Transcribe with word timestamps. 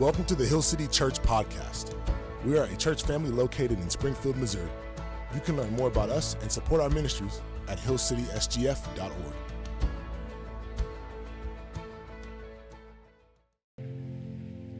Welcome 0.00 0.24
to 0.24 0.34
the 0.34 0.44
Hill 0.44 0.60
City 0.60 0.88
Church 0.88 1.22
Podcast. 1.22 1.94
We 2.44 2.58
are 2.58 2.64
a 2.64 2.76
church 2.76 3.04
family 3.04 3.30
located 3.30 3.78
in 3.78 3.88
Springfield, 3.88 4.36
Missouri. 4.36 4.68
You 5.32 5.38
can 5.38 5.56
learn 5.56 5.70
more 5.76 5.86
about 5.86 6.10
us 6.10 6.34
and 6.42 6.50
support 6.50 6.80
our 6.80 6.90
ministries 6.90 7.40
at 7.68 7.78
hillcitysgf.org. 7.78 9.12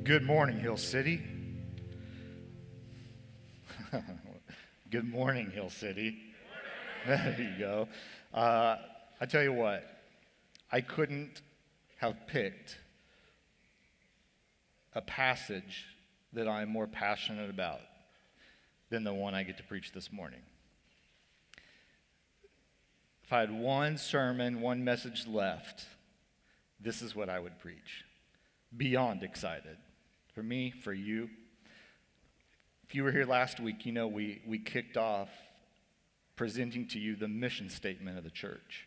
Good 0.03 0.25
morning, 0.25 0.59
Hill 0.59 0.77
City. 0.77 1.23
Good 4.91 5.09
morning, 5.09 5.49
Hill 5.53 5.71
City. 5.71 6.19
There 7.07 7.37
you 7.39 7.57
go. 7.57 7.87
Uh, 8.37 8.79
I 9.21 9.27
tell 9.27 9.45
you 9.45 9.53
what, 9.53 9.85
I 10.73 10.81
couldn't 10.81 11.41
have 11.99 12.27
picked 12.27 12.79
a 14.95 15.01
passage 15.01 15.87
that 16.33 16.49
I'm 16.49 16.69
more 16.69 16.87
passionate 16.87 17.51
about 17.51 17.81
than 18.91 19.05
the 19.05 19.15
one 19.15 19.35
I 19.35 19.43
get 19.43 19.57
to 19.57 19.63
preach 19.63 19.93
this 19.93 20.13
morning. 20.13 20.41
If 23.25 23.33
I 23.33 23.41
had 23.41 23.51
one 23.51 23.97
sermon, 23.97 24.61
one 24.61 24.85
message 24.85 25.27
left, 25.27 25.87
this 26.79 27.01
is 27.01 27.17
what 27.17 27.29
I 27.29 27.39
would 27.39 27.59
preach. 27.59 28.05
Beyond 28.77 29.23
excited. 29.23 29.79
For 30.35 30.43
me, 30.43 30.71
for 30.71 30.93
you. 30.93 31.31
If 32.87 32.95
you 32.95 33.03
were 33.03 33.13
here 33.13 33.25
last 33.25 33.61
week, 33.61 33.87
you 33.87 33.93
know 33.93 34.07
we, 34.07 34.43
we 34.47 34.59
kicked 34.59 34.97
off 34.97 35.31
presenting 36.37 36.87
to 36.89 36.99
you 36.99 37.17
the 37.17 37.29
mission 37.29 37.71
statement 37.71 38.19
of 38.19 38.25
the 38.25 38.31
church. 38.31 38.87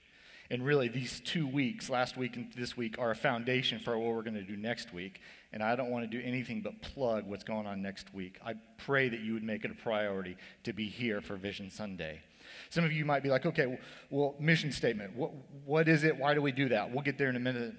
And 0.49 0.63
really, 0.63 0.87
these 0.87 1.19
two 1.19 1.47
weeks, 1.47 1.89
last 1.89 2.15
week 2.15 2.35
and 2.35 2.51
this 2.55 2.77
week, 2.77 2.95
are 2.99 3.11
a 3.11 3.15
foundation 3.15 3.79
for 3.79 3.97
what 3.97 4.13
we're 4.13 4.21
going 4.21 4.35
to 4.35 4.43
do 4.43 4.55
next 4.55 4.93
week. 4.93 5.19
And 5.53 5.63
I 5.63 5.75
don't 5.75 5.89
want 5.89 6.09
to 6.09 6.17
do 6.17 6.23
anything 6.25 6.61
but 6.61 6.81
plug 6.81 7.25
what's 7.25 7.43
going 7.43 7.65
on 7.67 7.81
next 7.81 8.13
week. 8.13 8.37
I 8.45 8.55
pray 8.77 9.09
that 9.09 9.21
you 9.21 9.33
would 9.33 9.43
make 9.43 9.63
it 9.63 9.71
a 9.71 9.75
priority 9.75 10.37
to 10.63 10.73
be 10.73 10.87
here 10.87 11.21
for 11.21 11.35
Vision 11.35 11.69
Sunday. 11.69 12.21
Some 12.69 12.83
of 12.83 12.91
you 12.91 13.05
might 13.05 13.23
be 13.23 13.29
like, 13.29 13.45
okay, 13.45 13.79
well, 14.09 14.35
mission 14.39 14.71
statement. 14.71 15.15
What, 15.15 15.31
what 15.65 15.87
is 15.87 16.03
it? 16.03 16.17
Why 16.17 16.33
do 16.33 16.41
we 16.41 16.51
do 16.51 16.69
that? 16.69 16.91
We'll 16.91 17.03
get 17.03 17.17
there 17.17 17.29
in 17.29 17.35
a 17.35 17.39
minute. 17.39 17.73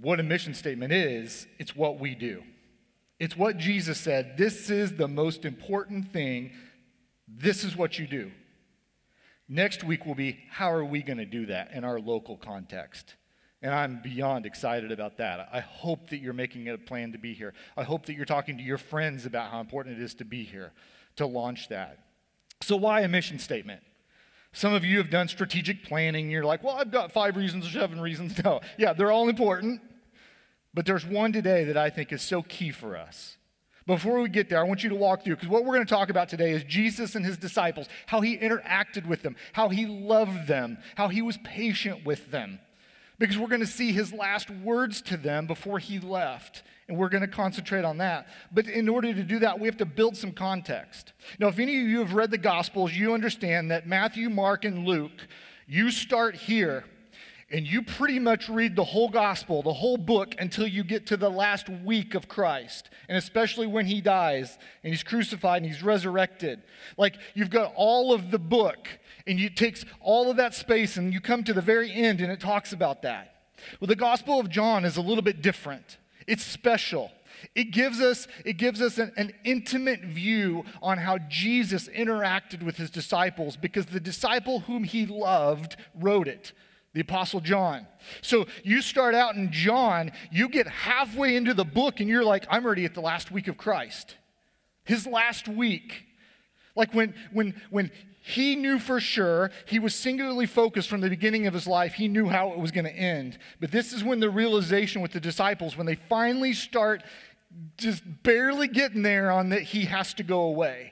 What 0.00 0.20
a 0.20 0.22
mission 0.22 0.54
statement 0.54 0.92
is, 0.92 1.46
it's 1.58 1.76
what 1.76 1.98
we 1.98 2.14
do. 2.14 2.42
It's 3.20 3.36
what 3.36 3.58
Jesus 3.58 4.00
said. 4.00 4.36
This 4.36 4.70
is 4.70 4.96
the 4.96 5.06
most 5.06 5.44
important 5.44 6.12
thing. 6.12 6.52
This 7.28 7.62
is 7.62 7.76
what 7.76 7.98
you 7.98 8.06
do. 8.06 8.32
Next 9.48 9.84
week 9.84 10.06
will 10.06 10.14
be 10.14 10.38
how 10.50 10.72
are 10.72 10.84
we 10.84 11.02
going 11.02 11.18
to 11.18 11.26
do 11.26 11.46
that 11.46 11.72
in 11.72 11.84
our 11.84 12.00
local 12.00 12.36
context? 12.36 13.14
And 13.62 13.72
I'm 13.72 14.00
beyond 14.02 14.44
excited 14.44 14.90
about 14.90 15.18
that. 15.18 15.48
I 15.52 15.60
hope 15.60 16.10
that 16.10 16.18
you're 16.18 16.32
making 16.32 16.68
a 16.68 16.76
plan 16.76 17.12
to 17.12 17.18
be 17.18 17.32
here. 17.32 17.54
I 17.76 17.84
hope 17.84 18.06
that 18.06 18.14
you're 18.14 18.24
talking 18.24 18.58
to 18.58 18.62
your 18.62 18.78
friends 18.78 19.24
about 19.24 19.50
how 19.52 19.60
important 19.60 19.98
it 19.98 20.02
is 20.02 20.14
to 20.16 20.24
be 20.24 20.42
here 20.42 20.72
to 21.16 21.26
launch 21.26 21.68
that. 21.68 21.98
So, 22.60 22.76
why 22.76 23.02
a 23.02 23.08
mission 23.08 23.38
statement? 23.38 23.82
Some 24.52 24.74
of 24.74 24.84
you 24.84 24.98
have 24.98 25.10
done 25.10 25.28
strategic 25.28 25.84
planning. 25.84 26.30
You're 26.30 26.44
like, 26.44 26.62
well, 26.62 26.76
I've 26.76 26.90
got 26.90 27.12
five 27.12 27.36
reasons 27.36 27.66
or 27.66 27.70
seven 27.70 28.00
reasons. 28.00 28.34
No, 28.44 28.60
yeah, 28.76 28.92
they're 28.92 29.12
all 29.12 29.28
important. 29.28 29.80
But 30.74 30.86
there's 30.86 31.06
one 31.06 31.32
today 31.32 31.64
that 31.64 31.76
I 31.76 31.90
think 31.90 32.12
is 32.12 32.22
so 32.22 32.42
key 32.42 32.70
for 32.70 32.96
us. 32.96 33.36
Before 33.86 34.20
we 34.20 34.28
get 34.28 34.48
there, 34.48 34.58
I 34.58 34.62
want 34.62 34.82
you 34.82 34.90
to 34.90 34.96
walk 34.96 35.22
through 35.22 35.36
because 35.36 35.48
what 35.48 35.64
we're 35.64 35.74
going 35.74 35.86
to 35.86 35.94
talk 35.94 36.08
about 36.08 36.28
today 36.28 36.52
is 36.52 36.64
Jesus 36.64 37.14
and 37.14 37.24
his 37.24 37.36
disciples, 37.36 37.88
how 38.06 38.20
he 38.20 38.38
interacted 38.38 39.06
with 39.06 39.22
them, 39.22 39.36
how 39.52 39.68
he 39.68 39.86
loved 39.86 40.46
them, 40.46 40.78
how 40.96 41.08
he 41.08 41.20
was 41.20 41.36
patient 41.38 42.04
with 42.04 42.30
them. 42.30 42.60
Because 43.22 43.38
we're 43.38 43.46
going 43.46 43.60
to 43.60 43.68
see 43.68 43.92
his 43.92 44.12
last 44.12 44.50
words 44.50 45.00
to 45.02 45.16
them 45.16 45.46
before 45.46 45.78
he 45.78 46.00
left, 46.00 46.64
and 46.88 46.98
we're 46.98 47.08
going 47.08 47.20
to 47.20 47.28
concentrate 47.28 47.84
on 47.84 47.98
that. 47.98 48.26
But 48.50 48.66
in 48.66 48.88
order 48.88 49.14
to 49.14 49.22
do 49.22 49.38
that, 49.38 49.60
we 49.60 49.68
have 49.68 49.76
to 49.76 49.84
build 49.84 50.16
some 50.16 50.32
context. 50.32 51.12
Now, 51.38 51.46
if 51.46 51.60
any 51.60 51.80
of 51.80 51.86
you 51.86 52.00
have 52.00 52.14
read 52.14 52.32
the 52.32 52.36
Gospels, 52.36 52.92
you 52.92 53.14
understand 53.14 53.70
that 53.70 53.86
Matthew, 53.86 54.28
Mark, 54.28 54.64
and 54.64 54.84
Luke, 54.84 55.28
you 55.68 55.92
start 55.92 56.34
here 56.34 56.82
and 57.52 57.66
you 57.66 57.82
pretty 57.82 58.18
much 58.18 58.48
read 58.48 58.74
the 58.74 58.84
whole 58.84 59.10
gospel, 59.10 59.62
the 59.62 59.74
whole 59.74 59.98
book, 59.98 60.34
until 60.38 60.66
you 60.66 60.82
get 60.82 61.06
to 61.08 61.18
the 61.18 61.28
last 61.28 61.68
week 61.68 62.14
of 62.14 62.26
Christ, 62.26 62.88
and 63.08 63.18
especially 63.18 63.66
when 63.66 63.84
he 63.84 64.00
dies 64.00 64.58
and 64.82 64.92
he's 64.92 65.02
crucified 65.02 65.62
and 65.62 65.70
he's 65.70 65.82
resurrected. 65.82 66.62
Like 66.96 67.16
you've 67.34 67.50
got 67.50 67.72
all 67.76 68.12
of 68.12 68.30
the 68.30 68.38
book, 68.38 68.88
and 69.26 69.38
it 69.38 69.54
takes 69.54 69.84
all 70.00 70.30
of 70.30 70.38
that 70.38 70.54
space, 70.54 70.96
and 70.96 71.12
you 71.12 71.20
come 71.20 71.44
to 71.44 71.52
the 71.52 71.60
very 71.60 71.92
end, 71.92 72.22
and 72.22 72.32
it 72.32 72.40
talks 72.40 72.72
about 72.72 73.02
that. 73.02 73.34
Well, 73.78 73.86
the 73.88 73.96
Gospel 73.96 74.40
of 74.40 74.48
John 74.48 74.84
is 74.84 74.96
a 74.96 75.02
little 75.02 75.22
bit 75.22 75.42
different. 75.42 75.98
It's 76.26 76.42
special. 76.42 77.12
It 77.54 77.70
gives 77.70 78.00
us, 78.00 78.28
it 78.44 78.54
gives 78.54 78.80
us 78.80 78.98
an, 78.98 79.12
an, 79.16 79.32
intimate 79.44 80.00
view 80.02 80.64
on 80.80 80.98
how 80.98 81.18
Jesus 81.18 81.88
interacted 81.88 82.62
with 82.62 82.76
his 82.76 82.90
disciples 82.90 83.56
because 83.56 83.86
the 83.86 83.98
disciple 83.98 84.60
whom 84.60 84.84
he 84.84 85.06
loved 85.06 85.76
wrote 85.94 86.28
it 86.28 86.52
the 86.94 87.00
Apostle 87.00 87.40
John. 87.40 87.86
So 88.20 88.46
you 88.62 88.82
start 88.82 89.14
out 89.14 89.34
in 89.34 89.50
John, 89.50 90.12
you 90.30 90.48
get 90.48 90.66
halfway 90.66 91.36
into 91.36 91.54
the 91.54 91.64
book, 91.64 92.00
and 92.00 92.08
you're 92.08 92.24
like, 92.24 92.46
I'm 92.50 92.64
already 92.64 92.84
at 92.84 92.94
the 92.94 93.00
last 93.00 93.30
week 93.30 93.48
of 93.48 93.56
Christ. 93.56 94.16
His 94.84 95.06
last 95.06 95.48
week. 95.48 96.04
Like 96.74 96.94
when, 96.94 97.14
when, 97.32 97.60
when 97.70 97.90
he 98.20 98.56
knew 98.56 98.78
for 98.78 99.00
sure, 99.00 99.50
he 99.66 99.78
was 99.78 99.94
singularly 99.94 100.46
focused 100.46 100.88
from 100.88 101.00
the 101.00 101.08
beginning 101.08 101.46
of 101.46 101.54
his 101.54 101.66
life, 101.66 101.94
he 101.94 102.08
knew 102.08 102.28
how 102.28 102.52
it 102.52 102.58
was 102.58 102.70
going 102.70 102.84
to 102.84 102.94
end. 102.94 103.38
But 103.60 103.72
this 103.72 103.92
is 103.92 104.04
when 104.04 104.20
the 104.20 104.30
realization 104.30 105.02
with 105.02 105.12
the 105.12 105.20
disciples, 105.20 105.76
when 105.76 105.86
they 105.86 105.96
finally 105.96 106.52
start 106.52 107.02
just 107.76 108.02
barely 108.22 108.68
getting 108.68 109.02
there 109.02 109.30
on 109.30 109.50
that 109.50 109.62
he 109.62 109.84
has 109.86 110.14
to 110.14 110.22
go 110.22 110.42
away. 110.42 110.91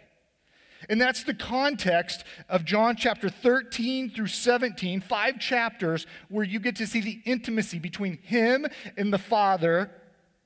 And 0.89 1.01
that's 1.01 1.25
the 1.25 1.35
context 1.35 2.25
of 2.49 2.65
John 2.65 2.97
chapter 2.97 3.29
13 3.29 4.11
through 4.11 4.29
17, 4.29 5.01
five 5.01 5.39
chapters 5.39 6.07
where 6.29 6.45
you 6.45 6.59
get 6.59 6.77
to 6.77 6.87
see 6.87 7.01
the 7.01 7.21
intimacy 7.25 7.79
between 7.79 8.19
him 8.19 8.67
and 8.97 9.13
the 9.13 9.19
Father, 9.19 9.91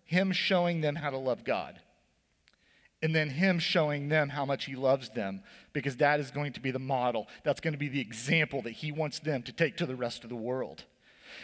him 0.04 0.32
showing 0.32 0.80
them 0.80 0.96
how 0.96 1.10
to 1.10 1.18
love 1.18 1.44
God. 1.44 1.80
And 3.02 3.14
then 3.14 3.28
him 3.28 3.58
showing 3.58 4.08
them 4.08 4.30
how 4.30 4.44
much 4.46 4.64
he 4.64 4.74
loves 4.74 5.10
them, 5.10 5.42
because 5.72 5.98
that 5.98 6.20
is 6.20 6.30
going 6.30 6.54
to 6.54 6.60
be 6.60 6.70
the 6.70 6.78
model. 6.78 7.28
That's 7.42 7.60
going 7.60 7.74
to 7.74 7.78
be 7.78 7.88
the 7.88 8.00
example 8.00 8.62
that 8.62 8.72
he 8.72 8.92
wants 8.92 9.18
them 9.18 9.42
to 9.42 9.52
take 9.52 9.76
to 9.76 9.86
the 9.86 9.94
rest 9.94 10.24
of 10.24 10.30
the 10.30 10.36
world. 10.36 10.84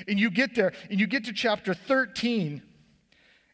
And 0.09 0.19
you 0.19 0.31
get 0.31 0.55
there, 0.55 0.73
and 0.89 0.99
you 0.99 1.07
get 1.07 1.25
to 1.27 1.33
chapter 1.33 1.75
13, 1.75 2.63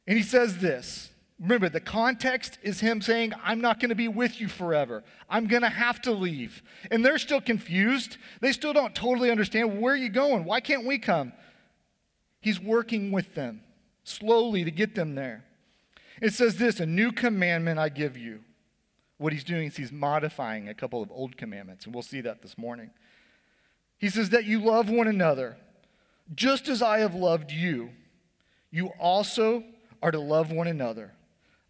and 0.06 0.16
he 0.16 0.22
says 0.22 0.58
this 0.58 1.10
Remember, 1.38 1.68
the 1.68 1.80
context 1.80 2.58
is 2.62 2.80
him 2.80 3.02
saying, 3.02 3.34
I'm 3.44 3.60
not 3.60 3.78
going 3.78 3.90
to 3.90 3.94
be 3.94 4.08
with 4.08 4.40
you 4.40 4.48
forever. 4.48 5.04
I'm 5.28 5.46
going 5.46 5.62
to 5.62 5.68
have 5.68 6.00
to 6.02 6.12
leave. 6.12 6.62
And 6.90 7.04
they're 7.04 7.18
still 7.18 7.42
confused. 7.42 8.16
They 8.40 8.52
still 8.52 8.72
don't 8.72 8.94
totally 8.94 9.30
understand 9.30 9.80
where 9.80 9.92
are 9.92 9.98
you 9.98 10.08
going? 10.08 10.44
Why 10.44 10.60
can't 10.60 10.86
we 10.86 10.98
come? 10.98 11.32
He's 12.40 12.58
working 12.58 13.12
with 13.12 13.34
them 13.34 13.60
slowly 14.04 14.64
to 14.64 14.70
get 14.70 14.94
them 14.94 15.14
there. 15.14 15.44
It 16.22 16.32
says 16.32 16.56
this 16.56 16.80
A 16.80 16.86
new 16.86 17.12
commandment 17.12 17.78
I 17.78 17.90
give 17.90 18.16
you. 18.16 18.40
What 19.18 19.32
he's 19.32 19.44
doing 19.44 19.66
is 19.66 19.76
he's 19.76 19.92
modifying 19.92 20.68
a 20.68 20.74
couple 20.74 21.02
of 21.02 21.10
old 21.10 21.36
commandments, 21.36 21.86
and 21.86 21.94
we'll 21.94 22.02
see 22.02 22.20
that 22.20 22.42
this 22.42 22.58
morning. 22.58 22.90
He 23.98 24.10
says 24.10 24.30
that 24.30 24.44
you 24.44 24.60
love 24.60 24.90
one 24.90 25.08
another 25.08 25.56
just 26.34 26.68
as 26.68 26.82
I 26.82 26.98
have 26.98 27.14
loved 27.14 27.50
you. 27.50 27.90
You 28.70 28.88
also 28.98 29.64
are 30.02 30.10
to 30.10 30.18
love 30.18 30.50
one 30.50 30.66
another. 30.66 31.12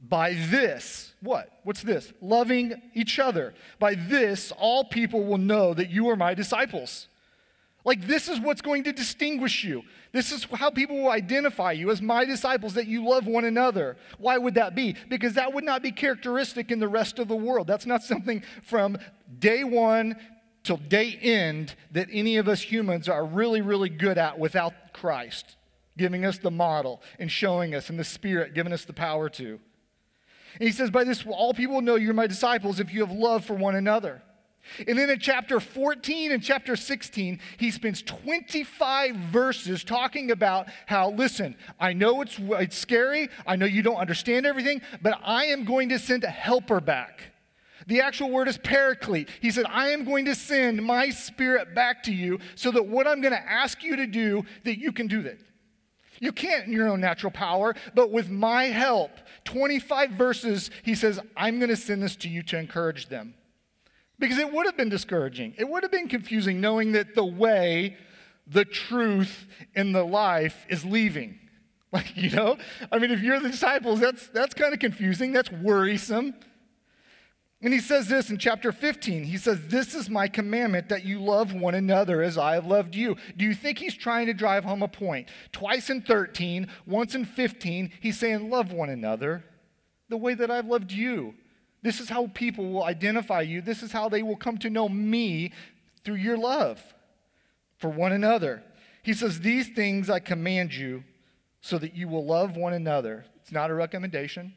By 0.08 0.34
this, 0.34 1.14
what? 1.20 1.60
What's 1.64 1.82
this? 1.82 2.12
Loving 2.20 2.80
each 2.94 3.18
other. 3.18 3.54
By 3.78 3.94
this, 3.94 4.52
all 4.52 4.84
people 4.84 5.24
will 5.24 5.38
know 5.38 5.74
that 5.74 5.90
you 5.90 6.08
are 6.10 6.16
my 6.16 6.34
disciples. 6.34 7.08
Like, 7.84 8.06
this 8.06 8.28
is 8.28 8.40
what's 8.40 8.62
going 8.62 8.84
to 8.84 8.92
distinguish 8.92 9.64
you. 9.64 9.82
This 10.12 10.32
is 10.32 10.44
how 10.44 10.70
people 10.70 10.96
will 10.96 11.10
identify 11.10 11.72
you 11.72 11.90
as 11.90 12.02
my 12.02 12.24
disciples, 12.24 12.74
that 12.74 12.86
you 12.86 13.08
love 13.08 13.26
one 13.26 13.44
another. 13.44 13.96
Why 14.18 14.38
would 14.38 14.54
that 14.54 14.74
be? 14.74 14.96
Because 15.08 15.34
that 15.34 15.52
would 15.52 15.64
not 15.64 15.82
be 15.82 15.92
characteristic 15.92 16.70
in 16.70 16.78
the 16.78 16.88
rest 16.88 17.18
of 17.18 17.28
the 17.28 17.36
world. 17.36 17.66
That's 17.66 17.86
not 17.86 18.02
something 18.02 18.42
from 18.62 18.98
day 19.38 19.64
one 19.64 20.16
till 20.62 20.78
day 20.78 21.18
end 21.22 21.74
that 21.92 22.08
any 22.12 22.36
of 22.36 22.48
us 22.48 22.60
humans 22.60 23.08
are 23.08 23.24
really, 23.24 23.60
really 23.60 23.88
good 23.88 24.18
at 24.18 24.38
without 24.38 24.92
Christ 24.92 25.56
giving 25.96 26.24
us 26.24 26.38
the 26.38 26.50
model 26.50 27.02
and 27.18 27.30
showing 27.30 27.74
us, 27.74 27.88
and 27.88 27.98
the 27.98 28.04
Spirit 28.04 28.54
giving 28.54 28.72
us 28.72 28.84
the 28.84 28.92
power 28.92 29.28
to. 29.30 29.58
And 30.58 30.66
he 30.66 30.72
says, 30.72 30.90
By 30.90 31.04
this 31.04 31.24
all 31.26 31.54
people 31.54 31.80
know 31.80 31.96
you're 31.96 32.14
my 32.14 32.26
disciples 32.26 32.80
if 32.80 32.92
you 32.92 33.00
have 33.00 33.12
love 33.12 33.44
for 33.44 33.54
one 33.54 33.74
another. 33.74 34.22
And 34.86 34.98
then 34.98 35.10
in 35.10 35.18
chapter 35.18 35.60
14 35.60 36.32
and 36.32 36.42
chapter 36.42 36.76
16, 36.76 37.40
he 37.56 37.70
spends 37.70 38.02
25 38.02 39.14
verses 39.16 39.84
talking 39.84 40.30
about 40.30 40.68
how, 40.86 41.10
listen, 41.10 41.56
I 41.78 41.92
know 41.92 42.20
it's, 42.20 42.36
it's 42.38 42.76
scary. 42.76 43.28
I 43.46 43.56
know 43.56 43.66
you 43.66 43.82
don't 43.82 43.96
understand 43.96 44.44
everything, 44.44 44.82
but 45.02 45.18
I 45.22 45.46
am 45.46 45.64
going 45.64 45.90
to 45.90 45.98
send 45.98 46.24
a 46.24 46.30
helper 46.30 46.80
back. 46.80 47.32
The 47.86 48.00
actual 48.00 48.30
word 48.30 48.48
is 48.48 48.58
paraclete. 48.58 49.28
He 49.40 49.52
said, 49.52 49.66
I 49.68 49.90
am 49.90 50.04
going 50.04 50.24
to 50.24 50.34
send 50.34 50.82
my 50.82 51.10
spirit 51.10 51.74
back 51.74 52.02
to 52.04 52.12
you 52.12 52.40
so 52.56 52.72
that 52.72 52.86
what 52.86 53.06
I'm 53.06 53.20
going 53.20 53.34
to 53.34 53.50
ask 53.50 53.84
you 53.84 53.96
to 53.96 54.06
do, 54.06 54.44
that 54.64 54.78
you 54.78 54.90
can 54.90 55.06
do 55.06 55.22
that. 55.22 55.38
You 56.18 56.32
can't 56.32 56.66
in 56.66 56.72
your 56.72 56.88
own 56.88 57.00
natural 57.00 57.30
power, 57.30 57.74
but 57.94 58.10
with 58.10 58.30
my 58.30 58.64
help, 58.64 59.10
25 59.46 60.10
verses, 60.10 60.70
he 60.82 60.94
says, 60.94 61.18
I'm 61.36 61.58
going 61.58 61.70
to 61.70 61.76
send 61.76 62.02
this 62.02 62.16
to 62.16 62.28
you 62.28 62.42
to 62.44 62.58
encourage 62.58 63.08
them. 63.08 63.34
Because 64.18 64.38
it 64.38 64.52
would 64.52 64.66
have 64.66 64.76
been 64.76 64.88
discouraging. 64.88 65.54
It 65.58 65.68
would 65.68 65.82
have 65.82 65.92
been 65.92 66.08
confusing 66.08 66.60
knowing 66.60 66.92
that 66.92 67.14
the 67.14 67.24
way, 67.24 67.96
the 68.46 68.64
truth, 68.64 69.46
and 69.74 69.94
the 69.94 70.04
life 70.04 70.66
is 70.68 70.84
leaving. 70.84 71.38
Like, 71.92 72.16
you 72.16 72.30
know? 72.30 72.58
I 72.90 72.98
mean, 72.98 73.12
if 73.12 73.22
you're 73.22 73.38
the 73.38 73.48
disciples, 73.48 74.00
that's, 74.00 74.26
that's 74.26 74.54
kind 74.54 74.74
of 74.74 74.80
confusing. 74.80 75.32
That's 75.32 75.50
worrisome. 75.50 76.34
And 77.62 77.72
he 77.72 77.80
says 77.80 78.08
this 78.08 78.28
in 78.28 78.36
chapter 78.36 78.70
15. 78.70 79.24
He 79.24 79.38
says, 79.38 79.68
This 79.68 79.94
is 79.94 80.10
my 80.10 80.28
commandment 80.28 80.90
that 80.90 81.04
you 81.04 81.20
love 81.20 81.54
one 81.54 81.74
another 81.74 82.22
as 82.22 82.36
I 82.36 82.54
have 82.54 82.66
loved 82.66 82.94
you. 82.94 83.16
Do 83.36 83.44
you 83.44 83.54
think 83.54 83.78
he's 83.78 83.94
trying 83.94 84.26
to 84.26 84.34
drive 84.34 84.64
home 84.64 84.82
a 84.82 84.88
point? 84.88 85.30
Twice 85.52 85.88
in 85.88 86.02
13, 86.02 86.68
once 86.86 87.14
in 87.14 87.24
15, 87.24 87.92
he's 88.00 88.18
saying, 88.18 88.50
Love 88.50 88.72
one 88.72 88.90
another 88.90 89.44
the 90.08 90.16
way 90.16 90.34
that 90.34 90.50
I've 90.50 90.66
loved 90.66 90.92
you. 90.92 91.34
This 91.82 92.00
is 92.00 92.08
how 92.08 92.26
people 92.28 92.72
will 92.72 92.84
identify 92.84 93.40
you. 93.40 93.62
This 93.62 93.82
is 93.82 93.92
how 93.92 94.08
they 94.08 94.22
will 94.22 94.36
come 94.36 94.58
to 94.58 94.70
know 94.70 94.88
me 94.88 95.52
through 96.04 96.16
your 96.16 96.36
love 96.36 96.82
for 97.78 97.88
one 97.88 98.12
another. 98.12 98.62
He 99.02 99.14
says, 99.14 99.40
These 99.40 99.68
things 99.68 100.10
I 100.10 100.20
command 100.20 100.74
you 100.74 101.04
so 101.62 101.78
that 101.78 101.94
you 101.94 102.06
will 102.06 102.26
love 102.26 102.56
one 102.56 102.74
another. 102.74 103.24
It's 103.40 103.52
not 103.52 103.70
a 103.70 103.74
recommendation, 103.74 104.52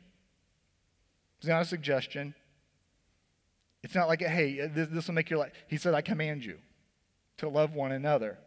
it's 1.38 1.48
not 1.48 1.62
a 1.62 1.66
suggestion. 1.66 2.36
It's 3.84 3.96
not 3.96 4.08
like, 4.08 4.22
hey, 4.22 4.62
uh, 4.62 4.68
this, 4.74 4.90
this 4.90 5.08
will 5.08 5.16
make 5.16 5.30
your 5.30 5.40
life. 5.40 5.52
He 5.68 5.78
said, 5.78 5.94
I 5.94 6.02
command 6.02 6.44
you 6.44 6.58
to 7.38 7.48
love 7.48 7.74
one 7.74 7.92
another. 7.92 8.38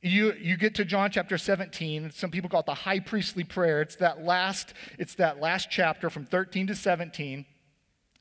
You, 0.00 0.32
you 0.32 0.56
get 0.56 0.74
to 0.76 0.84
John 0.84 1.10
chapter 1.10 1.38
17. 1.38 2.10
Some 2.10 2.30
people 2.30 2.50
call 2.50 2.60
it 2.60 2.66
the 2.66 2.74
high 2.74 2.98
priestly 2.98 3.44
prayer. 3.44 3.80
It's 3.80 3.96
that 3.96 4.24
last, 4.24 4.74
it's 4.98 5.14
that 5.16 5.40
last 5.40 5.68
chapter 5.70 6.10
from 6.10 6.24
13 6.24 6.68
to 6.68 6.74
17. 6.74 7.46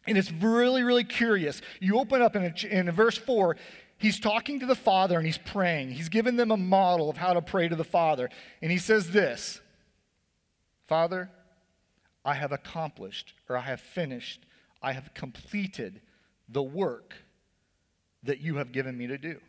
And 0.07 0.18
it's 0.18 0.31
really, 0.31 0.83
really 0.83 1.03
curious. 1.03 1.62
You 1.79 2.00
open 2.00 2.21
up 2.21 2.35
in, 2.35 2.44
a, 2.44 2.68
in 2.68 2.91
verse 2.91 3.18
4, 3.18 3.56
he's 3.97 4.19
talking 4.19 4.59
to 4.59 4.65
the 4.65 4.75
Father 4.75 5.18
and 5.18 5.25
he's 5.25 5.39
praying. 5.39 5.91
He's 5.91 6.09
given 6.09 6.35
them 6.35 6.51
a 6.51 6.57
model 6.57 7.09
of 7.09 7.18
how 7.18 7.33
to 7.33 7.41
pray 7.41 7.68
to 7.68 7.75
the 7.75 7.83
Father. 7.83 8.29
And 8.62 8.71
he 8.71 8.77
says 8.77 9.12
this 9.12 9.59
Father, 10.88 11.31
I 12.23 12.35
have 12.35 12.51
accomplished 12.51 13.33
or 13.50 13.57
I 13.57 13.62
have 13.62 13.81
finished 13.81 14.45
I 14.81 14.94
have 14.94 15.13
completed 15.13 16.01
the 16.50 16.63
work 16.63 17.13
that 18.24 18.39
you 18.39 18.57
have 18.57 18.72
given 18.72 18.98
me 18.98 19.07
to 19.07 19.18
do. 19.18 19.39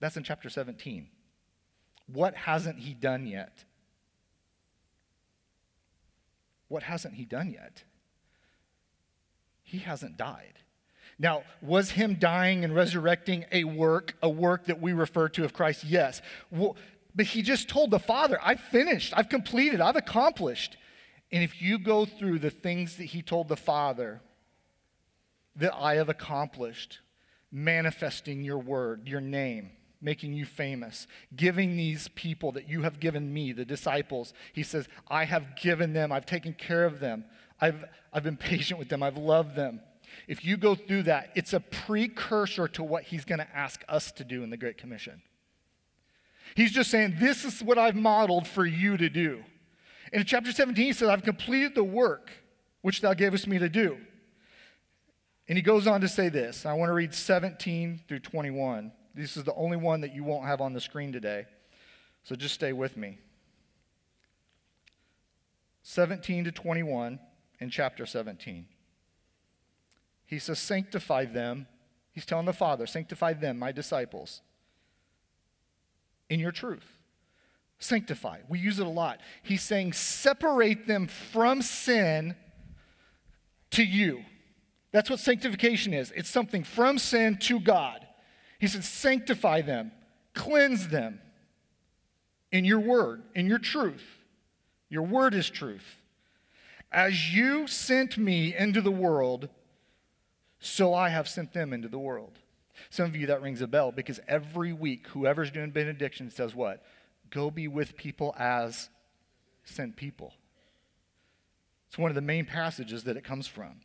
That's 0.00 0.16
in 0.16 0.22
chapter 0.22 0.48
17. 0.48 1.08
What 2.12 2.34
hasn't 2.34 2.78
he 2.78 2.94
done 2.94 3.26
yet? 3.26 3.64
What 6.68 6.84
hasn't 6.84 7.14
he 7.14 7.24
done 7.24 7.50
yet? 7.50 7.82
He 9.62 9.78
hasn't 9.78 10.16
died. 10.16 10.60
Now, 11.18 11.42
was 11.60 11.90
him 11.90 12.14
dying 12.14 12.64
and 12.64 12.74
resurrecting 12.74 13.44
a 13.50 13.64
work, 13.64 14.14
a 14.22 14.28
work 14.28 14.66
that 14.66 14.80
we 14.80 14.92
refer 14.92 15.28
to 15.30 15.44
of 15.44 15.52
Christ? 15.52 15.84
Yes. 15.84 16.22
Well, 16.50 16.76
but 17.14 17.26
he 17.26 17.42
just 17.42 17.68
told 17.68 17.90
the 17.90 17.98
Father, 17.98 18.38
I've 18.42 18.60
finished, 18.60 19.12
I've 19.16 19.28
completed, 19.28 19.80
I've 19.80 19.96
accomplished. 19.96 20.76
And 21.30 21.42
if 21.42 21.60
you 21.60 21.78
go 21.78 22.04
through 22.04 22.38
the 22.38 22.50
things 22.50 22.96
that 22.96 23.04
he 23.04 23.22
told 23.22 23.48
the 23.48 23.56
Father 23.56 24.20
that 25.56 25.74
I 25.74 25.96
have 25.96 26.08
accomplished, 26.08 27.00
manifesting 27.50 28.42
your 28.42 28.58
word, 28.58 29.06
your 29.06 29.20
name, 29.20 29.70
making 30.00 30.32
you 30.32 30.46
famous, 30.46 31.06
giving 31.34 31.76
these 31.76 32.08
people 32.08 32.52
that 32.52 32.68
you 32.68 32.82
have 32.82 33.00
given 33.00 33.32
me, 33.32 33.52
the 33.52 33.64
disciples, 33.64 34.32
he 34.52 34.62
says, 34.62 34.88
I 35.08 35.24
have 35.24 35.56
given 35.60 35.92
them, 35.92 36.12
I've 36.12 36.26
taken 36.26 36.54
care 36.54 36.84
of 36.84 37.00
them, 37.00 37.24
I've, 37.60 37.84
I've 38.12 38.22
been 38.22 38.36
patient 38.38 38.78
with 38.78 38.88
them, 38.88 39.02
I've 39.02 39.18
loved 39.18 39.56
them. 39.56 39.80
If 40.26 40.44
you 40.44 40.56
go 40.56 40.74
through 40.74 41.04
that, 41.04 41.30
it's 41.34 41.52
a 41.52 41.60
precursor 41.60 42.68
to 42.68 42.82
what 42.82 43.04
he's 43.04 43.24
going 43.24 43.40
to 43.40 43.56
ask 43.56 43.84
us 43.88 44.10
to 44.12 44.24
do 44.24 44.42
in 44.42 44.50
the 44.50 44.56
Great 44.56 44.78
Commission. 44.78 45.22
He's 46.54 46.72
just 46.72 46.90
saying, 46.90 47.16
This 47.18 47.44
is 47.44 47.62
what 47.62 47.76
I've 47.76 47.94
modeled 47.94 48.46
for 48.46 48.64
you 48.64 48.96
to 48.96 49.10
do. 49.10 49.44
And 50.12 50.20
in 50.20 50.26
chapter 50.26 50.52
17, 50.52 50.84
he 50.84 50.92
says, 50.92 51.08
I've 51.08 51.22
completed 51.22 51.74
the 51.74 51.84
work 51.84 52.30
which 52.82 53.00
thou 53.00 53.14
gavest 53.14 53.46
me 53.46 53.58
to 53.58 53.68
do. 53.68 53.98
And 55.48 55.56
he 55.56 55.62
goes 55.62 55.86
on 55.86 56.00
to 56.02 56.08
say 56.08 56.28
this. 56.28 56.66
I 56.66 56.74
want 56.74 56.90
to 56.90 56.94
read 56.94 57.14
17 57.14 58.00
through 58.06 58.20
21. 58.20 58.92
This 59.14 59.36
is 59.36 59.44
the 59.44 59.54
only 59.54 59.76
one 59.76 60.02
that 60.02 60.14
you 60.14 60.24
won't 60.24 60.44
have 60.44 60.60
on 60.60 60.72
the 60.72 60.80
screen 60.80 61.12
today. 61.12 61.46
So 62.22 62.36
just 62.36 62.54
stay 62.54 62.72
with 62.72 62.96
me. 62.96 63.18
17 65.82 66.44
to 66.44 66.52
21 66.52 67.18
in 67.60 67.70
chapter 67.70 68.04
17. 68.04 68.66
He 70.26 70.38
says, 70.38 70.58
Sanctify 70.58 71.24
them. 71.26 71.66
He's 72.12 72.26
telling 72.26 72.46
the 72.46 72.52
Father, 72.52 72.86
Sanctify 72.86 73.34
them, 73.34 73.58
my 73.58 73.72
disciples, 73.72 74.42
in 76.28 76.40
your 76.40 76.52
truth 76.52 76.97
sanctify. 77.78 78.40
We 78.48 78.58
use 78.58 78.78
it 78.78 78.86
a 78.86 78.90
lot. 78.90 79.20
He's 79.42 79.62
saying, 79.62 79.92
separate 79.92 80.86
them 80.86 81.06
from 81.06 81.62
sin 81.62 82.34
to 83.70 83.84
you. 83.84 84.24
That's 84.90 85.10
what 85.10 85.20
sanctification 85.20 85.92
is 85.92 86.12
it's 86.12 86.30
something 86.30 86.64
from 86.64 86.98
sin 86.98 87.36
to 87.42 87.60
God. 87.60 88.06
He 88.58 88.66
said, 88.66 88.84
sanctify 88.84 89.62
them, 89.62 89.92
cleanse 90.34 90.88
them 90.88 91.20
in 92.50 92.64
your 92.64 92.80
word, 92.80 93.22
in 93.34 93.46
your 93.46 93.58
truth. 93.58 94.20
Your 94.88 95.02
word 95.02 95.34
is 95.34 95.50
truth. 95.50 95.98
As 96.90 97.34
you 97.34 97.66
sent 97.66 98.16
me 98.16 98.56
into 98.56 98.80
the 98.80 98.90
world, 98.90 99.50
so 100.58 100.94
I 100.94 101.10
have 101.10 101.28
sent 101.28 101.52
them 101.52 101.72
into 101.72 101.88
the 101.88 101.98
world. 101.98 102.38
Some 102.90 103.06
of 103.06 103.14
you, 103.14 103.26
that 103.26 103.42
rings 103.42 103.60
a 103.60 103.66
bell 103.66 103.92
because 103.92 104.20
every 104.26 104.72
week, 104.72 105.06
whoever's 105.08 105.50
doing 105.50 105.70
benediction 105.70 106.30
says 106.30 106.54
what? 106.54 106.82
Go 107.30 107.50
be 107.50 107.68
with 107.68 107.96
people 107.96 108.34
as 108.38 108.88
sent 109.64 109.96
people. 109.96 110.34
It's 111.88 111.98
one 111.98 112.10
of 112.10 112.14
the 112.14 112.20
main 112.20 112.44
passages 112.44 113.04
that 113.04 113.16
it 113.16 113.24
comes 113.24 113.46
from. 113.46 113.80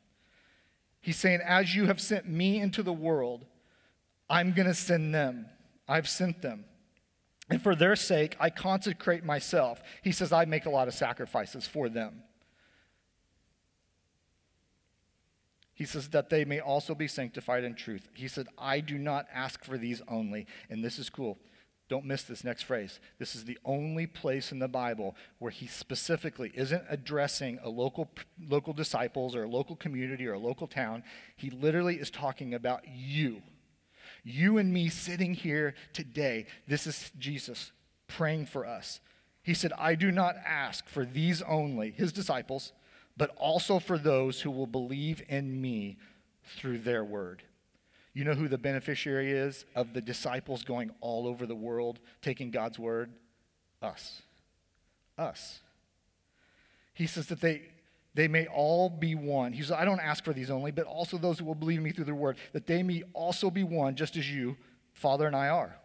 He's 1.02 1.18
saying, 1.18 1.42
As 1.46 1.76
you 1.76 1.86
have 1.86 2.02
sent 2.02 2.28
me 2.28 2.60
into 2.60 2.84
the 2.84 2.94
world, 2.94 3.46
I'm 4.30 4.54
going 4.54 4.68
to 4.68 4.74
send 4.74 5.14
them. 5.14 5.48
I've 5.88 6.10
sent 6.10 6.42
them. 6.42 6.66
And 7.50 7.62
for 7.62 7.76
their 7.76 7.96
sake, 7.96 8.36
I 8.40 8.50
consecrate 8.50 9.24
myself. 9.24 9.82
He 10.02 10.12
says, 10.12 10.32
I 10.32 10.46
make 10.46 10.66
a 10.66 10.70
lot 10.70 10.88
of 10.88 10.94
sacrifices 10.94 11.68
for 11.68 11.90
them. 11.90 12.24
He 15.74 15.86
says 15.86 16.10
that 16.10 16.30
they 16.30 16.46
may 16.46 16.60
also 16.60 16.96
be 16.96 17.08
sanctified 17.08 17.64
in 17.64 17.76
truth. 17.76 18.08
He 18.14 18.28
said, 18.28 18.48
I 18.58 18.80
do 18.80 18.98
not 18.98 19.26
ask 19.34 19.64
for 19.64 19.78
these 19.78 20.02
only. 20.08 20.46
And 20.70 20.84
this 20.84 21.00
is 21.00 21.10
cool. 21.10 21.38
Don't 21.90 22.06
miss 22.06 22.24
this 22.24 22.44
next 22.44 22.64
phrase. 22.64 23.00
This 23.20 23.36
is 23.36 23.46
the 23.46 23.58
only 23.66 24.08
place 24.08 24.52
in 24.52 24.60
the 24.60 24.68
Bible 24.68 25.16
where 25.40 25.52
he 25.52 25.68
specifically 25.68 26.52
isn't 26.56 26.84
addressing 26.90 27.60
a 27.64 27.70
local, 27.70 28.10
local 28.48 28.74
disciples 28.74 29.36
or 29.36 29.44
a 29.44 29.50
local 29.50 29.76
community 29.76 30.26
or 30.26 30.34
a 30.34 30.40
local 30.40 30.68
town. 30.68 31.04
He 31.36 31.50
literally 31.50 31.96
is 31.96 32.10
talking 32.10 32.54
about 32.54 32.84
you. 32.88 33.42
You 34.24 34.58
and 34.58 34.74
me 34.74 34.88
sitting 34.88 35.34
here 35.34 35.76
today. 35.92 36.46
This 36.68 36.88
is 36.88 37.12
Jesus 37.20 37.72
praying 38.08 38.46
for 38.46 38.66
us. 38.66 39.02
He 39.44 39.54
said, 39.54 39.74
I 39.78 39.96
do 39.96 40.10
not 40.10 40.38
ask 40.38 40.88
for 40.88 41.04
these 41.04 41.42
only, 41.42 41.92
his 41.92 42.14
disciples, 42.14 42.72
but 43.18 43.36
also 43.36 43.80
for 43.80 43.98
those 43.98 44.42
who 44.42 44.52
will 44.52 44.68
believe 44.68 45.22
in 45.28 45.62
me 45.62 45.98
through 46.46 46.80
their 46.80 47.04
word. 47.04 47.44
You 48.14 48.24
know 48.24 48.34
who 48.34 48.48
the 48.48 48.58
beneficiary 48.58 49.32
is 49.32 49.66
of 49.76 49.94
the 49.94 50.02
disciples 50.02 50.64
going 50.64 50.92
all 51.02 51.28
over 51.28 51.46
the 51.46 51.56
world 51.56 52.00
taking 52.22 52.52
God's 52.52 52.78
word? 52.78 53.12
Us. 53.82 54.22
Us. 55.18 55.62
He 56.94 57.08
says 57.08 57.28
that 57.28 57.42
they, 57.42 57.64
they 58.14 58.28
may 58.28 58.46
all 58.46 58.90
be 58.90 59.16
one. 59.16 59.52
He 59.52 59.64
says, 59.64 59.72
I 59.72 59.84
don't 59.84 60.00
ask 60.00 60.24
for 60.24 60.32
these 60.32 60.52
only, 60.52 60.72
but 60.72 60.86
also 60.86 61.18
those 61.18 61.40
who 61.40 61.46
will 61.46 61.56
believe 61.56 61.82
me 61.82 61.92
through 61.92 62.06
the 62.06 62.14
word, 62.14 62.38
that 62.54 62.68
they 62.68 62.84
may 62.84 63.04
also 63.14 63.50
be 63.50 63.64
one, 63.64 63.96
just 63.96 64.16
as 64.16 64.30
you, 64.30 64.58
Father, 64.94 65.26
and 65.26 65.36
I 65.36 65.48
are. 65.48 65.76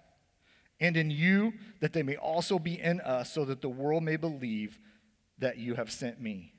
And 0.80 0.97
in 0.97 1.11
you, 1.11 1.54
that 1.80 1.94
they 1.94 2.02
may 2.02 2.16
also 2.16 2.58
be 2.58 2.78
in 2.78 3.00
us, 3.00 3.32
so 3.32 3.47
that 3.47 3.62
the 3.62 3.68
world 3.70 4.02
may 4.02 4.16
believe 4.16 4.78
that 5.38 5.56
you 5.56 5.75
have 5.76 5.90
sent 5.90 6.20
me. 6.20 6.52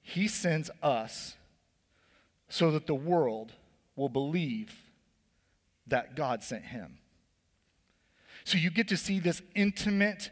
He 0.00 0.26
sends 0.26 0.70
us 0.82 1.36
so 2.48 2.70
that 2.70 2.86
the 2.86 2.94
world 2.94 3.52
will 3.94 4.08
believe 4.08 4.74
that 5.86 6.16
God 6.16 6.42
sent 6.42 6.64
him. 6.64 6.98
So 8.44 8.58
you 8.58 8.70
get 8.70 8.88
to 8.88 8.96
see 8.96 9.20
this 9.20 9.42
intimate 9.54 10.30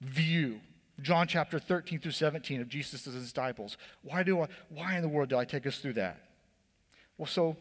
view. 0.00 0.60
John 1.00 1.26
chapter 1.26 1.58
13 1.58 2.00
through 2.00 2.12
17 2.12 2.60
of 2.60 2.68
Jesus' 2.68 3.02
disciples. 3.04 3.76
Why 4.02 4.22
do 4.22 4.42
I, 4.42 4.48
why 4.68 4.96
in 4.96 5.02
the 5.02 5.08
world 5.08 5.28
do 5.28 5.36
I 5.36 5.44
take 5.44 5.66
us 5.66 5.78
through 5.78 5.94
that? 5.94 6.20
Well, 7.18 7.26
so 7.26 7.56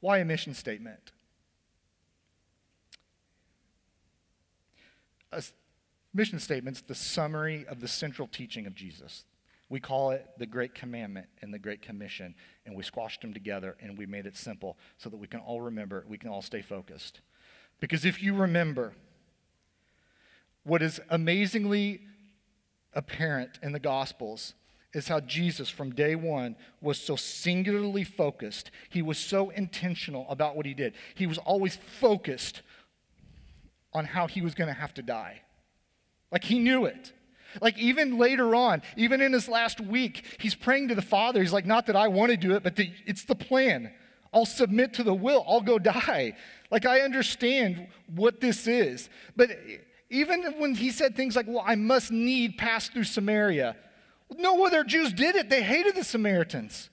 why 0.00 0.18
a 0.18 0.24
mission 0.24 0.54
statement? 0.54 1.12
a 5.32 5.42
mission 6.14 6.38
statement's 6.38 6.80
the 6.80 6.94
summary 6.94 7.66
of 7.66 7.80
the 7.80 7.88
central 7.88 8.28
teaching 8.28 8.66
of 8.66 8.74
Jesus. 8.74 9.24
We 9.70 9.80
call 9.80 10.12
it 10.12 10.26
the 10.38 10.46
Great 10.46 10.74
Commandment 10.74 11.26
and 11.42 11.52
the 11.52 11.58
Great 11.58 11.82
Commission, 11.82 12.34
and 12.64 12.74
we 12.74 12.82
squashed 12.82 13.20
them 13.20 13.34
together 13.34 13.76
and 13.80 13.98
we 13.98 14.06
made 14.06 14.26
it 14.26 14.36
simple 14.36 14.78
so 14.96 15.10
that 15.10 15.16
we 15.16 15.26
can 15.26 15.40
all 15.40 15.60
remember, 15.60 16.04
we 16.08 16.16
can 16.16 16.30
all 16.30 16.42
stay 16.42 16.62
focused. 16.62 17.20
Because 17.80 18.04
if 18.04 18.22
you 18.22 18.34
remember, 18.34 18.94
what 20.64 20.82
is 20.82 21.00
amazingly 21.10 22.00
apparent 22.94 23.58
in 23.62 23.72
the 23.72 23.78
Gospels 23.78 24.54
is 24.94 25.08
how 25.08 25.20
Jesus, 25.20 25.68
from 25.68 25.94
day 25.94 26.14
one, 26.14 26.56
was 26.80 26.98
so 26.98 27.14
singularly 27.14 28.04
focused. 28.04 28.70
He 28.88 29.02
was 29.02 29.18
so 29.18 29.50
intentional 29.50 30.26
about 30.30 30.56
what 30.56 30.64
he 30.64 30.74
did. 30.74 30.94
He 31.14 31.26
was 31.26 31.38
always 31.38 31.76
focused 31.76 32.62
on 33.92 34.06
how 34.06 34.26
he 34.26 34.40
was 34.40 34.54
going 34.54 34.68
to 34.68 34.80
have 34.80 34.94
to 34.94 35.02
die. 35.02 35.42
Like 36.32 36.44
he 36.44 36.58
knew 36.58 36.86
it. 36.86 37.12
Like 37.60 37.78
even 37.78 38.18
later 38.18 38.54
on, 38.54 38.82
even 38.96 39.20
in 39.20 39.32
his 39.32 39.48
last 39.48 39.80
week, 39.80 40.24
he's 40.38 40.54
praying 40.54 40.88
to 40.88 40.94
the 40.94 41.02
Father. 41.02 41.40
He's 41.40 41.52
like, 41.52 41.66
Not 41.66 41.86
that 41.86 41.96
I 41.96 42.08
want 42.08 42.30
to 42.30 42.36
do 42.36 42.54
it, 42.54 42.62
but 42.62 42.76
the, 42.76 42.92
it's 43.06 43.24
the 43.24 43.34
plan. 43.34 43.92
I'll 44.32 44.46
submit 44.46 44.94
to 44.94 45.02
the 45.02 45.14
will, 45.14 45.44
I'll 45.48 45.60
go 45.60 45.78
die. 45.78 46.34
Like 46.70 46.84
I 46.84 47.00
understand 47.00 47.88
what 48.14 48.40
this 48.40 48.66
is. 48.66 49.08
But 49.36 49.50
even 50.10 50.42
when 50.58 50.74
he 50.74 50.90
said 50.90 51.16
things 51.16 51.36
like, 51.36 51.46
Well, 51.46 51.64
I 51.66 51.74
must 51.74 52.10
need 52.10 52.58
pass 52.58 52.88
through 52.88 53.04
Samaria, 53.04 53.76
no 54.36 54.64
other 54.66 54.84
Jews 54.84 55.12
did 55.12 55.36
it. 55.36 55.48
They 55.48 55.62
hated 55.62 55.94
the 55.94 56.04
Samaritans. 56.04 56.90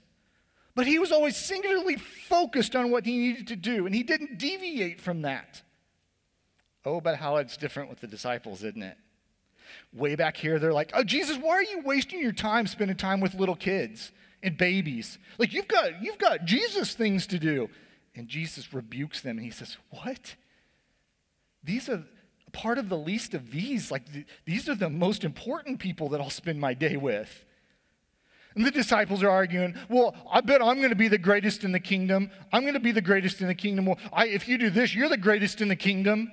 But 0.75 0.87
he 0.87 0.99
was 0.99 1.11
always 1.11 1.37
singularly 1.37 1.95
focused 1.95 2.75
on 2.75 2.91
what 2.91 3.05
he 3.05 3.17
needed 3.17 3.47
to 3.47 3.55
do, 3.55 3.85
and 3.85 3.95
he 3.95 4.03
didn't 4.03 4.37
deviate 4.37 4.99
from 4.99 5.21
that. 5.21 5.61
Oh, 6.85 6.99
but 7.01 7.15
how 7.15 7.37
it's 7.37 7.57
different 7.57 7.89
with 7.89 8.01
the 8.01 8.07
disciples, 8.07 8.63
isn't 8.63 8.83
it? 8.83 8.97
Way 9.93 10.15
back 10.15 10.37
here, 10.37 10.59
they're 10.59 10.73
like, 10.73 10.91
Oh, 10.93 11.03
Jesus, 11.03 11.37
why 11.37 11.51
are 11.51 11.63
you 11.63 11.81
wasting 11.83 12.21
your 12.21 12.31
time 12.31 12.67
spending 12.67 12.97
time 12.97 13.19
with 13.19 13.33
little 13.35 13.55
kids 13.55 14.11
and 14.43 14.57
babies? 14.57 15.17
Like, 15.37 15.53
you've 15.53 15.67
got, 15.67 16.01
you've 16.01 16.17
got 16.17 16.45
Jesus 16.45 16.93
things 16.93 17.27
to 17.27 17.39
do. 17.39 17.69
And 18.15 18.27
Jesus 18.29 18.73
rebukes 18.73 19.21
them, 19.21 19.37
and 19.37 19.45
he 19.45 19.51
says, 19.51 19.77
What? 19.89 20.35
These 21.63 21.89
are 21.89 22.03
part 22.53 22.77
of 22.77 22.87
the 22.87 22.97
least 22.97 23.33
of 23.33 23.51
these. 23.51 23.91
Like, 23.91 24.11
th- 24.11 24.25
these 24.45 24.69
are 24.69 24.75
the 24.75 24.89
most 24.89 25.23
important 25.23 25.79
people 25.79 26.09
that 26.09 26.21
I'll 26.21 26.29
spend 26.29 26.59
my 26.59 26.73
day 26.73 26.95
with. 26.95 27.45
And 28.55 28.65
the 28.65 28.71
disciples 28.71 29.21
are 29.21 29.29
arguing, 29.29 29.75
well, 29.89 30.15
I 30.31 30.39
bet 30.39 30.61
I'm 30.61 30.77
going 30.77 30.89
to 30.89 30.95
be 30.95 31.09
the 31.09 31.17
greatest 31.17 31.65
in 31.65 31.73
the 31.73 31.79
kingdom. 31.79 32.31
I'm 32.53 32.61
going 32.61 32.75
to 32.75 32.79
be 32.79 32.93
the 32.93 33.01
greatest 33.01 33.41
in 33.41 33.47
the 33.47 33.55
kingdom. 33.55 33.85
Well, 33.85 33.99
I, 34.13 34.27
if 34.27 34.47
you 34.47 34.57
do 34.57 34.69
this, 34.69 34.95
you're 34.95 35.09
the 35.09 35.17
greatest 35.17 35.59
in 35.59 35.67
the 35.67 35.75
kingdom. 35.75 36.31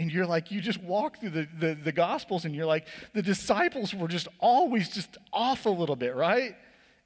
And 0.00 0.10
you're 0.10 0.24
like, 0.24 0.50
you 0.50 0.62
just 0.62 0.82
walk 0.82 1.20
through 1.20 1.28
the, 1.28 1.48
the, 1.58 1.74
the 1.74 1.92
Gospels 1.92 2.46
and 2.46 2.54
you're 2.54 2.64
like, 2.64 2.86
the 3.12 3.20
disciples 3.20 3.94
were 3.94 4.08
just 4.08 4.28
always 4.38 4.88
just 4.88 5.18
off 5.30 5.66
a 5.66 5.68
little 5.68 5.94
bit, 5.94 6.16
right? 6.16 6.56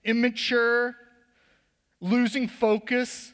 Immature, 0.05 0.95
losing 2.01 2.47
focus. 2.47 3.33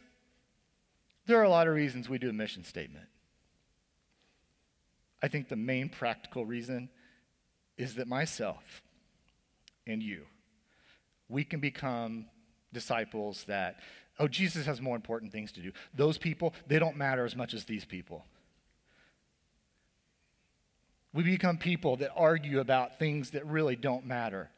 There 1.26 1.38
are 1.38 1.42
a 1.42 1.50
lot 1.50 1.68
of 1.68 1.74
reasons 1.74 2.08
we 2.08 2.16
do 2.16 2.30
a 2.30 2.32
mission 2.32 2.64
statement. 2.64 3.04
I 5.22 5.28
think 5.28 5.50
the 5.50 5.56
main 5.56 5.90
practical 5.90 6.46
reason 6.46 6.88
is 7.76 7.96
that 7.96 8.08
myself 8.08 8.80
and 9.86 10.02
you, 10.02 10.22
we 11.28 11.44
can 11.44 11.60
become 11.60 12.24
disciples 12.72 13.44
that, 13.44 13.80
oh, 14.18 14.26
Jesus 14.26 14.64
has 14.64 14.80
more 14.80 14.96
important 14.96 15.32
things 15.32 15.52
to 15.52 15.60
do. 15.60 15.70
Those 15.92 16.16
people, 16.16 16.54
they 16.66 16.78
don't 16.78 16.96
matter 16.96 17.26
as 17.26 17.36
much 17.36 17.52
as 17.52 17.66
these 17.66 17.84
people. 17.84 18.24
We 21.12 21.22
become 21.24 21.58
people 21.58 21.96
that 21.96 22.12
argue 22.14 22.60
about 22.60 22.98
things 22.98 23.30
that 23.30 23.44
really 23.46 23.76
don't 23.76 24.06
matter. 24.06 24.50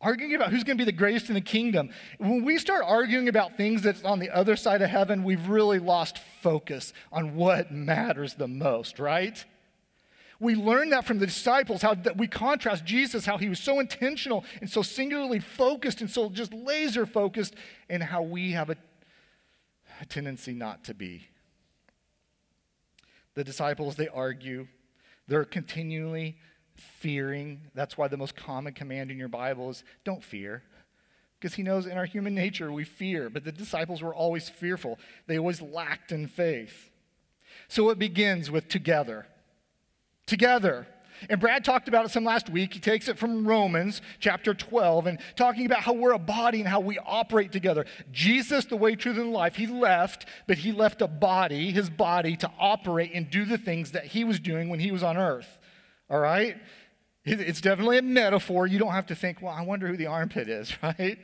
Arguing 0.00 0.34
about 0.34 0.52
who's 0.52 0.62
going 0.62 0.78
to 0.78 0.84
be 0.84 0.90
the 0.90 0.96
greatest 0.96 1.28
in 1.28 1.34
the 1.34 1.40
kingdom. 1.40 1.90
When 2.18 2.44
we 2.44 2.58
start 2.58 2.84
arguing 2.86 3.28
about 3.28 3.56
things 3.56 3.82
that's 3.82 4.04
on 4.04 4.20
the 4.20 4.30
other 4.30 4.54
side 4.54 4.80
of 4.80 4.90
heaven, 4.90 5.24
we've 5.24 5.48
really 5.48 5.80
lost 5.80 6.18
focus 6.40 6.92
on 7.10 7.34
what 7.34 7.72
matters 7.72 8.34
the 8.34 8.46
most, 8.46 9.00
right? 9.00 9.44
We 10.38 10.54
learn 10.54 10.90
that 10.90 11.04
from 11.04 11.18
the 11.18 11.26
disciples, 11.26 11.82
how 11.82 11.94
that 11.94 12.16
we 12.16 12.28
contrast 12.28 12.84
Jesus, 12.84 13.26
how 13.26 13.38
he 13.38 13.48
was 13.48 13.58
so 13.58 13.80
intentional 13.80 14.44
and 14.60 14.70
so 14.70 14.82
singularly 14.82 15.40
focused 15.40 16.00
and 16.00 16.08
so 16.08 16.30
just 16.30 16.54
laser 16.54 17.04
focused, 17.04 17.56
and 17.88 18.00
how 18.00 18.22
we 18.22 18.52
have 18.52 18.70
a, 18.70 18.76
a 20.00 20.06
tendency 20.06 20.52
not 20.52 20.84
to 20.84 20.94
be. 20.94 21.26
The 23.34 23.42
disciples, 23.42 23.96
they 23.96 24.06
argue, 24.06 24.68
they're 25.28 25.44
continually 25.44 26.36
fearing. 26.76 27.62
That's 27.74 27.96
why 27.96 28.08
the 28.08 28.16
most 28.16 28.36
common 28.36 28.72
command 28.72 29.10
in 29.10 29.18
your 29.18 29.28
Bible 29.28 29.70
is 29.70 29.84
don't 30.04 30.24
fear. 30.24 30.62
Because 31.38 31.54
he 31.54 31.62
knows 31.62 31.86
in 31.86 31.96
our 31.96 32.04
human 32.06 32.34
nature 32.44 32.72
we 32.72 32.84
fear, 32.84 33.30
but 33.30 33.44
the 33.44 33.52
disciples 33.52 34.02
were 34.02 34.14
always 34.14 34.48
fearful. 34.48 34.98
They 35.26 35.38
always 35.38 35.62
lacked 35.62 36.10
in 36.10 36.26
faith. 36.26 36.90
So 37.68 37.90
it 37.90 37.98
begins 37.98 38.50
with 38.50 38.68
together 38.68 39.26
together. 40.28 40.86
And 41.28 41.40
Brad 41.40 41.64
talked 41.64 41.88
about 41.88 42.04
it 42.04 42.10
some 42.10 42.24
last 42.24 42.48
week. 42.48 42.74
He 42.74 42.80
takes 42.80 43.08
it 43.08 43.18
from 43.18 43.46
Romans 43.46 44.00
chapter 44.20 44.54
12 44.54 45.06
and 45.06 45.18
talking 45.36 45.66
about 45.66 45.80
how 45.80 45.92
we're 45.92 46.12
a 46.12 46.18
body 46.18 46.60
and 46.60 46.68
how 46.68 46.80
we 46.80 46.98
operate 46.98 47.52
together. 47.52 47.86
Jesus, 48.12 48.64
the 48.64 48.76
way, 48.76 48.94
truth, 48.94 49.18
and 49.18 49.32
life, 49.32 49.56
he 49.56 49.66
left, 49.66 50.26
but 50.46 50.58
he 50.58 50.72
left 50.72 51.02
a 51.02 51.08
body, 51.08 51.70
his 51.70 51.90
body, 51.90 52.36
to 52.36 52.50
operate 52.58 53.12
and 53.14 53.30
do 53.30 53.44
the 53.44 53.58
things 53.58 53.92
that 53.92 54.06
he 54.06 54.24
was 54.24 54.40
doing 54.40 54.68
when 54.68 54.80
he 54.80 54.90
was 54.90 55.02
on 55.02 55.16
earth. 55.16 55.58
All 56.10 56.20
right? 56.20 56.56
It's 57.24 57.60
definitely 57.60 57.98
a 57.98 58.02
metaphor. 58.02 58.66
You 58.66 58.78
don't 58.78 58.92
have 58.92 59.06
to 59.06 59.14
think, 59.14 59.42
well, 59.42 59.52
I 59.52 59.62
wonder 59.62 59.86
who 59.86 59.96
the 59.96 60.06
armpit 60.06 60.48
is, 60.48 60.72
right? 60.82 61.18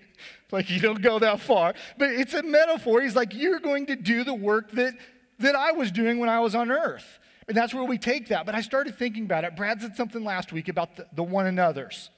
Like, 0.50 0.70
you 0.70 0.80
don't 0.80 1.00
go 1.00 1.18
that 1.18 1.40
far. 1.40 1.74
But 1.98 2.10
it's 2.10 2.34
a 2.34 2.42
metaphor. 2.42 3.00
He's 3.00 3.16
like, 3.16 3.34
you're 3.34 3.60
going 3.60 3.86
to 3.86 3.96
do 3.96 4.24
the 4.24 4.34
work 4.34 4.70
that, 4.72 4.94
that 5.38 5.54
I 5.54 5.72
was 5.72 5.90
doing 5.90 6.18
when 6.18 6.28
I 6.28 6.40
was 6.40 6.54
on 6.54 6.70
earth. 6.70 7.18
And 7.46 7.56
that's 7.56 7.74
where 7.74 7.84
we 7.84 7.98
take 7.98 8.28
that. 8.28 8.46
But 8.46 8.54
I 8.54 8.60
started 8.60 8.96
thinking 8.96 9.24
about 9.24 9.44
it. 9.44 9.56
Brad 9.56 9.80
said 9.80 9.96
something 9.96 10.24
last 10.24 10.52
week 10.52 10.68
about 10.68 10.96
the, 10.96 11.06
the 11.14 11.22
one 11.22 11.46
another's. 11.46 12.10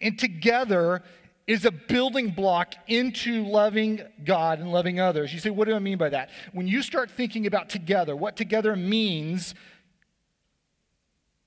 And 0.00 0.18
together 0.18 1.02
is 1.46 1.64
a 1.64 1.70
building 1.70 2.30
block 2.30 2.74
into 2.86 3.44
loving 3.44 4.00
God 4.24 4.60
and 4.60 4.70
loving 4.70 5.00
others. 5.00 5.32
You 5.32 5.40
say, 5.40 5.50
what 5.50 5.66
do 5.66 5.74
I 5.74 5.78
mean 5.78 5.98
by 5.98 6.10
that? 6.10 6.30
When 6.52 6.66
you 6.66 6.82
start 6.82 7.10
thinking 7.10 7.46
about 7.46 7.68
together, 7.68 8.14
what 8.14 8.36
together 8.36 8.76
means, 8.76 9.54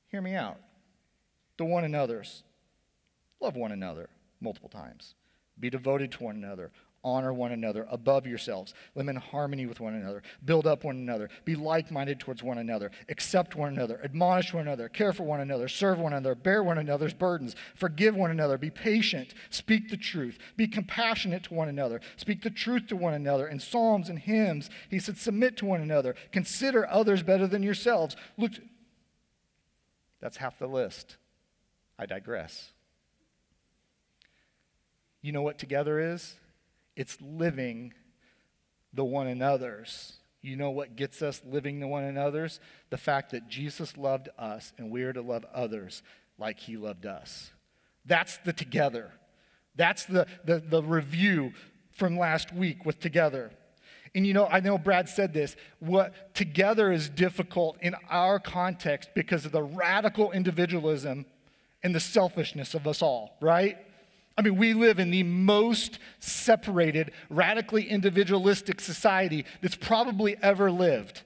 hear 0.09 0.21
me 0.21 0.35
out. 0.35 0.57
The 1.57 1.65
one 1.65 1.83
another's. 1.83 2.43
Love 3.39 3.55
one 3.55 3.71
another 3.71 4.09
multiple 4.41 4.69
times. 4.69 5.15
Be 5.59 5.69
devoted 5.69 6.11
to 6.13 6.23
one 6.23 6.35
another 6.35 6.71
honor 7.03 7.33
one 7.33 7.51
another 7.51 7.85
above 7.89 8.25
yourselves, 8.25 8.73
live 8.95 9.07
in 9.07 9.15
harmony 9.15 9.65
with 9.65 9.79
one 9.79 9.93
another, 9.93 10.23
build 10.45 10.65
up 10.65 10.83
one 10.83 10.95
another, 10.95 11.29
be 11.43 11.55
like 11.55 11.91
minded 11.91 12.19
towards 12.19 12.41
one 12.41 12.57
another, 12.57 12.91
accept 13.09 13.55
one 13.55 13.73
another, 13.73 13.99
admonish 14.03 14.53
one 14.53 14.67
another, 14.67 14.87
care 14.87 15.11
for 15.11 15.23
one 15.23 15.41
another, 15.41 15.67
serve 15.67 15.99
one 15.99 16.13
another, 16.13 16.35
bear 16.35 16.63
one 16.63 16.77
another's 16.77 17.13
burdens, 17.13 17.55
forgive 17.75 18.15
one 18.15 18.31
another, 18.31 18.57
be 18.57 18.69
patient, 18.69 19.33
speak 19.49 19.89
the 19.89 19.97
truth, 19.97 20.37
be 20.55 20.67
compassionate 20.67 21.43
to 21.43 21.53
one 21.53 21.67
another, 21.67 21.99
speak 22.15 22.41
the 22.41 22.49
truth 22.49 22.87
to 22.87 22.95
one 22.95 23.13
another. 23.13 23.47
In 23.47 23.59
psalms 23.59 24.09
and 24.09 24.19
hymns, 24.19 24.69
he 24.89 24.99
said, 24.99 25.17
submit 25.17 25.57
to 25.57 25.65
one 25.65 25.81
another, 25.81 26.15
consider 26.31 26.87
others 26.89 27.21
better 27.23 27.47
than 27.47 27.63
yourselves. 27.63 28.15
Look, 28.37 28.53
that's 30.21 30.37
half 30.37 30.57
the 30.57 30.67
list. 30.67 31.17
I 31.99 32.05
digress. 32.05 32.71
You 35.21 35.31
know 35.31 35.41
what 35.41 35.57
together 35.57 35.99
is? 35.99 36.35
It's 36.95 37.17
living 37.21 37.93
the 38.93 39.03
one 39.03 39.27
another's. 39.27 40.13
You 40.41 40.55
know 40.57 40.71
what 40.71 40.95
gets 40.95 41.21
us 41.21 41.41
living 41.45 41.79
the 41.79 41.87
one 41.87 42.03
another's? 42.03 42.59
The 42.89 42.97
fact 42.97 43.31
that 43.31 43.47
Jesus 43.47 43.97
loved 43.97 44.29
us 44.37 44.73
and 44.77 44.91
we 44.91 45.03
are 45.03 45.13
to 45.13 45.21
love 45.21 45.45
others 45.53 46.03
like 46.37 46.59
he 46.59 46.77
loved 46.77 47.05
us. 47.05 47.51
That's 48.05 48.37
the 48.37 48.53
together. 48.53 49.11
That's 49.75 50.05
the, 50.05 50.27
the, 50.43 50.59
the 50.59 50.83
review 50.83 51.53
from 51.91 52.17
last 52.17 52.53
week 52.53 52.85
with 52.85 52.99
together. 52.99 53.51
And 54.15 54.27
you 54.27 54.33
know, 54.33 54.47
I 54.47 54.59
know 54.59 54.77
Brad 54.77 55.09
said 55.09 55.33
this. 55.33 55.55
What 55.79 56.35
together 56.35 56.91
is 56.91 57.09
difficult 57.09 57.77
in 57.81 57.95
our 58.09 58.39
context 58.39 59.09
because 59.15 59.45
of 59.45 59.51
the 59.51 59.63
radical 59.63 60.31
individualism 60.31 61.25
and 61.81 61.95
the 61.95 61.99
selfishness 61.99 62.73
of 62.73 62.87
us 62.87 63.01
all, 63.01 63.37
right? 63.41 63.77
I 64.37 64.41
mean, 64.41 64.57
we 64.57 64.73
live 64.73 64.99
in 64.99 65.11
the 65.11 65.23
most 65.23 65.99
separated, 66.19 67.11
radically 67.29 67.87
individualistic 67.87 68.81
society 68.81 69.45
that's 69.61 69.75
probably 69.75 70.35
ever 70.41 70.71
lived. 70.71 71.21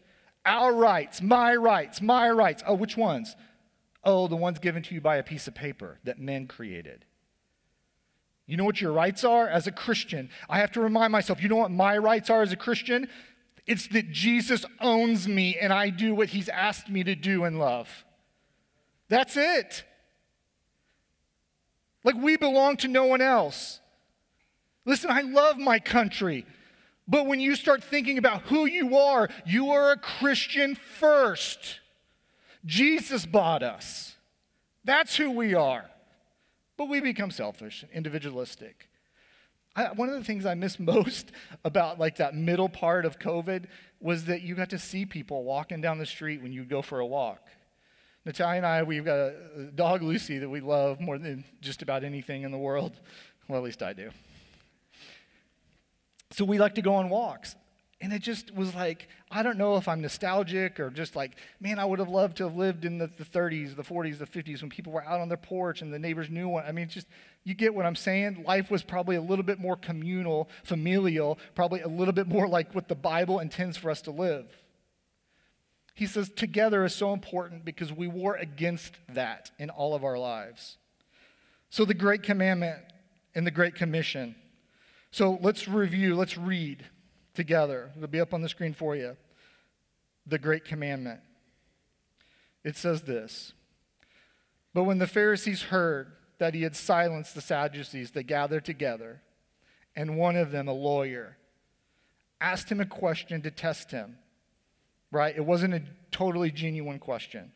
Our 0.46 0.74
rights, 0.74 1.22
my 1.22 1.56
rights, 1.56 2.02
my 2.02 2.30
rights. 2.30 2.64
Oh, 2.68 2.74
which 2.74 2.98
ones? 2.98 3.36
Oh, 4.04 4.28
the 4.28 4.36
ones 4.36 4.60
given 4.60 4.84
to 4.84 4.96
you 4.96 5.02
by 5.02 5.18
a 5.18 5.24
piece 5.24 5.48
of 5.48 5.56
paper 5.56 6.00
that 6.04 6.20
men 6.20 6.48
created. 6.48 7.06
You 8.46 8.56
know 8.56 8.64
what 8.64 8.80
your 8.80 8.94
rights 8.94 9.24
are 9.24 9.48
as 9.48 9.68
a 9.68 9.72
Christian? 9.72 10.30
I 10.50 10.60
have 10.60 10.72
to 10.72 10.82
remind 10.82 11.12
myself, 11.12 11.42
you 11.42 11.50
know 11.50 11.58
what 11.58 11.72
my 11.72 11.98
rights 11.98 12.30
are 12.30 12.42
as 12.42 12.54
a 12.54 12.58
Christian? 12.58 13.10
It's 13.66 13.88
that 13.90 14.12
Jesus 14.12 14.66
owns 14.80 15.28
me 15.28 15.58
and 15.60 15.74
I 15.74 15.90
do 15.90 16.16
what 16.16 16.30
he's 16.30 16.48
asked 16.48 16.90
me 16.90 17.04
to 17.04 17.16
do 17.16 17.44
in 17.44 17.58
love. 17.60 18.06
That's 19.10 19.36
it. 19.36 19.84
Like 22.08 22.16
we 22.16 22.38
belong 22.38 22.78
to 22.78 22.88
no 22.88 23.04
one 23.04 23.20
else. 23.20 23.82
Listen, 24.86 25.12
I 25.12 25.24
love 25.24 25.58
my 25.58 25.78
country. 25.78 26.46
But 27.06 27.26
when 27.26 27.42
you 27.42 27.54
start 27.54 27.84
thinking 27.84 28.18
about 28.18 28.44
who 28.44 28.66
you 28.66 28.96
are, 28.96 29.28
you 29.46 29.72
are 29.72 29.92
a 29.92 29.98
Christian 29.98 30.74
first. 30.74 31.82
Jesus 32.66 33.26
bought 33.26 33.62
us. 33.62 34.16
That's 34.86 35.18
who 35.18 35.32
we 35.32 35.54
are. 35.54 35.90
But 36.78 36.88
we 36.88 37.02
become 37.02 37.30
selfish 37.30 37.84
individualistic. 37.94 38.88
I, 39.76 39.92
one 39.92 40.08
of 40.08 40.16
the 40.16 40.24
things 40.24 40.46
I 40.46 40.54
miss 40.54 40.80
most 40.96 41.34
about 41.66 42.00
like 42.00 42.16
that 42.20 42.34
middle 42.34 42.70
part 42.70 43.04
of 43.04 43.20
COVID 43.20 43.66
was 44.00 44.24
that 44.26 44.44
you 44.44 44.56
got 44.56 44.70
to 44.70 44.80
see 44.80 45.06
people 45.06 45.44
walking 45.44 45.82
down 45.82 45.98
the 45.98 46.06
street 46.06 46.42
when 46.42 46.54
you 46.54 46.64
go 46.64 46.82
for 46.82 47.02
a 47.02 47.06
walk. 47.06 47.46
Natalia 48.28 48.58
and 48.58 48.66
I, 48.66 48.84
we've 48.84 49.06
got 49.06 49.18
a 49.18 49.72
dog, 49.74 50.04
Lucy, 50.04 50.38
that 50.40 50.50
we 50.50 50.60
love 50.60 51.00
more 51.00 51.18
than 51.18 51.46
just 51.62 51.82
about 51.82 52.04
anything 52.04 52.44
in 52.44 52.52
the 52.52 52.58
world. 52.58 52.92
Well, 53.48 53.58
at 53.58 53.64
least 53.64 53.82
I 53.82 53.94
do. 53.94 54.10
So 56.32 56.44
we 56.44 56.60
like 56.60 56.76
to 56.76 56.82
go 56.82 56.96
on 56.96 57.08
walks. 57.08 57.56
And 58.02 58.12
it 58.12 58.22
just 58.22 58.54
was 58.54 58.76
like, 58.76 59.08
I 59.32 59.44
don't 59.44 59.58
know 59.58 59.78
if 59.78 59.88
I'm 59.88 60.02
nostalgic 60.02 60.78
or 60.78 60.90
just 60.90 61.16
like, 61.16 61.38
man, 61.62 61.80
I 61.80 61.86
would 61.86 62.00
have 62.00 62.10
loved 62.10 62.36
to 62.38 62.44
have 62.44 62.56
lived 62.58 62.84
in 62.84 62.98
the, 62.98 63.08
the 63.08 63.24
30s, 63.24 63.78
the 63.78 63.84
40s, 63.84 64.20
the 64.20 64.26
50s 64.26 64.60
when 64.60 64.70
people 64.70 64.92
were 64.92 65.06
out 65.06 65.22
on 65.22 65.30
their 65.30 65.38
porch 65.38 65.82
and 65.82 65.94
the 65.94 65.98
neighbors 65.98 66.30
knew 66.30 66.50
one. 66.50 66.66
I 66.68 66.74
mean, 66.74 66.90
just, 66.90 67.08
you 67.46 67.54
get 67.54 67.74
what 67.74 67.86
I'm 67.86 67.96
saying? 67.96 68.44
Life 68.46 68.70
was 68.70 68.84
probably 68.84 69.16
a 69.16 69.22
little 69.22 69.46
bit 69.46 69.58
more 69.58 69.78
communal, 69.78 70.50
familial, 70.66 71.40
probably 71.56 71.80
a 71.80 71.88
little 71.88 72.14
bit 72.14 72.28
more 72.28 72.50
like 72.50 72.76
what 72.76 72.90
the 72.90 72.96
Bible 72.96 73.40
intends 73.40 73.78
for 73.78 73.90
us 73.90 74.02
to 74.02 74.12
live. 74.12 74.54
He 75.98 76.06
says 76.06 76.30
together 76.30 76.86
is 76.86 76.94
so 76.94 77.12
important 77.12 77.66
because 77.66 77.92
we 77.92 78.08
war 78.08 78.36
against 78.36 78.94
that 79.10 79.50
in 79.58 79.72
all 79.72 79.96
of 79.96 80.04
our 80.04 80.20
lives. 80.20 80.78
So, 81.72 81.86
the 81.86 81.96
Great 81.96 82.22
Commandment 82.22 82.78
and 83.34 83.48
the 83.48 83.52
Great 83.52 83.74
Commission. 83.74 84.36
So, 85.10 85.40
let's 85.42 85.68
review, 85.68 86.16
let's 86.16 86.38
read 86.38 86.86
together. 87.34 87.90
It'll 87.98 88.08
be 88.08 88.20
up 88.20 88.32
on 88.32 88.44
the 88.44 88.48
screen 88.48 88.76
for 88.76 88.96
you. 88.96 89.18
The 90.28 90.38
Great 90.38 90.66
Commandment. 90.66 91.20
It 92.64 92.78
says 92.78 93.02
this 93.02 93.54
But 94.76 94.84
when 94.84 95.00
the 95.00 95.08
Pharisees 95.08 95.64
heard 95.64 96.12
that 96.38 96.54
he 96.54 96.62
had 96.62 96.76
silenced 96.76 97.34
the 97.34 97.42
Sadducees, 97.42 98.12
they 98.12 98.22
gathered 98.22 98.66
together, 98.66 99.24
and 99.96 100.16
one 100.16 100.36
of 100.36 100.52
them, 100.52 100.68
a 100.68 100.74
lawyer, 100.74 101.38
asked 102.40 102.72
him 102.72 102.80
a 102.80 102.86
question 102.86 103.42
to 103.42 103.50
test 103.50 103.90
him. 103.90 104.20
Right? 105.12 105.36
It 105.36 105.46
wasn't 105.46 105.74
a 105.74 105.84
totally 106.12 106.52
genuine 106.52 107.00
question. 107.00 107.52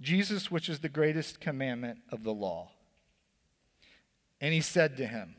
Jesus, 0.00 0.50
which 0.50 0.68
is 0.68 0.80
the 0.80 0.88
greatest 0.88 1.40
commandment 1.40 1.98
of 2.10 2.22
the 2.22 2.32
law. 2.32 2.70
And 4.40 4.52
he 4.52 4.60
said 4.60 4.96
to 4.98 5.06
him, 5.06 5.36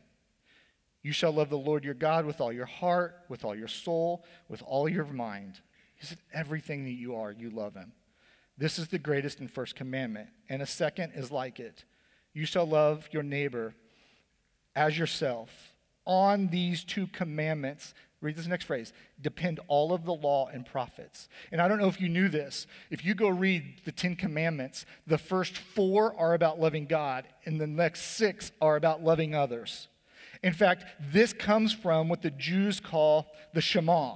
you 1.04 1.14
shall 1.14 1.32
love 1.32 1.50
the 1.50 1.58
Lord 1.58 1.86
your 1.86 1.94
God 1.94 2.26
with 2.26 2.42
all 2.42 2.52
your 2.52 2.66
heart, 2.66 3.16
with 3.30 3.46
all 3.46 3.56
your 3.56 3.68
soul, 3.70 4.26
with 4.50 4.62
all 4.64 4.90
your 4.90 5.06
mind. 5.06 5.62
He 5.96 6.06
said, 6.06 6.18
everything 6.34 6.84
that 6.84 6.92
you 6.92 7.16
are, 7.16 7.32
you 7.32 7.50
love 7.50 7.76
him. 7.76 7.94
This 8.58 8.78
is 8.78 8.90
the 8.90 9.00
greatest 9.00 9.40
and 9.40 9.50
first 9.50 9.76
commandment. 9.76 10.30
And 10.50 10.62
a 10.62 10.66
second 10.66 11.14
is 11.16 11.32
like 11.32 11.60
it. 11.60 11.86
You 12.34 12.46
shall 12.46 12.66
love 12.66 13.08
your 13.12 13.24
neighbor 13.24 13.74
as 14.76 14.98
yourself. 14.98 15.76
On 16.06 16.48
these 16.48 16.84
two 16.84 17.08
commandments, 17.08 17.94
read 18.22 18.36
this 18.36 18.48
next 18.48 18.66
phrase, 18.66 18.94
depend 19.22 19.60
all 19.68 19.94
of 19.94 20.06
the 20.06 20.14
law 20.14 20.48
and 20.52 20.66
prophets. 20.66 21.30
And 21.52 21.62
I 21.62 21.68
don't 21.68 21.78
know 21.78 21.88
if 21.88 22.02
you 22.02 22.10
knew 22.10 22.30
this. 22.30 22.66
If 22.90 23.06
you 23.06 23.14
go 23.14 23.30
read 23.30 23.82
the 23.86 23.92
Ten 23.92 24.16
Commandments, 24.16 24.86
the 25.06 25.18
first 25.18 25.58
four 25.58 26.16
are 26.20 26.34
about 26.34 26.60
loving 26.60 26.86
God, 26.86 27.26
and 27.46 27.62
the 27.62 27.68
next 27.68 28.18
six 28.18 28.52
are 28.62 28.76
about 28.76 29.04
loving 29.04 29.36
others. 29.36 29.88
In 30.44 30.54
fact, 30.54 30.86
this 31.00 31.34
comes 31.34 31.74
from 31.74 32.10
what 32.10 32.22
the 32.22 32.32
Jews 32.32 32.80
call 32.80 33.28
the 33.54 33.62
Shema. 33.62 34.16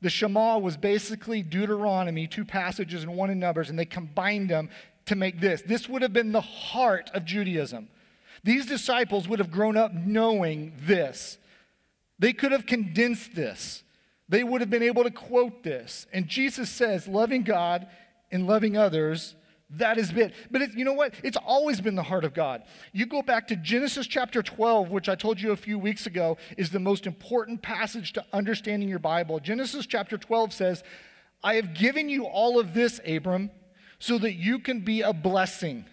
The 0.00 0.10
Shema 0.10 0.58
was 0.58 0.76
basically 0.76 1.42
Deuteronomy, 1.42 2.26
two 2.26 2.44
passages 2.44 3.02
and 3.02 3.16
one 3.16 3.30
in 3.30 3.38
Numbers, 3.38 3.70
and 3.70 3.78
they 3.78 3.84
combined 3.84 4.48
them 4.48 4.70
to 5.06 5.16
make 5.16 5.40
this. 5.40 5.62
This 5.62 5.88
would 5.88 6.02
have 6.02 6.12
been 6.12 6.32
the 6.32 6.40
heart 6.40 7.10
of 7.14 7.24
Judaism. 7.24 7.88
These 8.44 8.66
disciples 8.66 9.26
would 9.26 9.40
have 9.40 9.50
grown 9.50 9.76
up 9.76 9.92
knowing 9.92 10.72
this. 10.78 11.38
They 12.18 12.32
could 12.32 12.52
have 12.52 12.66
condensed 12.66 13.34
this. 13.34 13.82
They 14.28 14.44
would 14.44 14.60
have 14.60 14.70
been 14.70 14.82
able 14.82 15.04
to 15.04 15.10
quote 15.10 15.62
this. 15.62 16.06
And 16.12 16.28
Jesus 16.28 16.68
says, 16.70 17.08
loving 17.08 17.42
God 17.42 17.86
and 18.30 18.46
loving 18.46 18.76
others 18.76 19.34
that 19.70 19.98
has 19.98 20.10
been, 20.10 20.32
but 20.50 20.62
it, 20.62 20.74
you 20.74 20.84
know 20.84 20.94
what? 20.94 21.12
It's 21.22 21.36
always 21.36 21.80
been 21.80 21.94
the 21.94 22.02
heart 22.02 22.24
of 22.24 22.32
God. 22.32 22.62
You 22.92 23.04
go 23.04 23.20
back 23.20 23.48
to 23.48 23.56
Genesis 23.56 24.06
chapter 24.06 24.42
12, 24.42 24.90
which 24.90 25.08
I 25.10 25.14
told 25.14 25.40
you 25.40 25.52
a 25.52 25.56
few 25.56 25.78
weeks 25.78 26.06
ago 26.06 26.38
is 26.56 26.70
the 26.70 26.78
most 26.78 27.06
important 27.06 27.60
passage 27.60 28.14
to 28.14 28.24
understanding 28.32 28.88
your 28.88 28.98
Bible. 28.98 29.40
Genesis 29.40 29.84
chapter 29.86 30.16
12 30.16 30.54
says, 30.54 30.82
I 31.44 31.54
have 31.54 31.74
given 31.74 32.08
you 32.08 32.24
all 32.24 32.58
of 32.58 32.72
this, 32.72 32.98
Abram, 33.06 33.50
so 33.98 34.18
that 34.18 34.34
you 34.34 34.58
can 34.58 34.80
be 34.80 35.02
a 35.02 35.12
blessing. 35.12 35.84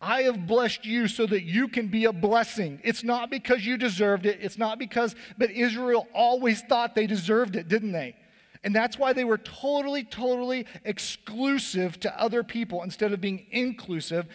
I 0.00 0.22
have 0.22 0.46
blessed 0.46 0.84
you 0.84 1.08
so 1.08 1.26
that 1.26 1.42
you 1.42 1.68
can 1.68 1.88
be 1.88 2.04
a 2.04 2.12
blessing. 2.12 2.80
It's 2.84 3.04
not 3.04 3.30
because 3.30 3.64
you 3.64 3.76
deserved 3.76 4.26
it. 4.26 4.38
It's 4.40 4.58
not 4.58 4.78
because, 4.78 5.14
but 5.38 5.50
Israel 5.50 6.08
always 6.12 6.60
thought 6.62 6.94
they 6.94 7.06
deserved 7.06 7.56
it, 7.56 7.68
didn't 7.68 7.92
they? 7.92 8.16
And 8.64 8.74
that's 8.74 8.98
why 8.98 9.12
they 9.12 9.24
were 9.24 9.38
totally, 9.38 10.02
totally 10.02 10.66
exclusive 10.84 12.00
to 12.00 12.20
other 12.20 12.42
people 12.42 12.82
instead 12.82 13.12
of 13.12 13.20
being 13.20 13.46
inclusive. 13.50 14.26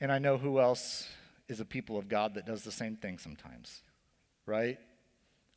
And 0.00 0.12
I 0.12 0.18
know 0.18 0.38
who 0.38 0.60
else 0.60 1.08
is 1.48 1.60
a 1.60 1.64
people 1.64 1.98
of 1.98 2.08
God 2.08 2.34
that 2.34 2.46
does 2.46 2.62
the 2.62 2.70
same 2.70 2.96
thing 2.96 3.18
sometimes, 3.18 3.82
right? 4.46 4.78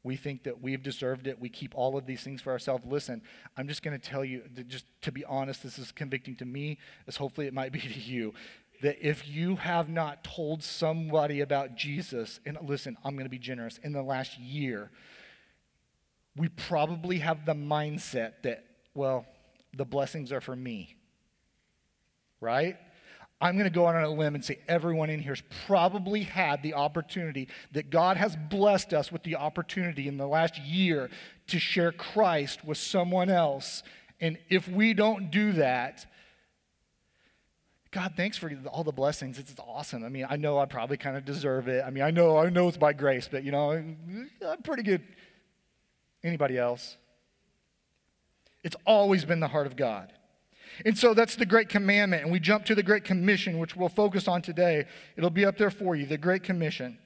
We 0.03 0.15
think 0.15 0.43
that 0.43 0.61
we've 0.61 0.81
deserved 0.81 1.27
it. 1.27 1.39
We 1.39 1.49
keep 1.49 1.75
all 1.75 1.97
of 1.97 2.05
these 2.05 2.23
things 2.23 2.41
for 2.41 2.51
ourselves. 2.51 2.83
Listen, 2.87 3.21
I'm 3.55 3.67
just 3.67 3.83
going 3.83 3.99
to 3.99 4.09
tell 4.09 4.25
you, 4.25 4.41
just 4.67 4.85
to 5.01 5.11
be 5.11 5.23
honest, 5.25 5.61
this 5.61 5.77
is 5.77 5.91
convicting 5.91 6.35
to 6.37 6.45
me, 6.45 6.79
as 7.07 7.17
hopefully 7.17 7.47
it 7.47 7.53
might 7.53 7.71
be 7.73 7.79
to 7.79 7.99
you, 7.99 8.33
that 8.81 8.97
if 8.99 9.27
you 9.27 9.57
have 9.57 9.89
not 9.89 10.23
told 10.23 10.63
somebody 10.63 11.41
about 11.41 11.75
Jesus, 11.75 12.39
and 12.45 12.57
listen, 12.63 12.97
I'm 13.03 13.13
going 13.13 13.25
to 13.25 13.29
be 13.29 13.37
generous, 13.37 13.77
in 13.83 13.93
the 13.93 14.01
last 14.01 14.39
year, 14.39 14.89
we 16.35 16.49
probably 16.49 17.19
have 17.19 17.45
the 17.45 17.53
mindset 17.53 18.33
that, 18.43 18.65
well, 18.95 19.25
the 19.75 19.85
blessings 19.85 20.31
are 20.31 20.41
for 20.41 20.55
me. 20.55 20.95
Right? 22.39 22.77
I'm 23.41 23.55
going 23.55 23.65
to 23.65 23.73
go 23.73 23.87
out 23.87 23.95
on 23.95 24.03
a 24.03 24.09
limb 24.09 24.35
and 24.35 24.45
say 24.45 24.59
everyone 24.67 25.09
in 25.09 25.19
here 25.19 25.33
has 25.33 25.43
probably 25.65 26.23
had 26.23 26.61
the 26.63 26.75
opportunity 26.75 27.47
that 27.71 27.89
God 27.89 28.17
has 28.17 28.35
blessed 28.35 28.93
us 28.93 29.11
with 29.11 29.23
the 29.23 29.35
opportunity 29.35 30.07
in 30.07 30.17
the 30.17 30.27
last 30.27 30.59
year 30.59 31.09
to 31.47 31.59
share 31.59 31.91
Christ 31.91 32.63
with 32.63 32.77
someone 32.77 33.29
else. 33.29 33.83
And 34.19 34.37
if 34.49 34.67
we 34.67 34.93
don't 34.93 35.31
do 35.31 35.53
that, 35.53 36.05
God, 37.89 38.13
thanks 38.15 38.37
for 38.37 38.49
all 38.71 38.85
the 38.85 38.91
blessings. 38.93 39.37
It's, 39.39 39.53
awesome. 39.59 40.05
I 40.05 40.09
mean, 40.09 40.25
I 40.29 40.37
know 40.37 40.59
I 40.59 40.65
probably 40.65 40.95
kind 40.95 41.17
of 41.17 41.25
deserve 41.25 41.67
it. 41.67 41.83
I 41.85 41.89
mean, 41.89 42.03
I 42.03 42.11
know 42.11 42.37
I 42.37 42.49
know 42.49 42.69
it's 42.69 42.77
by 42.77 42.93
grace, 42.93 43.27
but 43.29 43.43
you 43.43 43.51
know, 43.51 43.71
I'm 43.71 44.29
pretty 44.63 44.83
good 44.83 45.01
Anybody 46.23 46.57
else? 46.57 46.97
It's 48.63 48.75
always 48.85 49.25
been 49.25 49.39
the 49.39 49.47
heart 49.47 49.65
of 49.65 49.75
God. 49.75 50.13
And 50.85 50.97
so 50.97 51.13
that's 51.13 51.35
the 51.35 51.45
Great 51.45 51.69
Commandment. 51.69 52.23
And 52.23 52.31
we 52.31 52.39
jump 52.39 52.65
to 52.65 52.75
the 52.75 52.83
Great 52.83 53.03
Commission, 53.03 53.59
which 53.59 53.75
we'll 53.75 53.89
focus 53.89 54.27
on 54.27 54.41
today. 54.41 54.85
It'll 55.15 55.29
be 55.29 55.45
up 55.45 55.57
there 55.57 55.71
for 55.71 55.95
you 55.95 56.05
the 56.05 56.17
Great 56.17 56.43
Commission. 56.43 56.97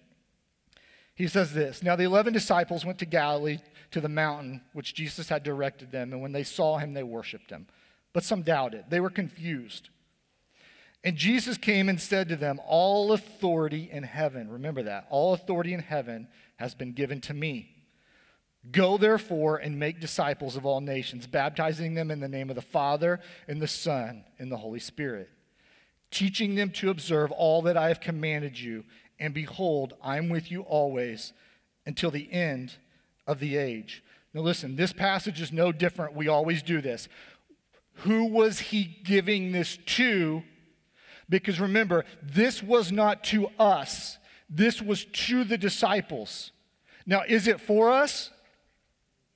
He 1.16 1.28
says 1.28 1.54
this 1.54 1.82
Now 1.82 1.96
the 1.96 2.04
11 2.04 2.34
disciples 2.34 2.86
went 2.86 3.00
to 3.00 3.06
Galilee 3.06 3.60
to 3.92 4.02
the 4.02 4.10
mountain 4.10 4.62
which 4.74 4.94
Jesus 4.94 5.30
had 5.30 5.44
directed 5.44 5.92
them. 5.92 6.14
And 6.14 6.22
when 6.22 6.32
they 6.32 6.44
saw 6.44 6.78
him, 6.78 6.94
they 6.94 7.04
worshiped 7.04 7.50
him. 7.50 7.68
But 8.14 8.24
some 8.24 8.44
doubted, 8.44 8.86
they 8.90 9.00
were 9.00 9.10
confused. 9.10 9.90
And 11.04 11.16
Jesus 11.16 11.58
came 11.58 11.88
and 11.88 12.02
said 12.02 12.30
to 12.30 12.36
them, 12.36 12.60
All 12.66 13.12
authority 13.12 13.90
in 13.92 14.04
heaven, 14.04 14.50
remember 14.50 14.84
that, 14.84 15.06
all 15.10 15.34
authority 15.34 15.74
in 15.74 15.82
heaven 15.82 16.28
has 16.56 16.74
been 16.74 16.94
given 16.94 17.22
to 17.22 17.34
me. 17.34 17.75
Go 18.72 18.98
therefore 18.98 19.58
and 19.58 19.80
make 19.80 20.00
disciples 20.00 20.56
of 20.56 20.66
all 20.66 20.82
nations, 20.82 21.28
baptizing 21.28 21.94
them 21.94 22.10
in 22.10 22.20
the 22.20 22.28
name 22.28 22.50
of 22.50 22.56
the 22.56 22.62
Father 22.62 23.20
and 23.48 23.62
the 23.62 23.68
Son 23.68 24.24
and 24.40 24.52
the 24.52 24.58
Holy 24.58 24.80
Spirit, 24.80 25.30
teaching 26.10 26.56
them 26.56 26.72
to 26.72 26.90
observe 26.90 27.32
all 27.32 27.62
that 27.64 27.78
I 27.78 27.90
have 27.90 28.00
commanded 28.00 28.60
you. 28.60 28.84
And 29.20 29.34
behold, 29.34 29.94
I'm 30.04 30.30
with 30.30 30.52
you 30.52 30.62
always 30.62 31.34
until 31.86 32.12
the 32.12 32.32
end 32.32 32.74
of 33.28 33.40
the 33.40 33.56
age. 33.58 34.04
Now, 34.34 34.42
listen, 34.42 34.76
this 34.76 34.92
passage 34.92 35.40
is 35.40 35.52
no 35.52 35.72
different. 35.72 36.16
We 36.16 36.28
always 36.28 36.62
do 36.62 36.82
this. 36.82 37.08
Who 38.00 38.26
was 38.26 38.60
he 38.60 38.84
giving 39.04 39.52
this 39.52 39.78
to? 39.86 40.44
Because 41.30 41.60
remember, 41.60 42.04
this 42.22 42.62
was 42.62 42.92
not 42.92 43.24
to 43.26 43.48
us, 43.60 44.18
this 44.50 44.82
was 44.82 45.06
to 45.06 45.44
the 45.44 45.58
disciples. 45.58 46.52
Now, 47.06 47.24
is 47.28 47.48
it 47.48 47.62
for 47.62 47.92
us? 47.92 48.32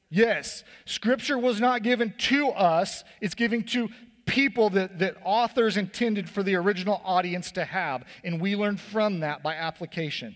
Yes. 0.10 0.64
Scripture 0.86 1.38
was 1.38 1.60
not 1.60 1.84
given 1.84 2.14
to 2.18 2.50
us, 2.50 3.04
it's 3.22 3.36
given 3.36 3.64
to 3.64 3.90
people 4.26 4.70
that, 4.72 5.00
that 5.00 5.18
authors 5.24 5.76
intended 5.76 6.30
for 6.30 6.44
the 6.44 6.56
original 6.56 7.02
audience 7.04 7.52
to 7.52 7.66
have. 7.66 8.06
And 8.24 8.40
we 8.40 8.56
learn 8.56 8.78
from 8.78 9.22
that 9.22 9.42
by 9.42 9.56
application. 9.56 10.36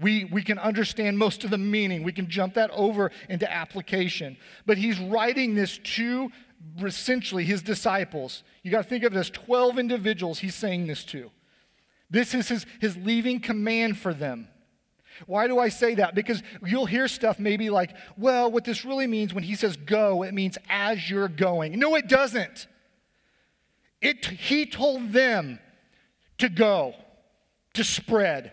We, 0.00 0.24
we 0.24 0.42
can 0.42 0.58
understand 0.58 1.18
most 1.18 1.44
of 1.44 1.50
the 1.50 1.58
meaning. 1.58 2.02
We 2.02 2.12
can 2.12 2.28
jump 2.28 2.54
that 2.54 2.70
over 2.72 3.12
into 3.28 3.50
application. 3.50 4.36
But 4.66 4.78
he's 4.78 4.98
writing 4.98 5.54
this 5.54 5.78
to 5.78 6.30
essentially 6.82 7.44
his 7.44 7.62
disciples. 7.62 8.42
You 8.62 8.72
got 8.72 8.82
to 8.82 8.88
think 8.88 9.04
of 9.04 9.14
it 9.14 9.18
as 9.18 9.30
12 9.30 9.78
individuals 9.78 10.40
he's 10.40 10.56
saying 10.56 10.88
this 10.88 11.04
to. 11.04 11.30
This 12.10 12.34
is 12.34 12.48
his, 12.48 12.66
his 12.80 12.96
leaving 12.96 13.40
command 13.40 13.98
for 13.98 14.12
them. 14.12 14.48
Why 15.26 15.46
do 15.46 15.58
I 15.58 15.68
say 15.68 15.94
that? 15.96 16.14
Because 16.14 16.42
you'll 16.64 16.86
hear 16.86 17.08
stuff 17.08 17.38
maybe 17.38 17.70
like, 17.70 17.94
well, 18.16 18.50
what 18.50 18.64
this 18.64 18.84
really 18.84 19.06
means 19.06 19.32
when 19.32 19.44
he 19.44 19.54
says 19.54 19.76
go, 19.76 20.22
it 20.22 20.34
means 20.34 20.58
as 20.68 21.08
you're 21.08 21.28
going. 21.28 21.78
No, 21.78 21.94
it 21.94 22.08
doesn't. 22.08 22.66
It, 24.00 24.26
he 24.26 24.66
told 24.66 25.12
them 25.12 25.58
to 26.38 26.48
go, 26.48 26.94
to 27.74 27.84
spread. 27.84 28.52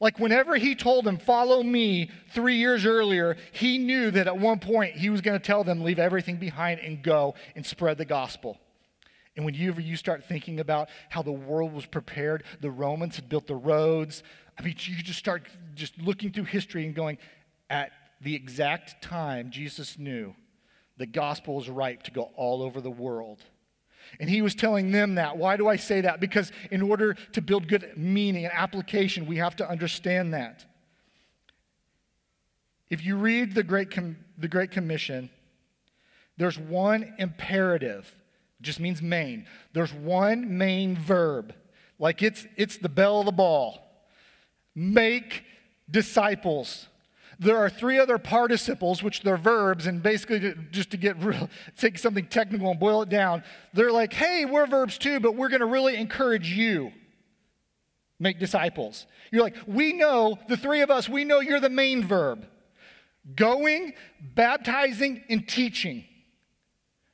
Like 0.00 0.18
whenever 0.18 0.56
he 0.56 0.74
told 0.74 1.04
them, 1.04 1.16
follow 1.18 1.62
me 1.62 2.10
three 2.32 2.56
years 2.56 2.84
earlier, 2.84 3.36
he 3.52 3.78
knew 3.78 4.10
that 4.10 4.26
at 4.26 4.36
one 4.36 4.58
point 4.58 4.96
he 4.96 5.10
was 5.10 5.20
going 5.20 5.38
to 5.38 5.44
tell 5.44 5.64
them, 5.64 5.82
leave 5.82 5.98
everything 5.98 6.36
behind 6.36 6.80
and 6.80 7.02
go 7.02 7.34
and 7.54 7.64
spread 7.64 7.98
the 7.98 8.04
gospel. 8.04 8.58
And 9.36 9.44
whenever 9.44 9.80
you 9.80 9.96
start 9.96 10.24
thinking 10.24 10.60
about 10.60 10.88
how 11.08 11.22
the 11.22 11.32
world 11.32 11.72
was 11.72 11.86
prepared, 11.86 12.44
the 12.60 12.70
Romans 12.70 13.16
had 13.16 13.28
built 13.28 13.46
the 13.46 13.56
roads. 13.56 14.22
I 14.58 14.62
mean, 14.62 14.76
you 14.78 15.02
just 15.02 15.18
start 15.18 15.48
just 15.74 15.98
looking 15.98 16.32
through 16.32 16.44
history 16.44 16.86
and 16.86 16.94
going, 16.94 17.18
at 17.70 17.92
the 18.20 18.34
exact 18.34 19.02
time 19.02 19.50
Jesus 19.50 19.98
knew 19.98 20.34
the 20.96 21.06
gospel 21.06 21.56
was 21.56 21.68
ripe 21.68 22.04
to 22.04 22.10
go 22.10 22.30
all 22.36 22.62
over 22.62 22.80
the 22.80 22.90
world. 22.90 23.42
And 24.20 24.30
he 24.30 24.42
was 24.42 24.54
telling 24.54 24.92
them 24.92 25.16
that. 25.16 25.36
Why 25.36 25.56
do 25.56 25.66
I 25.66 25.76
say 25.76 26.02
that? 26.02 26.20
Because 26.20 26.52
in 26.70 26.82
order 26.82 27.14
to 27.32 27.42
build 27.42 27.68
good 27.68 27.94
meaning 27.96 28.44
and 28.44 28.54
application, 28.54 29.26
we 29.26 29.38
have 29.38 29.56
to 29.56 29.68
understand 29.68 30.34
that. 30.34 30.64
If 32.90 33.04
you 33.04 33.16
read 33.16 33.54
the 33.54 33.62
Great, 33.62 33.90
Com- 33.90 34.18
the 34.38 34.46
Great 34.46 34.70
Commission, 34.70 35.30
there's 36.36 36.58
one 36.58 37.14
imperative, 37.18 38.14
just 38.60 38.78
means 38.78 39.02
main. 39.02 39.46
There's 39.72 39.92
one 39.92 40.58
main 40.58 40.96
verb, 40.96 41.54
like 41.98 42.22
it's, 42.22 42.46
it's 42.56 42.76
the 42.76 42.88
belle 42.88 43.20
of 43.20 43.26
the 43.26 43.32
ball. 43.32 43.83
Make 44.74 45.44
disciples. 45.90 46.88
There 47.38 47.56
are 47.56 47.68
three 47.68 47.98
other 47.98 48.18
participles, 48.18 49.02
which 49.02 49.22
they're 49.22 49.36
verbs, 49.36 49.86
and 49.86 50.02
basically, 50.02 50.40
to, 50.40 50.54
just 50.70 50.90
to 50.92 50.96
get 50.96 51.16
real, 51.18 51.48
take 51.78 51.98
something 51.98 52.26
technical 52.26 52.70
and 52.70 52.78
boil 52.78 53.02
it 53.02 53.08
down, 53.08 53.42
they're 53.72 53.92
like, 53.92 54.12
hey, 54.12 54.44
we're 54.44 54.66
verbs 54.66 54.98
too, 54.98 55.20
but 55.20 55.34
we're 55.34 55.48
going 55.48 55.60
to 55.60 55.66
really 55.66 55.96
encourage 55.96 56.50
you. 56.50 56.92
Make 58.20 58.38
disciples. 58.38 59.06
You're 59.32 59.42
like, 59.42 59.56
we 59.66 59.92
know, 59.92 60.38
the 60.48 60.56
three 60.56 60.82
of 60.82 60.90
us, 60.90 61.08
we 61.08 61.24
know 61.24 61.40
you're 61.40 61.60
the 61.60 61.68
main 61.68 62.04
verb 62.06 62.46
going, 63.34 63.94
baptizing, 64.20 65.22
and 65.28 65.48
teaching. 65.48 66.04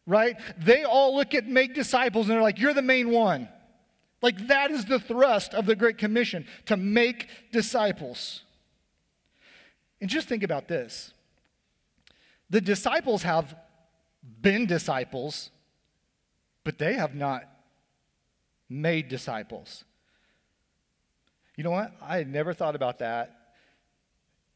Right? 0.07 0.37
They 0.59 0.83
all 0.83 1.15
look 1.15 1.35
at 1.35 1.47
make 1.47 1.75
disciples 1.75 2.27
and 2.27 2.35
they're 2.35 2.43
like, 2.43 2.59
you're 2.59 2.75
the 2.75 2.83
main 2.83 3.11
one. 3.11 3.49
Like, 4.23 4.49
that 4.49 4.71
is 4.71 4.85
the 4.85 4.99
thrust 4.99 5.55
of 5.55 5.67
the 5.67 5.77
Great 5.77 5.99
Commission 5.99 6.47
to 6.67 6.77
make 6.77 7.29
disciples. 7.53 8.43
And 10.01 10.09
just 10.09 10.29
think 10.29 10.43
about 10.43 10.69
this 10.69 11.13
the 12.51 12.61
disciples 12.61 13.23
have 13.23 13.55
been 14.43 14.67
disciples, 14.67 15.51
but 16.65 16.79
they 16.79 16.95
have 16.95 17.15
not 17.15 17.45
made 18.69 19.09
disciples. 19.09 19.85
You 21.57 21.65
know 21.65 21.71
what? 21.71 21.93
I 22.01 22.19
had 22.19 22.29
never 22.29 22.53
thought 22.53 22.75
about 22.75 22.99
that 22.99 23.55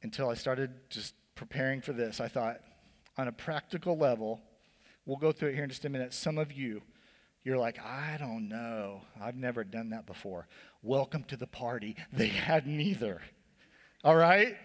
until 0.02 0.28
I 0.28 0.34
started 0.34 0.70
just 0.90 1.14
preparing 1.34 1.80
for 1.80 1.92
this. 1.92 2.20
I 2.20 2.28
thought, 2.28 2.60
on 3.16 3.28
a 3.28 3.32
practical 3.32 3.96
level, 3.96 4.40
we'll 5.06 5.16
go 5.16 5.32
through 5.32 5.50
it 5.50 5.54
here 5.54 5.64
in 5.64 5.70
just 5.70 5.84
a 5.84 5.88
minute. 5.88 6.12
Some 6.12 6.38
of 6.38 6.52
you, 6.52 6.82
you're 7.44 7.58
like, 7.58 7.78
I 7.78 8.16
don't 8.18 8.48
know. 8.48 9.02
I've 9.20 9.36
never 9.36 9.64
done 9.64 9.90
that 9.90 10.06
before. 10.06 10.48
Welcome 10.82 11.24
to 11.24 11.36
the 11.36 11.46
party. 11.46 11.94
They 12.12 12.28
had 12.28 12.66
neither. 12.66 13.20
All 14.02 14.16
right? 14.16 14.56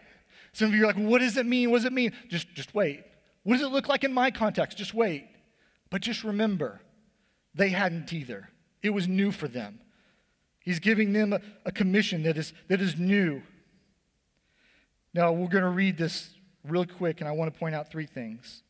Some 0.53 0.69
of 0.69 0.75
you 0.75 0.83
are 0.83 0.87
like, 0.87 0.95
what 0.95 1.19
does 1.19 1.35
it 1.35 1.45
mean? 1.45 1.71
What 1.71 1.79
does 1.79 1.85
it 1.85 1.93
mean? 1.93 2.13
Just, 2.29 2.53
just 2.53 2.73
wait. 2.73 3.03
What 3.43 3.57
does 3.57 3.63
it 3.63 3.71
look 3.71 3.89
like 3.89 4.05
in 4.05 4.13
my 4.13 4.31
context? 4.31 4.77
Just 4.77 4.93
wait. 4.93 5.27
But 5.89 6.01
just 6.01 6.23
remember, 6.23 6.81
they 7.53 7.69
hadn't 7.69 8.13
either. 8.13 8.49
It 8.81 8.91
was 8.91 9.07
new 9.07 9.31
for 9.31 9.49
them. 9.49 9.79
He's 10.61 10.79
giving 10.79 11.11
them 11.11 11.33
a, 11.33 11.41
a 11.65 11.71
commission 11.71 12.23
that 12.23 12.37
is, 12.37 12.53
that 12.69 12.79
is 12.79 12.97
new. 12.97 13.41
Now, 15.13 15.33
we're 15.33 15.47
going 15.47 15.63
to 15.63 15.69
read 15.69 15.97
this 15.97 16.33
real 16.63 16.85
quick, 16.85 17.19
and 17.19 17.27
I 17.27 17.31
want 17.31 17.53
to 17.53 17.59
point 17.59 17.75
out 17.75 17.91
three 17.91 18.05
things. 18.05 18.63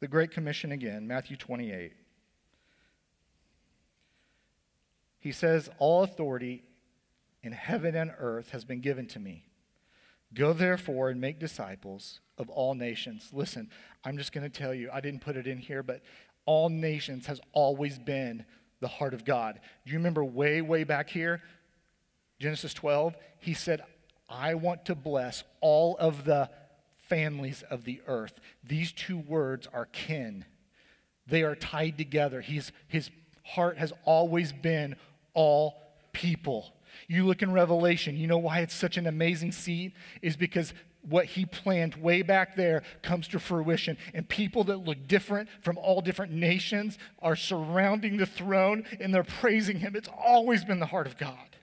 The 0.00 0.08
Great 0.08 0.30
Commission 0.30 0.72
again, 0.72 1.06
Matthew 1.06 1.36
28. 1.36 1.92
He 5.20 5.32
says, 5.32 5.70
All 5.78 6.02
authority 6.02 6.64
in 7.42 7.52
heaven 7.52 7.94
and 7.94 8.12
earth 8.18 8.50
has 8.50 8.64
been 8.64 8.80
given 8.80 9.06
to 9.08 9.20
me. 9.20 9.44
Go 10.32 10.52
therefore 10.52 11.10
and 11.10 11.20
make 11.20 11.38
disciples 11.38 12.20
of 12.38 12.48
all 12.48 12.74
nations. 12.74 13.30
Listen, 13.32 13.68
I'm 14.04 14.16
just 14.16 14.32
going 14.32 14.48
to 14.48 14.58
tell 14.58 14.72
you, 14.72 14.88
I 14.92 15.00
didn't 15.00 15.20
put 15.20 15.36
it 15.36 15.46
in 15.46 15.58
here, 15.58 15.82
but 15.82 16.02
all 16.46 16.68
nations 16.68 17.26
has 17.26 17.40
always 17.52 17.98
been 17.98 18.44
the 18.80 18.88
heart 18.88 19.12
of 19.12 19.24
God. 19.24 19.60
Do 19.84 19.92
you 19.92 19.98
remember 19.98 20.24
way, 20.24 20.62
way 20.62 20.84
back 20.84 21.10
here, 21.10 21.42
Genesis 22.38 22.72
12? 22.74 23.14
He 23.38 23.54
said, 23.54 23.82
I 24.28 24.54
want 24.54 24.84
to 24.86 24.94
bless 24.94 25.42
all 25.60 25.96
of 25.98 26.24
the 26.24 26.48
families 27.08 27.62
of 27.68 27.84
the 27.84 28.00
earth. 28.06 28.34
These 28.62 28.92
two 28.92 29.18
words 29.18 29.68
are 29.72 29.86
kin, 29.86 30.44
they 31.26 31.42
are 31.42 31.54
tied 31.54 31.98
together. 31.98 32.40
He's, 32.40 32.72
his 32.88 33.10
heart 33.44 33.78
has 33.78 33.92
always 34.04 34.52
been 34.52 34.96
all 35.34 35.80
people. 36.12 36.74
You 37.08 37.26
look 37.26 37.42
in 37.42 37.52
Revelation, 37.52 38.16
you 38.16 38.26
know 38.26 38.38
why 38.38 38.60
it's 38.60 38.74
such 38.74 38.96
an 38.96 39.06
amazing 39.06 39.52
seed? 39.52 39.92
Is 40.22 40.36
because 40.36 40.74
what 41.02 41.24
he 41.24 41.46
planned 41.46 41.94
way 41.96 42.22
back 42.22 42.56
there 42.56 42.82
comes 43.02 43.26
to 43.28 43.38
fruition. 43.38 43.96
And 44.12 44.28
people 44.28 44.64
that 44.64 44.78
look 44.78 45.06
different 45.06 45.48
from 45.60 45.78
all 45.78 46.00
different 46.00 46.32
nations 46.32 46.98
are 47.20 47.36
surrounding 47.36 48.16
the 48.16 48.26
throne 48.26 48.84
and 49.00 49.14
they're 49.14 49.24
praising 49.24 49.78
him. 49.78 49.96
It's 49.96 50.08
always 50.08 50.64
been 50.64 50.78
the 50.78 50.86
heart 50.86 51.06
of 51.06 51.16
God. 51.16 51.56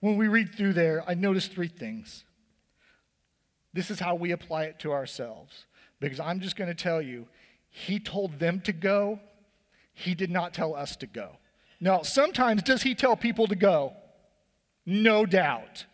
When 0.00 0.16
we 0.16 0.28
read 0.28 0.54
through 0.54 0.72
there, 0.74 1.04
I 1.06 1.14
noticed 1.14 1.52
three 1.52 1.68
things. 1.68 2.24
This 3.72 3.90
is 3.90 4.00
how 4.00 4.14
we 4.14 4.32
apply 4.32 4.64
it 4.64 4.78
to 4.80 4.92
ourselves. 4.92 5.66
Because 6.00 6.20
I'm 6.20 6.40
just 6.40 6.56
going 6.56 6.68
to 6.68 6.74
tell 6.74 7.02
you, 7.02 7.28
he 7.68 8.00
told 8.00 8.38
them 8.38 8.60
to 8.62 8.72
go, 8.72 9.20
he 10.00 10.14
did 10.14 10.30
not 10.30 10.54
tell 10.54 10.74
us 10.74 10.96
to 10.96 11.06
go. 11.06 11.36
Now, 11.80 12.02
sometimes 12.02 12.62
does 12.62 12.82
he 12.82 12.94
tell 12.94 13.16
people 13.16 13.46
to 13.46 13.56
go? 13.56 13.94
No 14.84 15.24
doubt. 15.26 15.86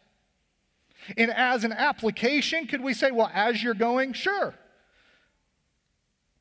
And 1.16 1.31
as 1.31 1.64
an 1.64 1.73
application, 1.73 2.66
could 2.66 2.81
we 2.81 2.95
say, 2.95 3.11
well, 3.11 3.31
as 3.33 3.62
you're 3.62 3.75
going? 3.75 4.12
Sure. 4.12 4.55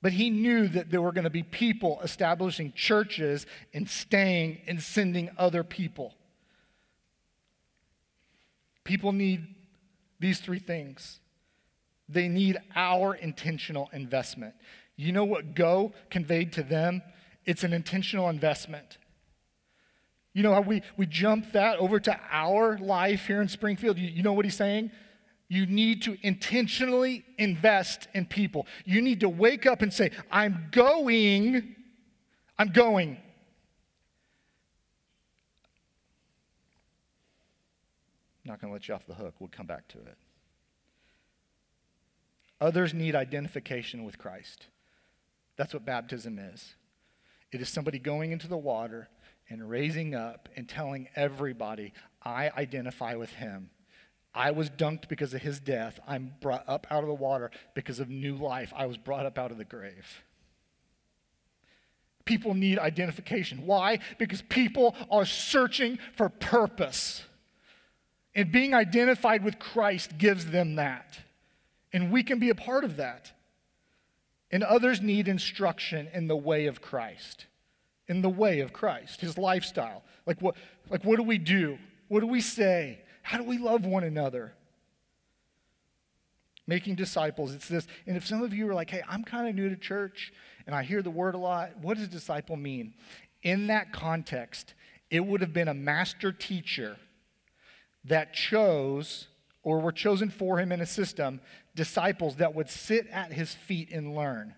But 0.02 0.14
he 0.14 0.30
knew 0.30 0.68
that 0.68 0.92
there 0.92 1.02
were 1.02 1.12
going 1.12 1.24
to 1.24 1.30
be 1.30 1.44
people 1.44 2.00
establishing 2.04 2.74
churches 2.74 3.46
and 3.74 3.90
staying 3.90 4.62
and 4.68 4.82
sending 4.82 5.30
other 5.38 5.64
people. 5.64 6.14
People 8.84 9.12
need 9.12 9.48
these 10.20 10.40
three 10.40 10.60
things. 10.60 11.20
They 12.08 12.28
need 12.28 12.58
our 12.76 13.16
intentional 13.16 13.90
investment. 13.94 14.54
You 14.96 15.12
know 15.12 15.26
what 15.26 15.56
go 15.56 15.94
conveyed 16.10 16.54
to 16.54 16.64
them? 16.64 17.02
It's 17.46 17.64
an 17.64 17.74
intentional 17.74 18.30
investment. 18.30 18.98
You 20.34 20.44
know 20.44 20.54
how 20.54 20.62
we, 20.62 20.82
we 20.98 21.06
jump 21.06 21.54
that 21.54 21.78
over 21.78 22.00
to 22.00 22.20
our 22.30 22.78
life 22.78 23.28
here 23.28 23.42
in 23.42 23.48
Springfield? 23.48 23.98
You, 23.98 24.10
you 24.10 24.24
know 24.24 24.34
what 24.34 24.46
he's 24.46 24.58
saying? 24.58 24.92
You 25.48 25.66
need 25.66 26.02
to 26.04 26.18
intentionally 26.24 27.24
invest 27.38 28.08
in 28.14 28.26
people. 28.26 28.68
You 28.84 29.02
need 29.02 29.20
to 29.22 29.30
wake 29.30 29.66
up 29.66 29.82
and 29.82 29.94
say, 29.94 30.12
I'm 30.32 30.68
going, 30.72 31.76
I'm 32.58 32.70
going. 32.70 33.18
Not 38.44 38.60
going 38.60 38.70
to 38.70 38.74
let 38.74 38.88
you 38.88 38.94
off 38.94 39.06
the 39.06 39.14
hook. 39.14 39.36
We'll 39.40 39.50
come 39.50 39.68
back 39.68 39.88
to 39.90 40.00
it. 40.00 40.18
Others 42.60 42.94
need 42.94 43.16
identification 43.16 44.04
with 44.04 44.18
Christ. 44.18 44.68
That's 45.58 45.74
what 45.74 45.86
baptism 45.86 46.40
is. 46.40 46.76
It 47.56 47.62
is 47.62 47.70
somebody 47.70 48.00
going 48.00 48.34
into 48.34 48.50
the 48.50 48.58
water 48.58 49.08
and 49.50 49.70
raising 49.70 50.14
up 50.14 50.50
and 50.58 50.68
telling 50.68 51.08
everybody, 51.16 51.94
I 52.22 52.52
identify 52.58 53.16
with 53.16 53.30
him. 53.30 53.70
I 54.34 54.52
was 54.52 54.70
dunked 54.70 55.08
because 55.08 55.34
of 55.34 55.42
his 55.42 55.62
death. 55.62 55.98
I'm 56.06 56.34
brought 56.42 56.68
up 56.68 56.86
out 56.92 57.04
of 57.04 57.08
the 57.08 57.14
water 57.14 57.52
because 57.74 58.02
of 58.02 58.10
new 58.10 58.36
life. 58.36 58.74
I 58.76 58.88
was 58.88 58.98
brought 58.98 59.26
up 59.26 59.38
out 59.38 59.52
of 59.52 59.58
the 59.58 59.64
grave. 59.64 60.24
People 62.26 62.56
need 62.56 62.78
identification. 62.78 63.66
Why? 63.66 64.00
Because 64.18 64.42
people 64.42 64.94
are 65.10 65.26
searching 65.26 65.98
for 66.14 66.28
purpose. 66.28 67.24
And 68.36 68.52
being 68.52 68.74
identified 68.74 69.46
with 69.46 69.60
Christ 69.60 70.18
gives 70.18 70.48
them 70.48 70.76
that. 70.76 71.20
And 71.94 72.12
we 72.12 72.22
can 72.22 72.38
be 72.38 72.50
a 72.50 72.56
part 72.56 72.84
of 72.84 72.98
that. 72.98 73.32
And 74.56 74.64
others 74.64 75.02
need 75.02 75.28
instruction 75.28 76.08
in 76.14 76.30
the 76.30 76.36
way 76.38 76.68
of 76.68 76.82
Christ. 76.82 77.48
In 78.08 78.22
the 78.22 78.30
way 78.30 78.62
of 78.62 78.72
Christ, 78.72 79.20
his 79.20 79.38
lifestyle. 79.38 80.02
Like 80.26 80.42
what, 80.42 80.56
like 80.90 81.04
what 81.04 81.18
do 81.18 81.24
we 81.24 81.38
do? 81.38 81.78
What 82.08 82.22
do 82.22 82.28
we 82.28 82.40
say? 82.40 83.02
How 83.22 83.38
do 83.38 83.44
we 83.44 83.58
love 83.58 83.86
one 83.86 84.06
another? 84.06 84.54
Making 86.66 86.96
disciples, 86.96 87.54
it's 87.54 87.68
this. 87.68 87.86
And 88.08 88.16
if 88.16 88.26
some 88.26 88.44
of 88.44 88.54
you 88.54 88.70
are 88.70 88.74
like, 88.74 88.90
hey, 88.90 89.02
I'm 89.10 89.26
kind 89.26 89.50
of 89.50 89.56
new 89.56 89.68
to 89.68 89.76
church 89.76 90.32
and 90.66 90.74
I 90.74 90.84
hear 90.84 91.02
the 91.02 91.12
word 91.12 91.36
a 91.36 91.38
lot, 91.38 91.72
what 91.82 91.98
does 91.98 92.08
disciple 92.08 92.56
mean? 92.56 92.94
In 93.44 93.68
that 93.68 93.92
context, 93.92 94.74
it 95.12 95.26
would 95.26 95.42
have 95.42 95.52
been 95.52 95.68
a 95.68 95.74
master 95.74 96.32
teacher 96.32 96.96
that 98.06 98.34
chose 98.34 99.28
or 99.64 99.82
were 99.82 99.92
chosen 99.92 100.30
for 100.30 100.60
him 100.60 100.72
in 100.72 100.80
a 100.80 100.86
system 100.86 101.42
disciples 101.76 102.38
that 102.38 102.56
would 102.56 102.70
sit 102.70 103.08
at 103.08 103.34
his 103.34 103.54
feet 103.54 103.92
and 103.92 104.16
learn. 104.16 104.56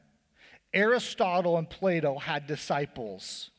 Aristotle 0.74 1.58
and 1.58 1.70
Plato 1.70 2.18
had 2.20 2.48
disciples. 2.48 3.50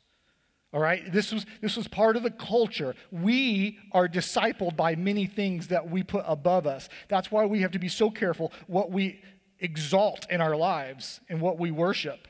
All 0.73 0.81
right, 0.81 1.11
this 1.11 1.33
was, 1.33 1.47
this 1.63 1.77
was 1.77 1.89
part 1.89 2.17
of 2.17 2.23
the 2.23 2.31
culture. 2.31 2.95
We 3.11 3.79
are 3.93 4.07
discipled 4.07 4.77
by 4.77 4.97
many 4.97 5.27
things 5.27 5.69
that 5.69 5.91
we 5.91 6.03
put 6.03 6.25
above 6.27 6.67
us. 6.67 6.91
That's 7.09 7.33
why 7.33 7.47
we 7.47 7.63
have 7.63 7.71
to 7.73 7.79
be 7.79 7.89
so 7.89 8.11
careful 8.11 8.53
what 8.67 8.91
we 8.91 9.23
exalt 9.61 10.27
in 10.31 10.41
our 10.41 10.57
lives 10.57 11.21
and 11.29 11.41
what 11.41 11.59
we 11.59 11.71
worship, 11.71 12.29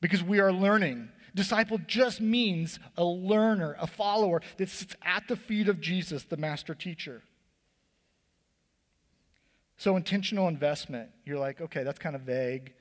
because 0.00 0.22
we 0.22 0.40
are 0.40 0.52
learning. 0.52 1.10
Disciple 1.34 1.78
just 1.86 2.22
means 2.22 2.80
a 2.96 3.04
learner, 3.04 3.76
a 3.78 3.86
follower 3.86 4.40
that 4.56 4.70
sits 4.70 4.96
at 5.02 5.28
the 5.28 5.36
feet 5.36 5.68
of 5.68 5.80
Jesus, 5.80 6.24
the 6.24 6.38
master 6.38 6.74
teacher. 6.74 7.22
So, 9.76 9.96
intentional 9.96 10.48
investment, 10.48 11.10
you're 11.24 11.38
like, 11.38 11.60
okay, 11.60 11.82
that's 11.82 11.98
kind 11.98 12.16
of 12.16 12.22
vague. 12.22 12.72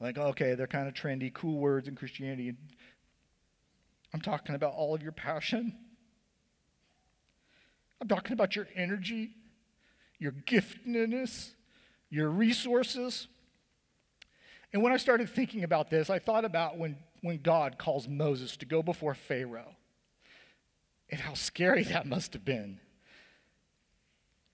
Like, 0.00 0.18
okay, 0.18 0.54
they're 0.54 0.66
kind 0.66 0.86
of 0.86 0.94
trendy, 0.94 1.32
cool 1.32 1.58
words 1.58 1.88
in 1.88 1.96
Christianity. 1.96 2.54
I'm 4.12 4.20
talking 4.20 4.54
about 4.54 4.74
all 4.74 4.94
of 4.94 5.02
your 5.02 5.12
passion. 5.12 5.76
I'm 8.00 8.08
talking 8.08 8.32
about 8.32 8.54
your 8.54 8.68
energy, 8.76 9.30
your 10.18 10.32
giftedness, 10.32 11.50
your 12.10 12.28
resources. 12.28 13.28
And 14.72 14.82
when 14.82 14.92
I 14.92 14.96
started 14.96 15.30
thinking 15.30 15.64
about 15.64 15.90
this, 15.90 16.10
I 16.10 16.18
thought 16.18 16.44
about 16.44 16.78
when, 16.78 16.96
when 17.22 17.40
God 17.40 17.78
calls 17.78 18.06
Moses 18.06 18.56
to 18.58 18.66
go 18.66 18.82
before 18.82 19.14
Pharaoh 19.14 19.76
and 21.10 21.20
how 21.20 21.34
scary 21.34 21.82
that 21.84 22.06
must 22.06 22.32
have 22.34 22.44
been. 22.44 22.80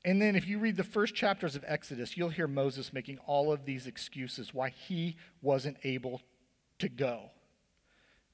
And 0.05 0.21
then, 0.21 0.35
if 0.35 0.49
you 0.49 0.59
read 0.59 0.77
the 0.77 0.85
first 0.85 1.15
chapters 1.15 1.57
of 1.57 1.65
Exodus, 1.67 2.17
you'll 2.17 2.31
hear 2.31 2.49
Moses 2.49 2.93
making 2.93 3.19
all 3.27 3.53
of 3.53 3.67
these 3.67 3.87
excuses 3.87 4.55
why 4.55 4.71
he 4.71 5.17
wasn't 5.43 5.77
able 5.85 6.23
to 6.79 6.89
go 6.89 7.31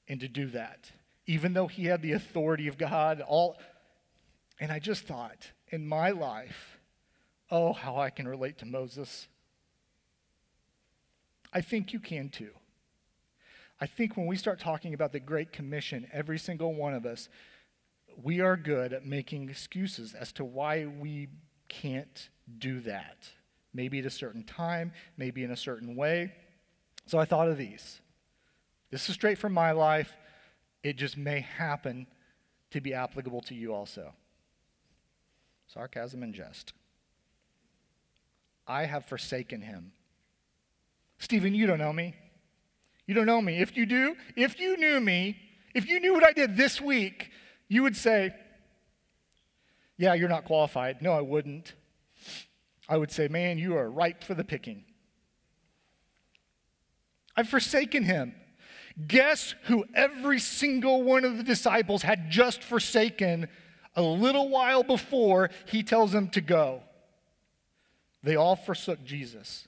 and 0.07 0.19
to 0.21 0.29
do 0.29 0.47
that, 0.47 0.91
even 1.25 1.53
though 1.53 1.67
he 1.67 1.85
had 1.85 2.01
the 2.01 2.13
authority 2.13 2.69
of 2.69 2.77
God. 2.77 3.21
All, 3.21 3.57
and 4.61 4.71
I 4.71 4.79
just 4.79 5.03
thought, 5.03 5.51
in 5.67 5.85
my 5.85 6.11
life, 6.11 6.79
oh, 7.51 7.73
how 7.73 7.97
I 7.97 8.11
can 8.11 8.27
relate 8.27 8.57
to 8.59 8.65
Moses. 8.65 9.27
I 11.51 11.59
think 11.59 11.91
you 11.91 11.99
can 11.99 12.29
too. 12.29 12.51
I 13.79 13.85
think 13.85 14.15
when 14.15 14.25
we 14.25 14.37
start 14.37 14.59
talking 14.59 14.93
about 14.93 15.11
the 15.11 15.19
Great 15.19 15.51
Commission, 15.51 16.07
every 16.11 16.39
single 16.39 16.73
one 16.73 16.93
of 16.93 17.05
us, 17.05 17.29
we 18.21 18.39
are 18.39 18.57
good 18.57 18.93
at 18.93 19.05
making 19.05 19.49
excuses 19.49 20.13
as 20.13 20.31
to 20.33 20.45
why 20.45 20.85
we 20.85 21.27
can't 21.69 22.29
do 22.57 22.79
that. 22.81 23.29
Maybe 23.73 23.99
at 23.99 24.05
a 24.05 24.09
certain 24.09 24.43
time, 24.43 24.91
maybe 25.17 25.43
in 25.43 25.51
a 25.51 25.57
certain 25.57 25.95
way. 25.95 26.33
So 27.05 27.19
I 27.19 27.25
thought 27.25 27.47
of 27.47 27.57
these. 27.57 28.01
This 28.91 29.07
is 29.09 29.15
straight 29.15 29.37
from 29.37 29.53
my 29.53 29.71
life. 29.71 30.15
It 30.83 30.95
just 30.95 31.17
may 31.17 31.41
happen 31.41 32.07
to 32.71 32.81
be 32.81 32.93
applicable 32.93 33.41
to 33.41 33.55
you 33.55 33.73
also. 33.73 34.13
Sarcasm 35.67 36.23
and 36.23 36.33
jest. 36.33 36.73
I 38.65 38.85
have 38.85 39.05
forsaken 39.05 39.61
him. 39.61 39.91
Stephen, 41.19 41.53
you 41.53 41.67
don't 41.67 41.79
know 41.79 41.93
me. 41.93 42.15
You 43.05 43.13
don't 43.13 43.25
know 43.25 43.41
me. 43.41 43.61
If 43.61 43.75
you 43.77 43.85
do, 43.85 44.15
if 44.35 44.59
you 44.59 44.77
knew 44.77 44.99
me, 44.99 45.37
if 45.73 45.87
you 45.87 45.99
knew 45.99 46.13
what 46.13 46.25
I 46.25 46.33
did 46.33 46.57
this 46.57 46.81
week, 46.81 47.31
you 47.69 47.83
would 47.83 47.95
say, 47.95 48.33
yeah, 49.97 50.13
you're 50.13 50.29
not 50.29 50.45
qualified. 50.45 51.01
No, 51.01 51.11
I 51.11 51.21
wouldn't. 51.21 51.73
I 52.87 52.97
would 52.97 53.11
say, 53.11 53.27
Man, 53.27 53.57
you 53.57 53.75
are 53.77 53.89
ripe 53.89 54.23
for 54.23 54.33
the 54.33 54.43
picking. 54.43 54.85
I've 57.35 57.49
forsaken 57.49 58.03
him. 58.03 58.33
Guess 59.07 59.53
who 59.63 59.85
every 59.93 60.39
single 60.39 61.03
one 61.03 61.23
of 61.23 61.37
the 61.37 61.43
disciples 61.43 62.01
had 62.01 62.31
just 62.31 62.63
forsaken 62.63 63.47
a 63.95 64.01
little 64.01 64.49
while 64.49 64.81
before 64.81 65.51
he 65.65 65.83
tells 65.83 66.11
them 66.11 66.29
to 66.29 66.41
go? 66.41 66.81
They 68.23 68.35
all 68.35 68.55
forsook 68.55 69.03
Jesus. 69.03 69.67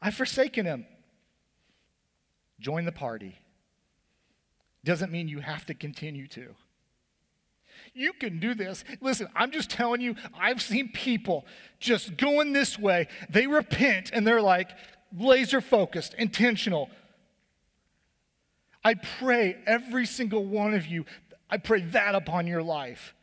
I've 0.00 0.14
forsaken 0.14 0.64
him. 0.64 0.86
Join 2.58 2.86
the 2.86 2.92
party. 2.92 3.38
Doesn't 4.84 5.12
mean 5.12 5.28
you 5.28 5.40
have 5.40 5.66
to 5.66 5.74
continue 5.74 6.26
to. 6.28 6.54
You 7.94 8.12
can 8.14 8.40
do 8.40 8.54
this. 8.54 8.84
Listen, 9.00 9.28
I'm 9.34 9.50
just 9.50 9.70
telling 9.70 10.00
you, 10.00 10.16
I've 10.38 10.62
seen 10.62 10.90
people 10.92 11.44
just 11.78 12.16
going 12.16 12.52
this 12.52 12.78
way. 12.78 13.08
They 13.28 13.46
repent 13.46 14.10
and 14.12 14.26
they're 14.26 14.40
like 14.40 14.70
laser 15.16 15.60
focused, 15.60 16.14
intentional. 16.14 16.88
I 18.84 18.94
pray 18.94 19.56
every 19.66 20.06
single 20.06 20.44
one 20.44 20.74
of 20.74 20.86
you, 20.86 21.04
I 21.50 21.58
pray 21.58 21.82
that 21.82 22.14
upon 22.14 22.46
your 22.46 22.62
life. 22.62 23.14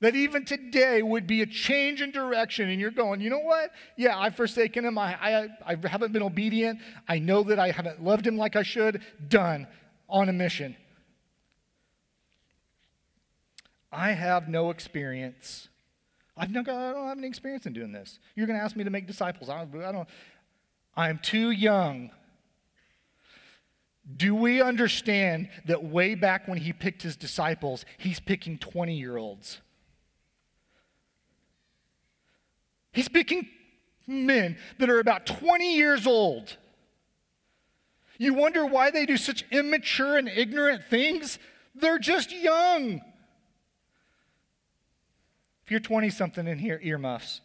That 0.00 0.16
even 0.16 0.44
today 0.44 1.00
would 1.00 1.28
be 1.28 1.42
a 1.42 1.46
change 1.46 2.02
in 2.02 2.10
direction, 2.10 2.68
and 2.68 2.80
you're 2.80 2.90
going, 2.90 3.20
you 3.20 3.30
know 3.30 3.38
what? 3.38 3.70
Yeah, 3.96 4.18
I've 4.18 4.34
forsaken 4.34 4.84
him. 4.84 4.98
I, 4.98 5.14
I, 5.14 5.48
I 5.64 5.88
haven't 5.88 6.12
been 6.12 6.24
obedient. 6.24 6.80
I 7.08 7.20
know 7.20 7.44
that 7.44 7.60
I 7.60 7.70
haven't 7.70 8.02
loved 8.02 8.26
him 8.26 8.36
like 8.36 8.56
I 8.56 8.64
should. 8.64 9.00
Done. 9.28 9.68
On 10.08 10.28
a 10.28 10.32
mission. 10.32 10.76
I 13.92 14.12
have 14.12 14.48
no 14.48 14.70
experience. 14.70 15.68
I've 16.36 16.50
no, 16.50 16.60
I 16.60 16.64
don't 16.64 17.08
have 17.08 17.18
any 17.18 17.28
experience 17.28 17.66
in 17.66 17.74
doing 17.74 17.92
this. 17.92 18.18
You're 18.34 18.46
going 18.46 18.58
to 18.58 18.64
ask 18.64 18.74
me 18.74 18.84
to 18.84 18.90
make 18.90 19.06
disciples. 19.06 19.50
I 19.50 19.60
I 19.60 19.92
don't. 19.92 20.08
I'm 20.96 21.18
too 21.18 21.50
young. 21.50 22.10
Do 24.16 24.34
we 24.34 24.60
understand 24.60 25.48
that 25.66 25.84
way 25.84 26.14
back 26.14 26.48
when 26.48 26.58
he 26.58 26.72
picked 26.72 27.02
his 27.02 27.16
disciples, 27.16 27.84
he's 27.98 28.18
picking 28.18 28.58
20 28.58 28.96
year 28.96 29.16
olds? 29.16 29.58
He's 32.92 33.08
picking 33.08 33.48
men 34.06 34.56
that 34.78 34.90
are 34.90 34.98
about 34.98 35.26
20 35.26 35.76
years 35.76 36.06
old. 36.06 36.56
You 38.18 38.34
wonder 38.34 38.66
why 38.66 38.90
they 38.90 39.06
do 39.06 39.16
such 39.16 39.44
immature 39.50 40.18
and 40.18 40.28
ignorant 40.28 40.84
things? 40.84 41.38
They're 41.74 41.98
just 41.98 42.32
young. 42.32 43.00
If 45.64 45.70
you're 45.70 45.80
20 45.80 46.10
something 46.10 46.46
in 46.46 46.58
here, 46.58 46.80
earmuffs. 46.82 47.40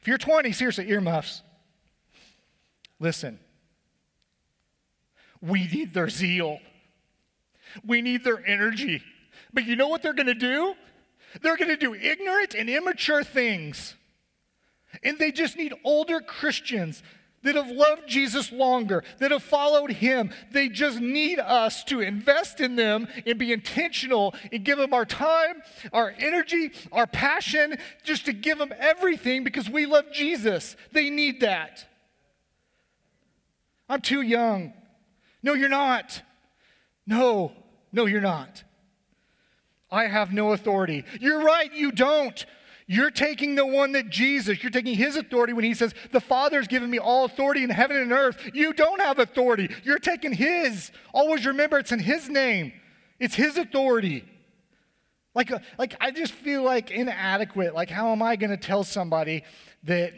If 0.00 0.08
you're 0.08 0.18
20, 0.18 0.52
seriously, 0.52 0.90
earmuffs. 0.90 1.42
Listen, 2.98 3.38
we 5.40 5.66
need 5.66 5.94
their 5.94 6.08
zeal, 6.08 6.58
we 7.84 8.02
need 8.02 8.24
their 8.24 8.44
energy. 8.46 9.02
But 9.52 9.64
you 9.64 9.74
know 9.74 9.88
what 9.88 10.02
they're 10.02 10.14
going 10.14 10.26
to 10.26 10.34
do? 10.34 10.74
They're 11.42 11.56
going 11.56 11.68
to 11.70 11.76
do 11.76 11.94
ignorant 11.94 12.54
and 12.54 12.68
immature 12.68 13.24
things. 13.24 13.94
And 15.02 15.18
they 15.18 15.32
just 15.32 15.56
need 15.56 15.72
older 15.84 16.20
Christians 16.20 17.02
that 17.42 17.54
have 17.54 17.70
loved 17.70 18.06
Jesus 18.06 18.52
longer, 18.52 19.02
that 19.18 19.30
have 19.30 19.42
followed 19.42 19.92
him. 19.92 20.30
They 20.50 20.68
just 20.68 21.00
need 21.00 21.38
us 21.38 21.82
to 21.84 22.00
invest 22.00 22.60
in 22.60 22.76
them 22.76 23.08
and 23.26 23.38
be 23.38 23.52
intentional 23.52 24.34
and 24.52 24.64
give 24.64 24.78
them 24.78 24.92
our 24.92 25.06
time, 25.06 25.62
our 25.92 26.14
energy, 26.18 26.72
our 26.92 27.06
passion, 27.06 27.78
just 28.04 28.26
to 28.26 28.32
give 28.32 28.58
them 28.58 28.74
everything 28.78 29.44
because 29.44 29.70
we 29.70 29.86
love 29.86 30.12
Jesus. 30.12 30.76
They 30.92 31.08
need 31.08 31.40
that. 31.40 31.86
I'm 33.88 34.00
too 34.00 34.20
young. 34.20 34.72
No, 35.42 35.54
you're 35.54 35.68
not. 35.68 36.22
No, 37.06 37.52
no, 37.92 38.06
you're 38.06 38.20
not. 38.20 38.62
I 39.90 40.06
have 40.06 40.32
no 40.32 40.52
authority. 40.52 41.04
You're 41.20 41.42
right, 41.42 41.72
you 41.74 41.90
don't. 41.90 42.44
You're 42.92 43.12
taking 43.12 43.54
the 43.54 43.64
one 43.64 43.92
that 43.92 44.10
Jesus, 44.10 44.64
you're 44.64 44.72
taking 44.72 44.96
his 44.96 45.14
authority 45.14 45.52
when 45.52 45.62
he 45.62 45.74
says, 45.74 45.94
The 46.10 46.20
Father's 46.20 46.66
given 46.66 46.90
me 46.90 46.98
all 46.98 47.24
authority 47.24 47.62
in 47.62 47.70
heaven 47.70 47.96
and 47.96 48.10
earth. 48.10 48.50
You 48.52 48.72
don't 48.72 49.00
have 49.00 49.20
authority. 49.20 49.72
You're 49.84 50.00
taking 50.00 50.32
his. 50.32 50.90
Always 51.14 51.46
remember 51.46 51.78
it's 51.78 51.92
in 51.92 52.00
his 52.00 52.28
name, 52.28 52.72
it's 53.20 53.36
his 53.36 53.56
authority. 53.56 54.24
Like, 55.36 55.52
uh, 55.52 55.60
like 55.78 55.94
I 56.00 56.10
just 56.10 56.32
feel 56.32 56.64
like 56.64 56.90
inadequate. 56.90 57.76
Like, 57.76 57.90
how 57.90 58.10
am 58.10 58.22
I 58.22 58.34
going 58.34 58.50
to 58.50 58.56
tell 58.56 58.82
somebody 58.82 59.44
that, 59.84 60.12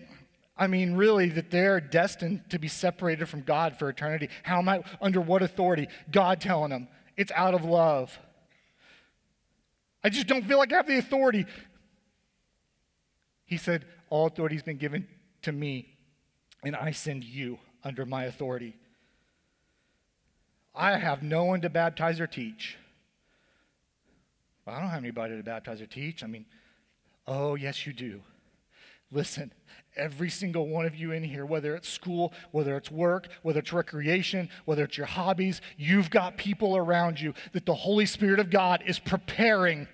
I 0.57 0.67
mean, 0.67 0.95
really, 0.95 1.29
that 1.29 1.51
they're 1.51 1.79
destined 1.79 2.49
to 2.49 2.59
be 2.59 2.69
separated 2.69 3.29
from 3.29 3.43
God 3.43 3.79
for 3.79 3.91
eternity? 3.91 4.31
How 4.45 4.61
am 4.61 4.71
I, 4.71 4.83
under 4.99 5.21
what 5.21 5.43
authority? 5.43 5.89
God 6.11 6.41
telling 6.41 6.71
them. 6.71 6.89
It's 7.19 7.33
out 7.33 7.53
of 7.53 7.67
love. 7.67 8.19
I 10.03 10.09
just 10.09 10.27
don't 10.27 10.43
feel 10.43 10.57
like 10.57 10.73
I 10.73 10.77
have 10.77 10.87
the 10.87 10.97
authority. 10.97 11.45
He 13.53 13.59
said, 13.59 13.85
All 14.09 14.29
authority 14.29 14.55
has 14.55 14.62
been 14.62 14.79
given 14.79 15.07
to 15.43 15.53
me, 15.53 15.95
and 16.65 16.75
I 16.75 16.91
send 16.93 17.23
you 17.23 17.59
under 17.85 18.07
my 18.07 18.25
authority. 18.25 18.75
I 20.75 20.97
have 20.97 21.23
no 21.23 21.45
one 21.45 21.61
to 21.61 21.69
baptize 21.69 22.19
or 22.19 22.27
teach. 22.27 22.79
Well, 24.65 24.75
I 24.75 24.81
don't 24.81 24.88
have 24.88 25.03
anybody 25.03 25.37
to 25.37 25.43
baptize 25.43 25.83
or 25.83 25.87
teach. 25.87 26.25
I 26.25 26.29
mean, 26.29 26.47
oh, 27.27 27.55
yes, 27.55 27.87
you 27.87 27.93
do. 27.93 28.23
Listen, 29.11 29.53
every 29.97 30.31
single 30.31 30.67
one 30.67 30.87
of 30.87 30.97
you 30.97 31.12
in 31.12 31.23
here, 31.23 31.45
whether 31.45 31.77
it's 31.77 31.91
school, 31.91 32.33
whether 32.53 32.75
it's 32.79 32.91
work, 32.91 33.29
whether 33.43 33.61
it's 33.61 33.71
recreation, 33.71 34.49
whether 34.65 34.85
it's 34.85 34.97
your 34.97 35.09
hobbies, 35.09 35.61
you've 35.77 36.09
got 36.09 36.38
people 36.38 36.75
around 36.75 37.21
you 37.21 37.35
that 37.53 37.67
the 37.67 37.75
Holy 37.75 38.07
Spirit 38.07 38.41
of 38.41 38.49
God 38.49 38.83
is 38.87 38.99
preparing. 38.99 39.88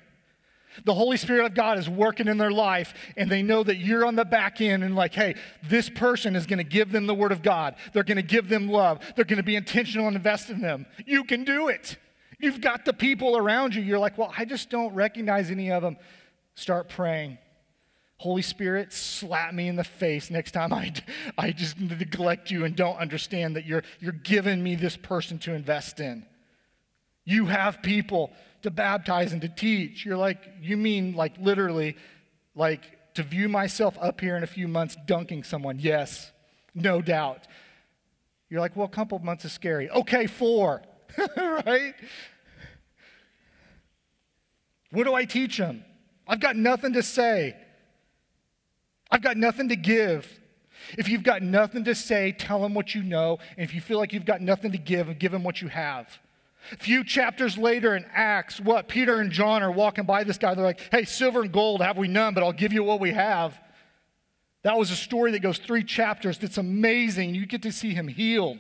The 0.85 0.95
Holy 0.95 1.17
Spirit 1.17 1.47
of 1.47 1.55
God 1.55 1.79
is 1.79 1.88
working 1.88 2.29
in 2.29 2.38
their 2.38 2.51
life, 2.51 2.95
and 3.17 3.31
they 3.31 3.43
know 3.43 3.62
that 3.62 3.77
you're 3.77 4.07
on 4.07 4.17
the 4.17 4.25
back 4.25 4.61
end 4.61 4.85
and, 4.85 4.95
like, 4.95 5.14
hey, 5.14 5.35
this 5.62 5.88
person 5.88 6.37
is 6.37 6.47
going 6.47 6.59
to 6.59 6.64
give 6.64 6.93
them 6.93 7.07
the 7.07 7.14
Word 7.14 7.33
of 7.33 7.43
God. 7.43 7.77
They're 7.93 8.05
going 8.05 8.17
to 8.17 8.23
give 8.23 8.49
them 8.49 8.69
love. 8.69 9.01
They're 9.17 9.25
going 9.25 9.38
to 9.38 9.43
be 9.43 9.57
intentional 9.57 10.07
and 10.07 10.17
invest 10.17 10.51
in 10.51 10.61
them. 10.61 10.87
You 11.07 11.25
can 11.25 11.45
do 11.45 11.69
it. 11.69 11.97
You've 12.38 12.61
got 12.61 12.85
the 12.85 12.93
people 12.93 13.37
around 13.37 13.75
you. 13.75 13.83
You're 13.83 13.99
like, 13.99 14.17
well, 14.17 14.33
I 14.37 14.45
just 14.45 14.71
don't 14.71 14.95
recognize 14.95 15.51
any 15.51 15.71
of 15.71 15.83
them. 15.83 15.97
Start 16.55 16.88
praying. 16.88 17.38
Holy 18.19 18.43
Spirit, 18.43 18.93
slap 18.93 19.55
me 19.55 19.69
in 19.69 19.77
the 19.77 19.85
face 19.85 20.29
next 20.29 20.51
time 20.51 20.73
I, 20.73 20.93
I 21.38 21.53
just 21.53 21.79
neglect 21.79 22.51
you 22.51 22.64
and 22.64 22.75
don't 22.75 22.97
understand 22.97 23.57
that 23.57 23.64
you're, 23.64 23.85
you're 24.01 24.12
giving 24.12 24.62
me 24.62 24.75
this 24.75 24.97
person 24.97 25.38
to 25.41 25.55
invest 25.55 26.01
in. 26.01 26.27
You 27.25 27.47
have 27.47 27.83
people 27.83 28.33
to 28.62 28.71
baptize 28.71 29.33
and 29.33 29.40
to 29.42 29.49
teach. 29.49 30.05
You're 30.05 30.16
like, 30.16 30.38
you 30.61 30.77
mean 30.77 31.14
like 31.14 31.38
literally, 31.38 31.97
like 32.55 33.14
to 33.14 33.23
view 33.23 33.49
myself 33.49 33.97
up 34.01 34.21
here 34.21 34.37
in 34.37 34.42
a 34.42 34.47
few 34.49 34.68
months 34.68 34.97
dunking 35.07 35.44
someone? 35.44 35.79
Yes, 35.79 36.33
no 36.75 37.01
doubt. 37.03 37.47
You're 38.51 38.61
like, 38.61 38.77
well, 38.77 38.87
a 38.87 38.90
couple 38.90 39.18
months 39.18 39.44
is 39.44 39.53
scary. 39.53 39.90
Okay, 39.90 40.27
four, 40.27 40.83
right? 41.37 41.94
What 44.90 45.05
do 45.05 45.14
I 45.14 45.25
teach 45.25 45.59
them? 45.59 45.85
I've 46.27 46.40
got 46.40 46.57
nothing 46.57 46.94
to 46.94 47.03
say. 47.03 47.57
I've 49.11 49.23
got 49.23 49.37
nothing 49.37 49.68
to 49.68 49.77
give. 49.77 50.40
If 50.97 51.09
you've 51.09 51.23
got 51.23 51.42
nothing 51.42 51.85
to 51.85 51.94
say, 51.94 52.33
tell 52.33 52.62
them 52.62 52.75
what 52.75 52.94
you 52.94 53.03
know. 53.03 53.38
And 53.57 53.64
if 53.64 53.75
you 53.75 53.81
feel 53.81 53.99
like 53.99 54.12
you've 54.12 54.25
got 54.25 54.40
nothing 54.40 54.73
to 54.73 54.79
give, 54.79 55.18
give 55.18 55.33
them 55.33 55.42
what 55.42 55.61
you 55.61 55.68
have. 55.68 56.18
A 56.73 56.77
few 56.77 57.03
chapters 57.05 57.57
later 57.57 57.97
in 57.97 58.05
Acts, 58.12 58.61
what? 58.61 58.88
Peter 58.88 59.21
and 59.21 59.31
John 59.31 59.62
are 59.62 59.71
walking 59.71 60.05
by 60.05 60.25
this 60.25 60.38
guy. 60.38 60.55
They're 60.55 60.64
like, 60.64 60.81
hey, 60.90 61.05
silver 61.05 61.42
and 61.42 61.53
gold 61.53 61.81
have 61.81 61.97
we 61.97 62.09
none, 62.09 62.35
but 62.35 62.42
I'll 62.42 62.53
give 62.53 62.73
you 62.73 62.83
what 62.83 63.01
we 63.01 63.12
have. 63.12 63.59
That 64.62 64.77
was 64.77 64.90
a 64.90 64.97
story 64.97 65.33
that 65.33 65.40
goes 65.40 65.59
three 65.59 65.85
chapters. 65.85 66.37
That's 66.38 66.59
amazing. 66.59 67.35
You 67.35 67.47
get 67.47 67.62
to 67.62 67.73
see 67.73 67.94
him 67.94 68.09
healed. 68.09 68.59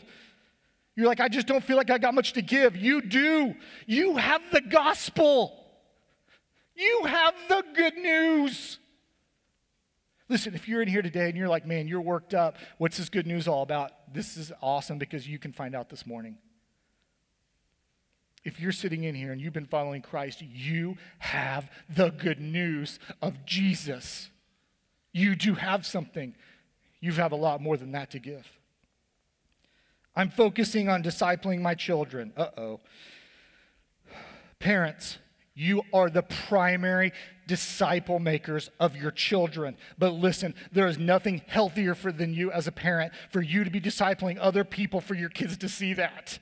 You're 0.96 1.06
like, 1.06 1.20
I 1.20 1.28
just 1.28 1.46
don't 1.46 1.62
feel 1.62 1.76
like 1.76 1.90
I 1.90 1.98
got 1.98 2.14
much 2.14 2.32
to 2.32 2.42
give. 2.42 2.76
You 2.76 3.00
do. 3.00 3.54
You 3.86 4.16
have 4.16 4.42
the 4.50 4.60
gospel, 4.60 5.64
you 6.74 7.04
have 7.04 7.34
the 7.48 7.62
good 7.74 7.96
news. 7.96 8.78
Listen, 10.28 10.54
if 10.54 10.68
you're 10.68 10.82
in 10.82 10.88
here 10.88 11.02
today 11.02 11.28
and 11.28 11.36
you're 11.36 11.48
like, 11.48 11.66
man, 11.66 11.88
you're 11.88 12.00
worked 12.00 12.34
up, 12.34 12.56
what's 12.76 12.98
this 12.98 13.08
good 13.08 13.26
news 13.26 13.48
all 13.48 13.62
about? 13.62 13.92
This 14.12 14.36
is 14.36 14.52
awesome 14.60 14.98
because 14.98 15.26
you 15.26 15.38
can 15.38 15.52
find 15.52 15.74
out 15.74 15.88
this 15.88 16.06
morning. 16.06 16.36
If 18.48 18.58
you're 18.58 18.72
sitting 18.72 19.04
in 19.04 19.14
here 19.14 19.30
and 19.30 19.38
you've 19.38 19.52
been 19.52 19.66
following 19.66 20.00
Christ, 20.00 20.40
you 20.40 20.96
have 21.18 21.70
the 21.86 22.08
good 22.08 22.40
news 22.40 22.98
of 23.20 23.44
Jesus. 23.44 24.30
You 25.12 25.36
do 25.36 25.52
have 25.52 25.84
something. 25.84 26.34
You 26.98 27.12
have 27.12 27.32
a 27.32 27.36
lot 27.36 27.60
more 27.60 27.76
than 27.76 27.92
that 27.92 28.10
to 28.12 28.18
give. 28.18 28.50
I'm 30.16 30.30
focusing 30.30 30.88
on 30.88 31.02
discipling 31.02 31.60
my 31.60 31.74
children. 31.74 32.32
Uh 32.38 32.48
oh. 32.56 32.80
Parents, 34.60 35.18
you 35.54 35.82
are 35.92 36.08
the 36.08 36.22
primary 36.22 37.12
disciple 37.46 38.18
makers 38.18 38.70
of 38.80 38.96
your 38.96 39.10
children. 39.10 39.76
But 39.98 40.14
listen, 40.14 40.54
there 40.72 40.86
is 40.86 40.96
nothing 40.96 41.42
healthier 41.48 41.94
for, 41.94 42.12
than 42.12 42.32
you 42.32 42.50
as 42.50 42.66
a 42.66 42.72
parent 42.72 43.12
for 43.30 43.42
you 43.42 43.62
to 43.62 43.70
be 43.70 43.78
discipling 43.78 44.38
other 44.40 44.64
people 44.64 45.02
for 45.02 45.14
your 45.14 45.28
kids 45.28 45.58
to 45.58 45.68
see 45.68 45.92
that. 45.92 46.38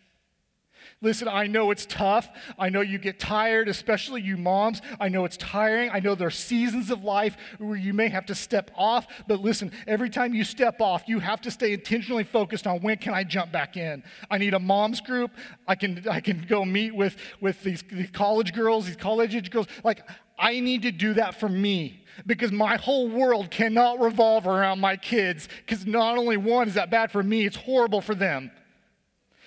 Listen, 1.03 1.29
I 1.29 1.47
know 1.47 1.71
it's 1.73 1.85
tough. 1.85 2.31
I 2.59 2.71
know 2.71 2.81
you 2.81 2.97
get 2.97 3.21
tired, 3.21 3.69
especially 3.69 4.23
you 4.23 4.39
moms. 4.39 4.81
I 4.99 5.09
know 5.09 5.27
it's 5.27 5.37
tiring. 5.37 5.91
I 5.93 6.01
know 6.01 6.15
there 6.15 6.29
are 6.29 6.31
seasons 6.31 6.91
of 6.91 7.05
life 7.05 7.37
where 7.59 7.77
you 7.77 7.93
may 7.93 8.09
have 8.09 8.25
to 8.27 8.35
step 8.35 8.71
off. 8.75 9.07
But 9.29 9.41
listen, 9.41 9.73
every 9.87 10.09
time 10.09 10.33
you 10.33 10.43
step 10.43 10.81
off, 10.81 11.05
you 11.07 11.19
have 11.19 11.43
to 11.43 11.51
stay 11.51 11.75
intentionally 11.75 12.25
focused 12.25 12.67
on 12.67 12.81
when 12.81 12.97
can 12.97 13.13
I 13.13 13.25
jump 13.25 13.53
back 13.53 13.77
in. 13.77 14.03
I 14.31 14.39
need 14.39 14.55
a 14.55 14.59
mom's 14.59 15.03
group. 15.03 15.33
I 15.69 15.75
can, 15.75 16.03
I 16.09 16.21
can 16.21 16.47
go 16.49 16.65
meet 16.65 16.95
with, 16.95 17.17
with 17.43 17.63
these, 17.63 17.85
these 17.93 18.11
college 18.11 18.55
girls, 18.55 18.87
these 18.87 18.97
college 18.97 19.35
age 19.35 19.51
girls. 19.51 19.67
Like, 19.85 20.01
I 20.39 20.61
need 20.61 20.83
to 20.83 20.93
do 20.93 21.13
that 21.15 21.39
for 21.39 21.49
me 21.49 22.05
because 22.27 22.53
my 22.53 22.77
whole 22.77 23.09
world 23.09 23.51
cannot 23.51 24.01
revolve 24.01 24.47
around 24.47 24.81
my 24.81 24.97
kids. 24.97 25.47
Because 25.59 25.85
not 25.85 26.17
only 26.17 26.39
one 26.39 26.69
is 26.69 26.75
that 26.75 26.91
bad 26.91 27.13
for 27.13 27.23
me, 27.23 27.45
it's 27.45 27.57
horrible 27.57 28.01
for 28.01 28.15
them. 28.15 28.51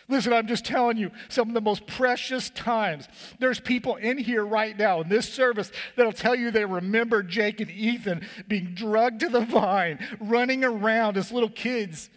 Listen, 0.10 0.34
I'm 0.34 0.48
just 0.48 0.66
telling 0.66 0.98
you 0.98 1.12
some 1.30 1.50
of 1.50 1.54
the 1.54 1.62
most 1.62 1.86
precious 1.86 2.50
times. 2.50 3.08
There's 3.38 3.60
people 3.60 3.96
in 3.96 4.18
here 4.18 4.44
right 4.44 4.76
now 4.78 5.02
in 5.02 5.10
this 5.10 5.32
service 5.32 5.72
that'll 5.96 6.12
tell 6.12 6.36
you 6.36 6.50
they 6.50 6.66
remember 6.66 7.22
Jake 7.22 7.62
and 7.62 7.70
Ethan 7.70 8.28
being 8.48 8.74
drugged 8.74 9.20
to 9.20 9.30
the 9.30 9.42
vine, 9.42 10.00
running 10.20 10.64
around 10.64 11.16
as 11.16 11.32
little 11.32 11.50
kids. 11.50 12.10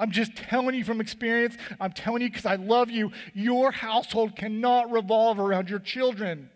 I'm 0.00 0.10
just 0.10 0.34
telling 0.34 0.74
you 0.74 0.82
from 0.82 1.00
experience. 1.00 1.56
I'm 1.78 1.92
telling 1.92 2.22
you 2.22 2.28
because 2.28 2.46
I 2.46 2.56
love 2.56 2.90
you. 2.90 3.12
Your 3.34 3.70
household 3.70 4.34
cannot 4.34 4.90
revolve 4.90 5.38
around 5.38 5.70
your 5.70 5.78
children. 5.78 6.50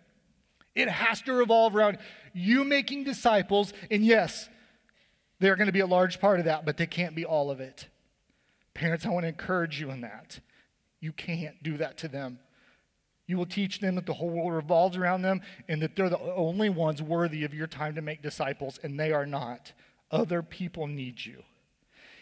It 0.75 0.88
has 0.88 1.23
to 1.23 1.33
revolve 1.33 1.77
around 1.77 1.99
you 2.33 2.64
making 2.64 3.05
disciples. 3.05 3.73
And 3.88 4.05
yes, 4.05 4.49
they're 5.38 5.57
going 5.57 5.66
to 5.66 5.73
be 5.73 5.81
a 5.81 5.87
large 5.87 6.20
part 6.20 6.40
of 6.40 6.47
that, 6.47 6.64
but 6.64 6.77
they 6.77 6.87
can't 6.87 7.14
be 7.14 7.25
all 7.25 7.53
of 7.53 7.61
it. 7.61 7.87
Parents, 8.75 9.07
I 9.07 9.11
want 9.11 9.25
to 9.25 9.29
encourage 9.29 9.81
you 9.81 9.91
in 9.91 10.01
that. 10.03 10.41
You 11.01 11.13
can't 11.13 11.63
do 11.63 11.77
that 11.79 11.97
to 11.99 12.09
them. 12.09 12.39
You 13.27 13.39
will 13.39 13.47
teach 13.47 13.81
them 13.81 13.95
that 13.95 14.07
the 14.07 14.15
whole 14.15 14.29
world 14.29 14.53
revolves 14.53 14.97
around 14.97 15.23
them 15.23 15.41
and 15.69 15.81
that 15.81 15.97
they're 15.97 16.11
the 16.11 16.21
only 16.21 16.69
ones 16.69 17.01
worthy 17.01 17.45
of 17.45 17.55
your 17.55 17.67
time 17.67 17.95
to 17.95 18.03
make 18.03 18.23
disciples, 18.23 18.79
and 18.83 18.99
they 18.99 19.13
are 19.13 19.27
not. 19.27 19.73
Other 20.11 20.43
people 20.43 20.87
need 20.87 21.25
you. 21.25 21.43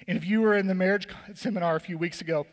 And 0.06 0.16
if 0.16 0.24
you 0.24 0.40
were 0.40 0.56
in 0.56 0.66
the 0.66 0.74
marriage 0.74 1.08
seminar 1.34 1.76
a 1.76 1.80
few 1.80 1.98
weeks 1.98 2.20
ago, 2.20 2.46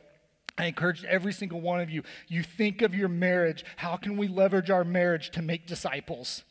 I 0.58 0.66
encourage 0.66 1.04
every 1.06 1.32
single 1.32 1.62
one 1.62 1.80
of 1.80 1.90
you, 1.90 2.04
you 2.28 2.44
think 2.44 2.82
of 2.82 2.94
your 2.94 3.08
marriage. 3.08 3.64
How 3.78 3.96
can 3.96 4.18
we 4.18 4.28
leverage 4.28 4.70
our 4.70 4.84
marriage 4.84 5.30
to 5.32 5.42
make 5.42 5.68
disciples? 5.68 6.44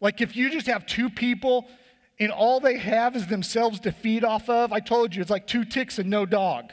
Like 0.00 0.20
if 0.20 0.36
you 0.36 0.50
just 0.50 0.66
have 0.66 0.86
two 0.86 1.08
people 1.08 1.66
and 2.20 2.30
all 2.30 2.60
they 2.60 2.76
have 2.78 3.16
is 3.16 3.28
themselves 3.28 3.80
to 3.80 3.92
feed 3.92 4.22
off 4.22 4.50
of, 4.50 4.72
I 4.72 4.80
told 4.80 5.14
you, 5.14 5.22
it's 5.22 5.30
like 5.30 5.46
two 5.46 5.64
ticks 5.64 5.98
and 5.98 6.10
no 6.10 6.26
dog. 6.26 6.72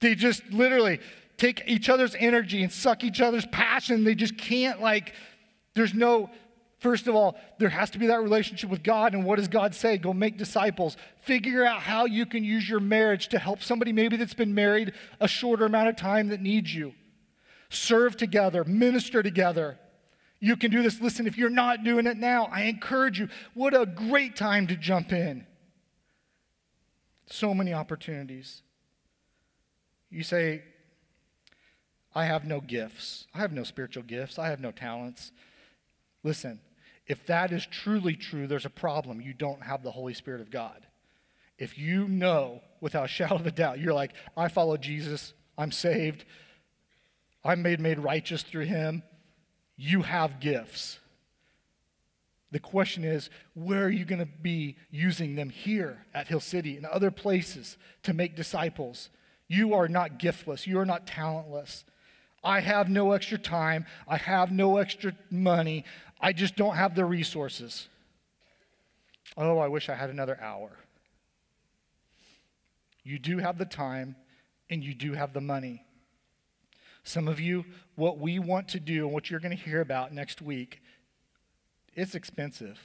They 0.00 0.14
just 0.14 0.44
literally 0.50 1.00
take 1.36 1.62
each 1.66 1.88
other's 1.88 2.14
energy 2.18 2.62
and 2.62 2.72
suck 2.72 3.04
each 3.04 3.20
other's 3.20 3.46
passion. 3.46 4.04
They 4.04 4.14
just 4.14 4.36
can't, 4.36 4.80
like, 4.80 5.14
there's 5.74 5.94
no, 5.94 6.30
first 6.78 7.06
of 7.06 7.14
all, 7.14 7.36
there 7.58 7.68
has 7.68 7.90
to 7.90 7.98
be 7.98 8.06
that 8.08 8.22
relationship 8.22 8.70
with 8.70 8.82
God. 8.82 9.14
And 9.14 9.24
what 9.24 9.36
does 9.36 9.48
God 9.48 9.74
say? 9.74 9.96
Go 9.98 10.12
make 10.12 10.36
disciples. 10.36 10.96
Figure 11.22 11.64
out 11.64 11.80
how 11.80 12.06
you 12.06 12.26
can 12.26 12.44
use 12.44 12.68
your 12.68 12.80
marriage 12.80 13.28
to 13.28 13.38
help 13.38 13.62
somebody 13.62 13.92
maybe 13.92 14.16
that's 14.16 14.34
been 14.34 14.54
married 14.54 14.92
a 15.20 15.28
shorter 15.28 15.66
amount 15.66 15.88
of 15.88 15.96
time 15.96 16.28
that 16.28 16.40
needs 16.40 16.74
you. 16.74 16.94
Serve 17.70 18.16
together, 18.16 18.64
minister 18.64 19.22
together. 19.22 19.78
You 20.40 20.56
can 20.56 20.70
do 20.70 20.82
this. 20.82 21.00
Listen, 21.00 21.26
if 21.26 21.36
you're 21.36 21.50
not 21.50 21.84
doing 21.84 22.06
it 22.06 22.16
now, 22.16 22.48
I 22.50 22.62
encourage 22.62 23.20
you. 23.20 23.28
What 23.54 23.78
a 23.78 23.86
great 23.86 24.36
time 24.36 24.66
to 24.68 24.76
jump 24.76 25.12
in. 25.12 25.46
So 27.26 27.54
many 27.54 27.72
opportunities. 27.72 28.62
You 30.10 30.22
say, 30.22 30.62
I 32.14 32.24
have 32.24 32.44
no 32.44 32.60
gifts. 32.60 33.26
I 33.34 33.38
have 33.38 33.52
no 33.52 33.62
spiritual 33.62 34.02
gifts. 34.02 34.38
I 34.38 34.48
have 34.48 34.60
no 34.60 34.72
talents. 34.72 35.32
Listen, 36.24 36.60
if 37.06 37.24
that 37.26 37.52
is 37.52 37.66
truly 37.66 38.14
true, 38.14 38.46
there's 38.46 38.66
a 38.66 38.70
problem. 38.70 39.20
You 39.20 39.32
don't 39.32 39.62
have 39.62 39.82
the 39.82 39.92
Holy 39.92 40.14
Spirit 40.14 40.40
of 40.40 40.50
God. 40.50 40.86
If 41.58 41.78
you 41.78 42.08
know 42.08 42.62
without 42.80 43.04
a 43.04 43.08
shadow 43.08 43.36
of 43.36 43.46
a 43.46 43.50
doubt, 43.50 43.78
you're 43.78 43.94
like, 43.94 44.12
I 44.36 44.48
follow 44.48 44.76
Jesus, 44.76 45.34
I'm 45.56 45.72
saved, 45.72 46.24
I'm 47.44 47.62
made, 47.62 47.80
made 47.80 47.98
righteous 47.98 48.42
through 48.42 48.64
him, 48.64 49.02
you 49.76 50.02
have 50.02 50.40
gifts. 50.40 50.98
The 52.52 52.58
question 52.58 53.04
is, 53.04 53.30
where 53.54 53.84
are 53.84 53.90
you 53.90 54.04
going 54.04 54.18
to 54.18 54.26
be 54.26 54.76
using 54.90 55.36
them 55.36 55.50
here 55.50 56.04
at 56.12 56.28
Hill 56.28 56.40
City 56.40 56.76
and 56.76 56.86
other 56.86 57.10
places 57.10 57.76
to 58.02 58.12
make 58.12 58.34
disciples? 58.34 59.10
You 59.50 59.74
are 59.74 59.88
not 59.88 60.20
giftless. 60.20 60.68
You 60.68 60.78
are 60.78 60.86
not 60.86 61.08
talentless. 61.08 61.84
I 62.44 62.60
have 62.60 62.88
no 62.88 63.10
extra 63.10 63.36
time. 63.36 63.84
I 64.06 64.16
have 64.16 64.52
no 64.52 64.76
extra 64.76 65.12
money. 65.28 65.84
I 66.20 66.32
just 66.32 66.54
don't 66.54 66.76
have 66.76 66.94
the 66.94 67.04
resources. 67.04 67.88
Oh, 69.36 69.58
I 69.58 69.66
wish 69.66 69.88
I 69.88 69.96
had 69.96 70.08
another 70.08 70.38
hour. 70.40 70.70
You 73.02 73.18
do 73.18 73.38
have 73.38 73.58
the 73.58 73.64
time 73.64 74.14
and 74.70 74.84
you 74.84 74.94
do 74.94 75.14
have 75.14 75.32
the 75.32 75.40
money. 75.40 75.84
Some 77.02 77.26
of 77.26 77.40
you, 77.40 77.64
what 77.96 78.20
we 78.20 78.38
want 78.38 78.68
to 78.68 78.78
do 78.78 79.04
and 79.06 79.12
what 79.12 79.30
you're 79.30 79.40
going 79.40 79.56
to 79.56 79.60
hear 79.64 79.80
about 79.80 80.14
next 80.14 80.40
week, 80.40 80.80
it's 81.96 82.14
expensive. 82.14 82.78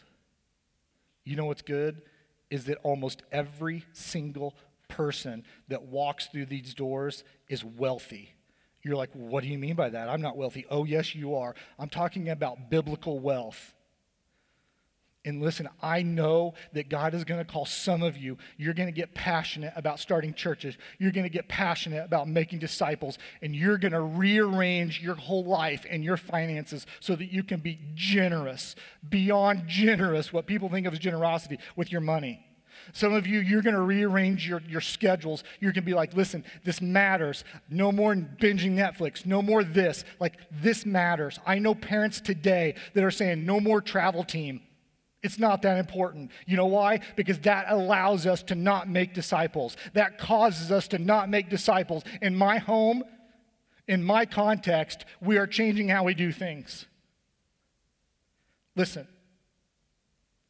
You 1.23 1.35
know 1.35 1.45
what's 1.45 1.61
good? 1.61 2.01
Is 2.49 2.65
that 2.65 2.79
almost 2.81 3.21
every 3.31 3.85
single 3.93 4.55
person 4.87 5.43
that 5.67 5.83
walks 5.83 6.27
through 6.27 6.47
these 6.47 6.73
doors 6.73 7.23
is 7.49 7.63
wealthy. 7.63 8.31
You're 8.83 8.95
like, 8.95 9.09
what 9.13 9.41
do 9.41 9.49
you 9.49 9.57
mean 9.57 9.75
by 9.75 9.89
that? 9.89 10.09
I'm 10.09 10.21
not 10.21 10.37
wealthy. 10.37 10.65
Oh, 10.69 10.83
yes, 10.85 11.15
you 11.15 11.35
are. 11.35 11.55
I'm 11.79 11.89
talking 11.89 12.29
about 12.29 12.69
biblical 12.69 13.19
wealth. 13.19 13.73
And 15.25 15.41
listen, 15.41 15.67
I 15.81 16.03
know 16.03 16.53
that 16.73 16.87
God 16.87 17.15
is 17.15 17.23
going 17.23 17.43
to 17.43 17.51
call 17.51 17.65
some 17.65 18.03
of 18.03 18.15
you. 18.15 18.37
You're 18.57 18.75
going 18.75 18.87
to 18.87 18.93
get 18.93 19.15
passionate 19.15 19.73
about 19.75 19.99
starting 19.99 20.35
churches. 20.35 20.77
You're 20.99 21.11
going 21.11 21.23
to 21.25 21.31
get 21.31 21.47
passionate 21.47 22.05
about 22.05 22.29
making 22.29 22.59
disciples. 22.59 23.17
And 23.41 23.55
you're 23.55 23.79
going 23.79 23.93
to 23.93 24.01
rearrange 24.01 25.01
your 25.01 25.15
whole 25.15 25.43
life 25.43 25.83
and 25.89 26.03
your 26.03 26.17
finances 26.17 26.85
so 26.99 27.15
that 27.15 27.33
you 27.33 27.41
can 27.41 27.59
be 27.59 27.79
generous, 27.95 28.75
beyond 29.09 29.67
generous, 29.67 30.31
what 30.31 30.45
people 30.45 30.69
think 30.69 30.85
of 30.85 30.93
as 30.93 30.99
generosity, 30.99 31.57
with 31.75 31.91
your 31.91 32.01
money. 32.01 32.44
Some 32.93 33.13
of 33.13 33.27
you, 33.27 33.39
you're 33.39 33.61
going 33.61 33.75
to 33.75 33.81
rearrange 33.81 34.47
your, 34.47 34.61
your 34.67 34.81
schedules. 34.81 35.43
You're 35.59 35.71
going 35.71 35.83
to 35.83 35.89
be 35.89 35.93
like, 35.93 36.13
listen, 36.13 36.43
this 36.63 36.81
matters. 36.81 37.43
No 37.69 37.91
more 37.91 38.15
binging 38.15 38.75
Netflix. 38.75 39.25
No 39.25 39.41
more 39.41 39.63
this. 39.63 40.03
Like, 40.19 40.37
this 40.51 40.85
matters. 40.85 41.39
I 41.45 41.59
know 41.59 41.75
parents 41.75 42.21
today 42.21 42.75
that 42.93 43.03
are 43.03 43.11
saying, 43.11 43.45
no 43.45 43.59
more 43.59 43.81
travel 43.81 44.23
team. 44.23 44.61
It's 45.23 45.39
not 45.39 45.63
that 45.63 45.79
important. 45.79 46.29
You 46.45 46.55
know 46.55 46.67
why? 46.67 46.99
Because 47.15 47.39
that 47.39 47.65
allows 47.69 48.27
us 48.27 48.43
to 48.43 48.55
not 48.55 48.87
make 48.87 49.15
disciples. 49.15 49.75
That 49.93 50.19
causes 50.19 50.71
us 50.71 50.87
to 50.89 50.99
not 50.99 51.29
make 51.29 51.49
disciples. 51.49 52.03
In 52.21 52.35
my 52.35 52.59
home, 52.59 53.03
in 53.87 54.03
my 54.03 54.25
context, 54.25 55.05
we 55.21 55.37
are 55.37 55.47
changing 55.47 55.89
how 55.89 56.03
we 56.03 56.13
do 56.13 56.31
things. 56.31 56.85
Listen, 58.75 59.07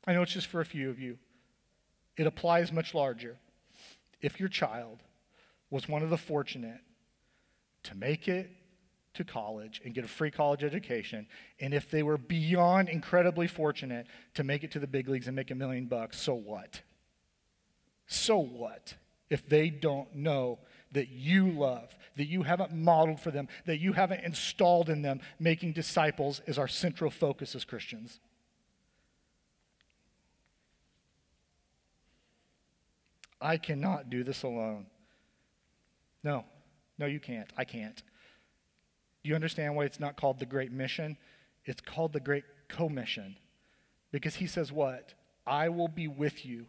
I 0.05 0.13
know 0.13 0.23
it's 0.23 0.33
just 0.33 0.47
for 0.47 0.59
a 0.59 0.65
few 0.65 0.89
of 0.89 0.99
you. 0.99 1.17
It 2.18 2.28
applies 2.28 2.72
much 2.72 2.93
larger. 2.93 3.38
If 4.22 4.39
your 4.39 4.49
child 4.49 4.99
was 5.70 5.89
one 5.89 6.03
of 6.03 6.09
the 6.09 6.18
fortunate 6.18 6.80
to 7.84 7.95
make 7.95 8.28
it 8.28 8.49
to 9.16 9.24
college 9.24 9.82
and 9.84 9.93
get 9.93 10.03
a 10.03 10.07
free 10.07 10.32
college 10.32 10.63
education, 10.63 11.28
and 11.59 11.74
if 11.74 11.89
they 11.89 12.03
were 12.03 12.18
beyond 12.18 12.89
incredibly 12.89 13.47
fortunate 13.47 14.07
to 14.34 14.43
make 14.43 14.63
it 14.63 14.72
to 14.72 14.80
the 14.80 14.88
big 14.88 15.07
leagues 15.07 15.28
and 15.28 15.36
make 15.36 15.51
a 15.51 15.55
million 15.55 15.86
bucks, 15.86 16.20
so 16.20 16.34
what? 16.34 16.82
So 18.07 18.38
what 18.38 18.95
if 19.30 19.47
they 19.47 19.70
don't 19.70 20.16
know 20.16 20.59
that 20.91 21.09
you 21.09 21.49
love, 21.49 21.95
that 22.16 22.28
you 22.28 22.43
haven't 22.43 22.72
modeled 22.72 23.20
for 23.20 23.32
them, 23.32 23.47
that 23.66 23.80
you 23.80 23.93
haven't 23.93 24.24
installed 24.24 24.89
in 24.89 25.01
them 25.01 25.20
making 25.39 25.74
disciples 25.74 26.41
as 26.47 26.57
our 26.57 26.68
central 26.68 27.09
focus 27.09 27.55
as 27.55 27.66
Christians? 27.66 28.20
I 33.46 33.58
cannot 33.58 34.10
do 34.10 34.24
this 34.24 34.41
alone. 34.41 34.88
No, 36.24 36.46
no, 36.98 37.06
you 37.06 37.20
can't. 37.20 37.48
I 37.56 37.64
can't. 37.64 38.02
Do 39.24 39.30
you 39.30 39.36
understand 39.36 39.76
why 39.76 39.86
it's 39.86 40.00
not 40.00 40.18
called 40.18 40.39
the 40.39 40.48
Great 40.48 40.72
Mission? 40.72 41.16
It's 41.64 41.80
called 41.80 42.14
the 42.14 42.20
Great 42.20 42.46
Commission. 42.70 43.38
Because 44.12 44.36
he 44.36 44.48
says, 44.48 44.72
What? 44.72 45.14
I 45.46 45.70
will 45.70 45.88
be 45.88 46.08
with 46.08 46.43
you 46.43 46.66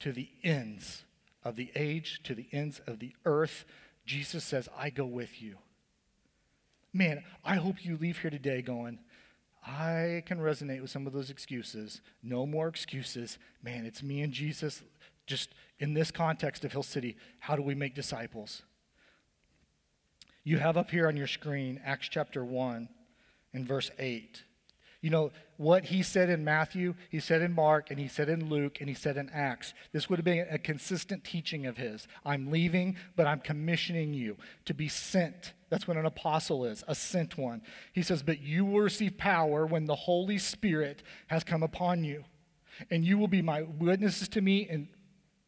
to 0.00 0.12
the 0.12 0.28
ends 0.44 1.04
of 1.44 1.56
the 1.56 1.72
age, 1.74 2.20
to 2.24 2.34
the 2.34 2.46
ends 2.52 2.82
of 2.86 2.98
the 2.98 3.14
earth. 3.24 3.64
Jesus 4.04 4.44
says, 4.44 4.68
I 4.76 4.90
go 4.90 5.06
with 5.06 5.40
you. 5.40 5.56
Man, 6.92 7.24
I 7.42 7.54
hope 7.54 7.86
you 7.86 7.96
leave 7.96 8.18
here 8.18 8.30
today 8.30 8.60
going, 8.60 8.98
I 9.66 10.24
can 10.26 10.40
resonate 10.40 10.82
with 10.82 10.90
some 10.90 11.06
of 11.06 11.14
those 11.14 11.30
excuses. 11.30 12.02
No 12.22 12.44
more 12.44 12.68
excuses. 12.68 13.38
Man, 13.62 13.86
it's 13.86 14.02
me 14.02 14.20
and 14.20 14.32
Jesus 14.32 14.82
just 15.26 15.50
in 15.78 15.94
this 15.94 16.10
context 16.10 16.64
of 16.64 16.72
Hill 16.72 16.82
City, 16.82 17.16
how 17.40 17.56
do 17.56 17.62
we 17.62 17.74
make 17.74 17.94
disciples? 17.94 18.62
You 20.44 20.58
have 20.58 20.76
up 20.76 20.90
here 20.90 21.06
on 21.06 21.16
your 21.16 21.26
screen 21.26 21.80
Acts 21.84 22.08
chapter 22.08 22.44
1 22.44 22.88
and 23.54 23.66
verse 23.66 23.90
8. 23.98 24.42
You 25.00 25.10
know, 25.10 25.32
what 25.56 25.86
he 25.86 26.02
said 26.04 26.30
in 26.30 26.44
Matthew, 26.44 26.94
he 27.10 27.18
said 27.18 27.42
in 27.42 27.52
Mark, 27.52 27.90
and 27.90 27.98
he 27.98 28.06
said 28.06 28.28
in 28.28 28.48
Luke, 28.48 28.78
and 28.80 28.88
he 28.88 28.94
said 28.94 29.16
in 29.16 29.28
Acts. 29.30 29.74
This 29.92 30.08
would 30.08 30.20
have 30.20 30.24
been 30.24 30.46
a 30.48 30.58
consistent 30.58 31.24
teaching 31.24 31.66
of 31.66 31.76
his. 31.76 32.06
I'm 32.24 32.52
leaving, 32.52 32.96
but 33.16 33.26
I'm 33.26 33.40
commissioning 33.40 34.14
you 34.14 34.36
to 34.64 34.74
be 34.74 34.86
sent. 34.86 35.54
That's 35.70 35.88
what 35.88 35.96
an 35.96 36.06
apostle 36.06 36.64
is, 36.64 36.84
a 36.86 36.94
sent 36.94 37.36
one. 37.36 37.62
He 37.92 38.02
says, 38.02 38.22
But 38.22 38.40
you 38.40 38.64
will 38.64 38.80
receive 38.80 39.18
power 39.18 39.66
when 39.66 39.86
the 39.86 39.96
Holy 39.96 40.38
Spirit 40.38 41.02
has 41.26 41.42
come 41.42 41.64
upon 41.64 42.04
you. 42.04 42.24
And 42.88 43.04
you 43.04 43.18
will 43.18 43.28
be 43.28 43.42
my 43.42 43.62
witnesses 43.62 44.28
to 44.30 44.40
me 44.40 44.68
in 44.68 44.88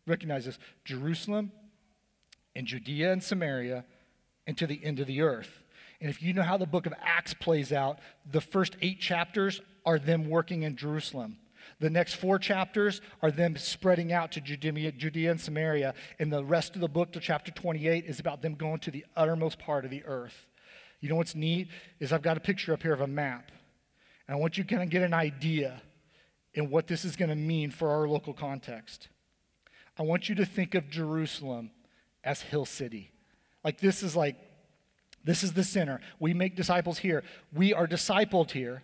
recognize 0.06 0.44
this 0.44 0.58
Jerusalem 0.84 1.52
and 2.54 2.66
Judea 2.66 3.12
and 3.12 3.22
Samaria 3.22 3.84
and 4.46 4.56
to 4.58 4.66
the 4.66 4.84
end 4.84 5.00
of 5.00 5.06
the 5.06 5.22
earth. 5.22 5.64
And 6.00 6.10
if 6.10 6.22
you 6.22 6.32
know 6.32 6.42
how 6.42 6.56
the 6.56 6.66
book 6.66 6.86
of 6.86 6.94
Acts 7.02 7.34
plays 7.34 7.72
out, 7.72 7.98
the 8.30 8.40
first 8.40 8.76
eight 8.82 9.00
chapters 9.00 9.60
are 9.86 9.98
them 9.98 10.28
working 10.28 10.62
in 10.62 10.76
Jerusalem. 10.76 11.38
The 11.80 11.90
next 11.90 12.14
four 12.14 12.38
chapters 12.38 13.00
are 13.22 13.30
them 13.30 13.56
spreading 13.56 14.12
out 14.12 14.32
to 14.32 14.40
Judea, 14.40 14.92
Judea 14.92 15.30
and 15.30 15.40
Samaria. 15.40 15.94
And 16.18 16.32
the 16.32 16.44
rest 16.44 16.74
of 16.74 16.80
the 16.80 16.88
book 16.88 17.12
to 17.12 17.20
chapter 17.20 17.50
28 17.50 18.04
is 18.04 18.20
about 18.20 18.42
them 18.42 18.54
going 18.54 18.80
to 18.80 18.90
the 18.90 19.04
uttermost 19.16 19.58
part 19.58 19.84
of 19.84 19.90
the 19.90 20.04
earth. 20.04 20.46
You 21.00 21.08
know 21.08 21.16
what's 21.16 21.34
neat? 21.34 21.68
Is 22.00 22.12
I've 22.12 22.22
got 22.22 22.36
a 22.36 22.40
picture 22.40 22.72
up 22.72 22.82
here 22.82 22.92
of 22.92 23.00
a 23.00 23.06
map. 23.06 23.50
And 24.26 24.36
I 24.36 24.40
want 24.40 24.56
you 24.56 24.64
to 24.64 24.70
kind 24.70 24.82
of 24.82 24.90
get 24.90 25.02
an 25.02 25.14
idea 25.14 25.82
in 26.54 26.70
what 26.70 26.86
this 26.86 27.04
is 27.04 27.16
going 27.16 27.30
to 27.30 27.36
mean 27.36 27.70
for 27.70 27.90
our 27.90 28.08
local 28.08 28.32
context. 28.32 29.08
I 29.98 30.02
want 30.02 30.28
you 30.28 30.34
to 30.36 30.44
think 30.44 30.74
of 30.74 30.90
Jerusalem 30.90 31.70
as 32.22 32.40
Hill 32.40 32.64
City. 32.64 33.12
Like 33.62 33.80
this 33.80 34.02
is 34.02 34.16
like, 34.16 34.36
this 35.24 35.42
is 35.42 35.52
the 35.52 35.64
center. 35.64 36.00
We 36.18 36.34
make 36.34 36.56
disciples 36.56 36.98
here. 36.98 37.22
We 37.52 37.72
are 37.72 37.86
discipled 37.86 38.50
here. 38.50 38.82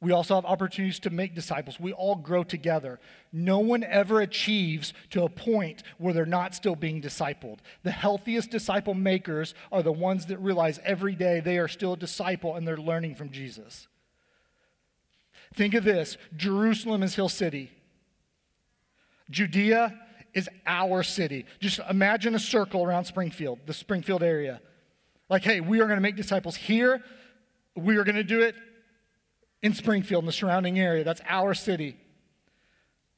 We 0.00 0.12
also 0.12 0.36
have 0.36 0.44
opportunities 0.44 1.00
to 1.00 1.10
make 1.10 1.34
disciples. 1.34 1.80
We 1.80 1.92
all 1.92 2.14
grow 2.14 2.44
together. 2.44 3.00
No 3.32 3.58
one 3.58 3.82
ever 3.82 4.20
achieves 4.20 4.92
to 5.10 5.24
a 5.24 5.28
point 5.28 5.82
where 5.98 6.14
they're 6.14 6.24
not 6.24 6.54
still 6.54 6.76
being 6.76 7.02
discipled. 7.02 7.58
The 7.82 7.90
healthiest 7.90 8.50
disciple 8.50 8.94
makers 8.94 9.54
are 9.72 9.82
the 9.82 9.90
ones 9.90 10.26
that 10.26 10.38
realize 10.38 10.78
every 10.84 11.16
day 11.16 11.40
they 11.40 11.58
are 11.58 11.66
still 11.66 11.94
a 11.94 11.96
disciple 11.96 12.54
and 12.54 12.66
they're 12.66 12.76
learning 12.76 13.16
from 13.16 13.30
Jesus. 13.30 13.88
Think 15.54 15.74
of 15.74 15.82
this 15.82 16.16
Jerusalem 16.36 17.02
is 17.02 17.16
Hill 17.16 17.28
City, 17.28 17.72
Judea 19.30 19.98
is 20.38 20.48
our 20.66 21.02
city. 21.02 21.44
Just 21.58 21.80
imagine 21.90 22.34
a 22.34 22.38
circle 22.38 22.84
around 22.84 23.04
Springfield, 23.04 23.58
the 23.66 23.74
Springfield 23.74 24.22
area. 24.22 24.60
Like, 25.28 25.42
hey, 25.42 25.60
we 25.60 25.80
are 25.80 25.86
going 25.86 25.96
to 25.96 26.02
make 26.02 26.16
disciples 26.16 26.56
here. 26.56 27.02
We 27.76 27.96
are 27.96 28.04
going 28.04 28.16
to 28.16 28.24
do 28.24 28.40
it 28.40 28.54
in 29.62 29.74
Springfield, 29.74 30.22
in 30.22 30.26
the 30.26 30.32
surrounding 30.32 30.78
area. 30.78 31.02
That's 31.02 31.20
our 31.28 31.54
city. 31.54 31.96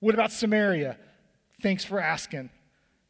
What 0.01 0.14
about 0.14 0.33
Samaria? 0.33 0.97
Thanks 1.61 1.85
for 1.85 2.01
asking. 2.01 2.49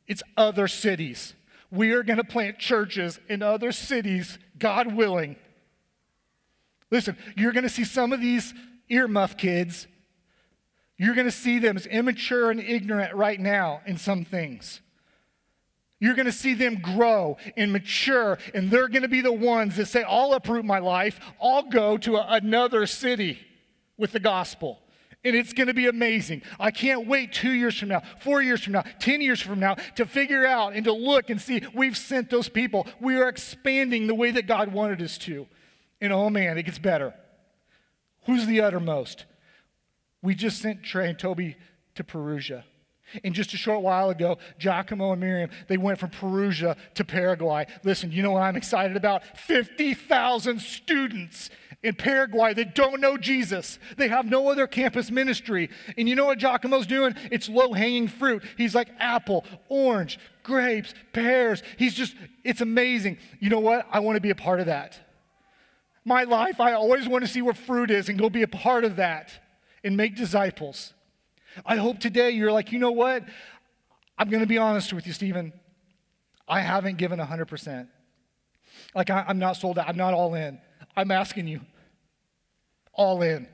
It's 0.08 0.24
other 0.36 0.66
cities. 0.66 1.34
We 1.70 1.92
are 1.92 2.02
going 2.02 2.16
to 2.16 2.24
plant 2.24 2.58
churches 2.58 3.20
in 3.28 3.42
other 3.42 3.70
cities, 3.70 4.38
God 4.58 4.94
willing. 4.94 5.36
Listen, 6.90 7.16
you're 7.36 7.52
going 7.52 7.62
to 7.62 7.70
see 7.70 7.84
some 7.84 8.12
of 8.12 8.20
these 8.20 8.52
earmuff 8.90 9.38
kids 9.38 9.86
you're 11.00 11.14
going 11.14 11.26
to 11.26 11.32
see 11.32 11.58
them 11.58 11.78
as 11.78 11.86
immature 11.86 12.50
and 12.50 12.60
ignorant 12.60 13.14
right 13.14 13.40
now 13.40 13.80
in 13.86 13.96
some 13.96 14.22
things. 14.22 14.82
You're 15.98 16.14
going 16.14 16.26
to 16.26 16.32
see 16.32 16.52
them 16.52 16.74
grow 16.74 17.38
and 17.56 17.72
mature, 17.72 18.36
and 18.52 18.70
they're 18.70 18.86
going 18.88 19.00
to 19.00 19.08
be 19.08 19.22
the 19.22 19.32
ones 19.32 19.76
that 19.76 19.86
say, 19.86 20.02
I'll 20.02 20.34
uproot 20.34 20.66
my 20.66 20.78
life, 20.78 21.18
I'll 21.42 21.62
go 21.62 21.96
to 21.96 22.16
a, 22.16 22.26
another 22.28 22.84
city 22.84 23.38
with 23.96 24.12
the 24.12 24.20
gospel. 24.20 24.78
And 25.24 25.34
it's 25.34 25.54
going 25.54 25.68
to 25.68 25.74
be 25.74 25.86
amazing. 25.86 26.42
I 26.58 26.70
can't 26.70 27.06
wait 27.06 27.32
two 27.32 27.52
years 27.52 27.78
from 27.78 27.88
now, 27.88 28.02
four 28.20 28.42
years 28.42 28.62
from 28.62 28.74
now, 28.74 28.84
10 29.00 29.22
years 29.22 29.40
from 29.40 29.58
now 29.58 29.76
to 29.96 30.04
figure 30.04 30.44
out 30.44 30.74
and 30.74 30.84
to 30.84 30.92
look 30.92 31.30
and 31.30 31.40
see 31.40 31.62
we've 31.74 31.96
sent 31.96 32.28
those 32.28 32.50
people. 32.50 32.86
We 33.00 33.16
are 33.16 33.28
expanding 33.28 34.06
the 34.06 34.14
way 34.14 34.32
that 34.32 34.46
God 34.46 34.70
wanted 34.70 35.00
us 35.00 35.16
to. 35.18 35.46
And 35.98 36.12
oh 36.12 36.28
man, 36.28 36.58
it 36.58 36.64
gets 36.64 36.78
better. 36.78 37.14
Who's 38.26 38.44
the 38.44 38.60
uttermost? 38.60 39.24
We 40.22 40.34
just 40.34 40.60
sent 40.60 40.82
Trey 40.82 41.08
and 41.08 41.18
Toby 41.18 41.56
to 41.94 42.04
Perugia. 42.04 42.64
And 43.24 43.34
just 43.34 43.52
a 43.54 43.56
short 43.56 43.82
while 43.82 44.10
ago, 44.10 44.38
Giacomo 44.58 45.12
and 45.12 45.20
Miriam, 45.20 45.50
they 45.68 45.76
went 45.76 45.98
from 45.98 46.10
Perugia 46.10 46.76
to 46.94 47.04
Paraguay. 47.04 47.66
Listen, 47.82 48.12
you 48.12 48.22
know 48.22 48.32
what 48.32 48.42
I'm 48.42 48.56
excited 48.56 48.96
about? 48.96 49.36
50,000 49.36 50.60
students 50.60 51.50
in 51.82 51.94
Paraguay 51.94 52.54
that 52.54 52.74
don't 52.74 53.00
know 53.00 53.16
Jesus. 53.16 53.78
They 53.96 54.08
have 54.08 54.26
no 54.26 54.48
other 54.48 54.66
campus 54.66 55.10
ministry. 55.10 55.70
And 55.96 56.08
you 56.08 56.14
know 56.14 56.26
what 56.26 56.38
Giacomo's 56.38 56.86
doing? 56.86 57.14
It's 57.32 57.48
low 57.48 57.72
hanging 57.72 58.06
fruit. 58.06 58.44
He's 58.56 58.74
like 58.74 58.90
apple, 58.98 59.44
orange, 59.68 60.18
grapes, 60.42 60.94
pears. 61.12 61.62
He's 61.78 61.94
just, 61.94 62.14
it's 62.44 62.60
amazing. 62.60 63.18
You 63.40 63.50
know 63.50 63.60
what? 63.60 63.86
I 63.90 64.00
want 64.00 64.16
to 64.16 64.20
be 64.20 64.30
a 64.30 64.36
part 64.36 64.60
of 64.60 64.66
that. 64.66 64.98
My 66.04 66.24
life, 66.24 66.60
I 66.60 66.72
always 66.72 67.08
want 67.08 67.24
to 67.24 67.30
see 67.30 67.42
where 67.42 67.54
fruit 67.54 67.90
is 67.90 68.08
and 68.08 68.18
go 68.18 68.30
be 68.30 68.42
a 68.42 68.48
part 68.48 68.84
of 68.84 68.96
that 68.96 69.30
and 69.82 69.96
make 69.96 70.16
disciples. 70.16 70.92
I 71.64 71.76
hope 71.76 71.98
today 71.98 72.30
you're 72.30 72.52
like, 72.52 72.72
you 72.72 72.78
know 72.78 72.92
what? 72.92 73.24
I'm 74.18 74.28
going 74.28 74.40
to 74.40 74.46
be 74.46 74.58
honest 74.58 74.92
with 74.92 75.06
you, 75.06 75.12
Stephen. 75.12 75.52
I 76.46 76.60
haven't 76.60 76.98
given 76.98 77.18
100%. 77.18 77.88
Like, 78.94 79.10
I, 79.10 79.24
am 79.28 79.38
not 79.38 79.56
sold 79.56 79.78
out. 79.78 79.88
I'm 79.88 79.96
not 79.96 80.14
all 80.14 80.34
in. 80.34 80.60
I'm 80.96 81.10
asking 81.10 81.46
you, 81.46 81.60
all 82.92 83.22
in. 83.22 83.48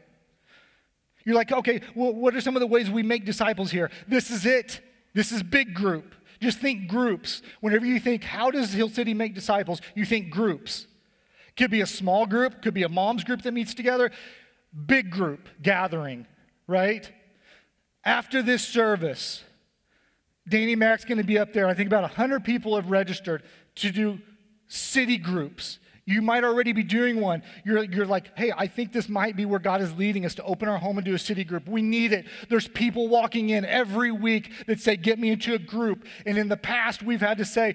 You're 1.24 1.34
like, 1.34 1.52
okay, 1.52 1.80
well, 1.94 2.12
what 2.12 2.34
are 2.34 2.40
some 2.40 2.56
of 2.56 2.60
the 2.60 2.66
ways 2.66 2.90
we 2.90 3.02
make 3.02 3.24
disciples 3.24 3.70
here? 3.70 3.90
This 4.08 4.30
is 4.30 4.46
it. 4.46 4.80
This 5.12 5.32
is 5.32 5.42
big 5.42 5.74
group. 5.74 6.14
Just 6.40 6.58
think 6.58 6.88
groups. 6.88 7.42
Whenever 7.60 7.86
you 7.86 7.98
think, 7.98 8.24
how 8.24 8.50
does 8.50 8.72
Hill 8.72 8.88
City 8.88 9.14
make 9.14 9.34
disciples? 9.34 9.80
You 9.94 10.04
think 10.04 10.30
groups. 10.30 10.86
Could 11.56 11.70
be 11.70 11.80
a 11.80 11.86
small 11.86 12.26
group, 12.26 12.62
could 12.62 12.74
be 12.74 12.82
a 12.82 12.88
mom's 12.88 13.24
group 13.24 13.42
that 13.42 13.52
meets 13.52 13.72
together, 13.72 14.10
big 14.76 15.10
group 15.10 15.48
gathering, 15.62 16.26
right? 16.66 17.10
After 18.04 18.42
this 18.42 18.66
service, 18.66 19.42
Danny 20.48 20.76
Mac's 20.76 21.04
going 21.04 21.18
to 21.18 21.24
be 21.24 21.38
up 21.38 21.52
there. 21.52 21.66
I 21.66 21.74
think 21.74 21.88
about 21.88 22.02
100 22.02 22.44
people 22.44 22.76
have 22.76 22.90
registered 22.90 23.42
to 23.76 23.90
do 23.90 24.18
city 24.68 25.16
groups. 25.16 25.78
You 26.04 26.22
might 26.22 26.44
already 26.44 26.72
be 26.72 26.84
doing 26.84 27.20
one. 27.20 27.42
You're, 27.64 27.82
you're 27.82 28.06
like, 28.06 28.36
hey, 28.38 28.52
I 28.56 28.68
think 28.68 28.92
this 28.92 29.08
might 29.08 29.34
be 29.34 29.44
where 29.44 29.58
God 29.58 29.80
is 29.80 29.92
leading 29.94 30.24
us 30.24 30.36
to 30.36 30.44
open 30.44 30.68
our 30.68 30.78
home 30.78 30.98
and 30.98 31.04
do 31.04 31.14
a 31.14 31.18
city 31.18 31.42
group. 31.42 31.66
We 31.66 31.82
need 31.82 32.12
it. 32.12 32.26
There's 32.48 32.68
people 32.68 33.08
walking 33.08 33.50
in 33.50 33.64
every 33.64 34.12
week 34.12 34.52
that 34.68 34.78
say, 34.78 34.96
get 34.96 35.18
me 35.18 35.30
into 35.30 35.54
a 35.54 35.58
group. 35.58 36.06
And 36.24 36.38
in 36.38 36.48
the 36.48 36.56
past, 36.56 37.02
we've 37.02 37.20
had 37.20 37.38
to 37.38 37.44
say, 37.44 37.74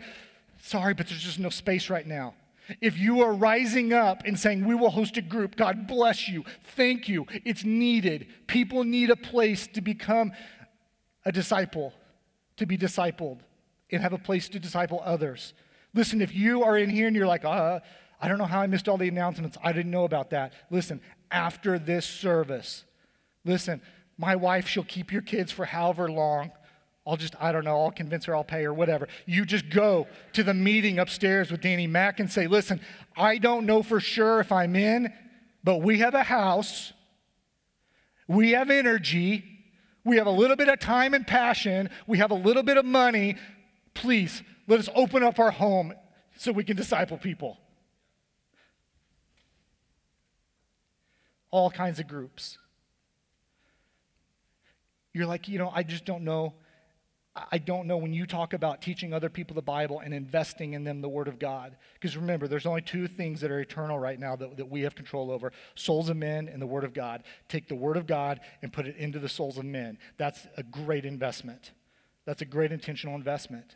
sorry, 0.62 0.94
but 0.94 1.08
there's 1.08 1.22
just 1.22 1.40
no 1.40 1.50
space 1.50 1.90
right 1.90 2.08
now. 2.08 2.36
If 2.80 2.98
you 2.98 3.22
are 3.22 3.34
rising 3.34 3.94
up 3.94 4.24
and 4.26 4.40
saying, 4.40 4.66
We 4.66 4.76
will 4.76 4.92
host 4.92 5.18
a 5.18 5.22
group, 5.22 5.56
God 5.56 5.88
bless 5.88 6.30
you, 6.30 6.46
thank 6.76 7.10
you, 7.10 7.26
it's 7.44 7.64
needed. 7.64 8.28
People 8.48 8.84
need 8.84 9.10
a 9.10 9.16
place 9.16 9.68
to 9.68 9.82
become 9.82 10.32
a 11.26 11.32
disciple, 11.32 11.94
to 12.58 12.66
be 12.66 12.78
discipled, 12.78 13.40
and 13.92 14.02
have 14.02 14.14
a 14.14 14.18
place 14.18 14.50
to 14.50 14.60
disciple 14.60 15.02
others. 15.04 15.54
Listen, 15.94 16.22
if 16.22 16.34
you 16.34 16.64
are 16.64 16.78
in 16.78 16.90
here 16.90 17.08
and 17.08 17.16
you're 17.16 17.28
like, 17.28 17.44
uh, 17.44 17.80
I 18.22 18.28
don't 18.28 18.38
know 18.38 18.46
how 18.46 18.62
I 18.62 18.68
missed 18.68 18.88
all 18.88 18.98
the 18.98 19.08
announcements, 19.08 19.58
I 19.64 19.74
didn't 19.74 19.92
know 19.92 20.06
about 20.06 20.30
that. 20.30 20.54
Listen, 20.70 21.02
after 21.32 21.78
this 21.78 22.06
service, 22.06 22.86
listen, 23.44 23.82
my 24.18 24.36
wife, 24.36 24.68
she'll 24.68 24.84
keep 24.84 25.12
your 25.12 25.22
kids 25.24 25.52
for 25.52 25.66
however 25.66 26.10
long. 26.10 26.52
I'll 27.06 27.18
just, 27.18 27.36
I 27.40 27.52
don't 27.52 27.66
know, 27.66 27.82
I'll 27.82 27.92
convince 27.92 28.26
her 28.26 28.36
I'll 28.36 28.44
pay 28.44 28.64
her, 28.64 28.74
whatever. 28.74 29.08
You 29.26 29.46
just 29.46 29.70
go 29.70 30.08
to 30.34 30.44
the 30.44 30.54
meeting 30.54 31.00
upstairs 31.00 31.50
with 31.50 31.62
Danny 31.62 31.88
Mac 31.88 32.20
and 32.20 32.32
say, 32.32 32.48
listen, 32.48 32.80
I 33.18 33.40
don't 33.40 33.66
know 33.66 33.82
for 33.82 34.00
sure 34.00 34.40
if 34.40 34.52
I'm 34.52 34.76
in, 34.76 35.12
but 35.64 35.78
we 35.78 36.00
have 36.00 36.14
a 36.14 36.24
house, 36.24 36.94
we 38.28 38.52
have 38.52 38.70
energy, 38.70 39.44
we 40.04 40.18
have 40.18 40.28
a 40.28 40.32
little 40.32 40.56
bit 40.56 40.70
of 40.70 40.80
time 40.80 41.14
and 41.14 41.26
passion, 41.26 41.90
we 42.06 42.20
have 42.20 42.32
a 42.32 42.36
little 42.36 42.64
bit 42.64 42.78
of 42.78 42.86
money. 42.86 43.36
Please, 43.94 44.44
let 44.68 44.80
us 44.80 44.90
open 44.96 45.24
up 45.24 45.40
our 45.40 45.52
home 45.52 45.94
so 46.38 46.52
we 46.52 46.64
can 46.64 46.78
disciple 46.78 47.18
people. 47.18 47.58
All 51.50 51.70
kinds 51.70 52.00
of 52.00 52.08
groups. 52.08 52.58
You're 55.14 55.26
like, 55.26 55.48
you 55.48 55.58
know, 55.58 55.72
I 55.74 55.84
just 55.84 56.06
don't 56.06 56.24
know 56.24 56.54
I 57.34 57.60
don't 57.60 57.88
know 57.88 57.96
when 57.96 58.14
you 58.14 58.26
talk 58.26 58.52
about 58.52 58.82
teaching 58.82 59.14
other 59.14 59.30
people 59.30 59.56
the 59.56 59.62
Bible 59.62 60.02
and 60.02 60.14
investing 60.14 60.74
in 60.74 60.84
them 60.84 61.02
the 61.02 61.08
Word 61.08 61.30
of 61.30 61.40
God. 61.40 61.78
Because 61.94 62.18
remember, 62.18 62.46
there's 62.48 62.66
only 62.66 62.82
two 62.82 63.08
things 63.08 63.40
that 63.40 63.52
are 63.52 63.60
eternal 63.62 63.98
right 63.98 64.20
now 64.20 64.36
that, 64.36 64.58
that 64.58 64.70
we 64.70 64.82
have 64.82 64.96
control 64.96 65.32
over 65.32 65.54
souls 65.76 66.10
of 66.10 66.18
men 66.18 66.50
and 66.50 66.62
the 66.62 66.68
Word 66.68 66.84
of 66.84 66.94
God. 66.94 67.24
Take 67.48 67.70
the 67.70 67.76
Word 67.76 67.96
of 67.96 68.06
God 68.06 68.42
and 68.62 68.74
put 68.74 68.86
it 68.86 68.98
into 68.98 69.18
the 69.18 69.30
souls 69.30 69.58
of 69.58 69.64
men. 69.64 69.98
That's 70.18 70.46
a 70.58 70.64
great 70.64 71.06
investment. 71.06 71.72
That's 72.26 72.42
a 72.42 72.46
great 72.46 72.74
intentional 72.74 73.16
investment. 73.16 73.76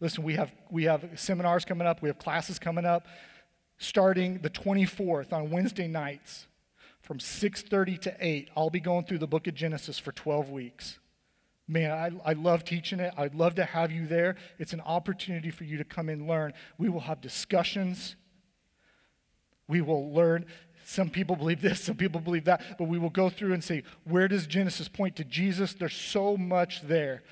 Listen, 0.00 0.24
we 0.24 0.34
have, 0.36 0.50
we 0.70 0.84
have 0.84 1.04
seminars 1.16 1.66
coming 1.66 1.86
up, 1.86 2.00
we 2.00 2.08
have 2.08 2.18
classes 2.18 2.58
coming 2.58 2.86
up 2.86 3.06
starting 3.80 4.38
the 4.38 4.50
24th 4.50 5.32
on 5.32 5.50
Wednesday 5.50 5.88
nights 5.88 6.46
from 7.00 7.18
6:30 7.18 7.98
to 8.02 8.16
8. 8.20 8.50
I'll 8.56 8.70
be 8.70 8.78
going 8.78 9.04
through 9.04 9.18
the 9.18 9.26
book 9.26 9.48
of 9.48 9.54
Genesis 9.54 9.98
for 9.98 10.12
12 10.12 10.50
weeks. 10.50 10.99
Man, 11.70 11.92
I, 11.92 12.30
I 12.30 12.32
love 12.32 12.64
teaching 12.64 12.98
it. 12.98 13.14
I'd 13.16 13.36
love 13.36 13.54
to 13.54 13.64
have 13.64 13.92
you 13.92 14.04
there. 14.04 14.34
It's 14.58 14.72
an 14.72 14.80
opportunity 14.80 15.52
for 15.52 15.62
you 15.62 15.78
to 15.78 15.84
come 15.84 16.08
and 16.08 16.26
learn. 16.26 16.52
We 16.78 16.88
will 16.88 17.02
have 17.02 17.20
discussions. 17.20 18.16
We 19.68 19.80
will 19.80 20.12
learn. 20.12 20.46
Some 20.84 21.10
people 21.10 21.36
believe 21.36 21.62
this, 21.62 21.80
some 21.80 21.94
people 21.94 22.20
believe 22.20 22.46
that, 22.46 22.76
but 22.76 22.88
we 22.88 22.98
will 22.98 23.10
go 23.10 23.30
through 23.30 23.52
and 23.52 23.62
say, 23.62 23.84
where 24.02 24.26
does 24.26 24.48
Genesis 24.48 24.88
point 24.88 25.14
to 25.14 25.24
Jesus? 25.24 25.72
There's 25.72 25.94
so 25.94 26.36
much 26.36 26.82
there. 26.82 27.22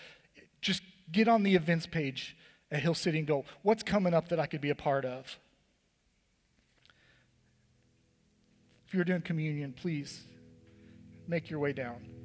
Just 0.60 0.82
get 1.10 1.26
on 1.26 1.42
the 1.42 1.56
events 1.56 1.86
page 1.86 2.36
at 2.70 2.78
Hill 2.78 2.94
City 2.94 3.18
and 3.18 3.26
go, 3.26 3.44
what's 3.62 3.82
coming 3.82 4.14
up 4.14 4.28
that 4.28 4.38
I 4.38 4.46
could 4.46 4.60
be 4.60 4.70
a 4.70 4.76
part 4.76 5.04
of? 5.04 5.36
If 8.86 8.94
you're 8.94 9.02
doing 9.02 9.22
communion, 9.22 9.72
please 9.72 10.22
make 11.26 11.50
your 11.50 11.58
way 11.58 11.72
down 11.72 12.17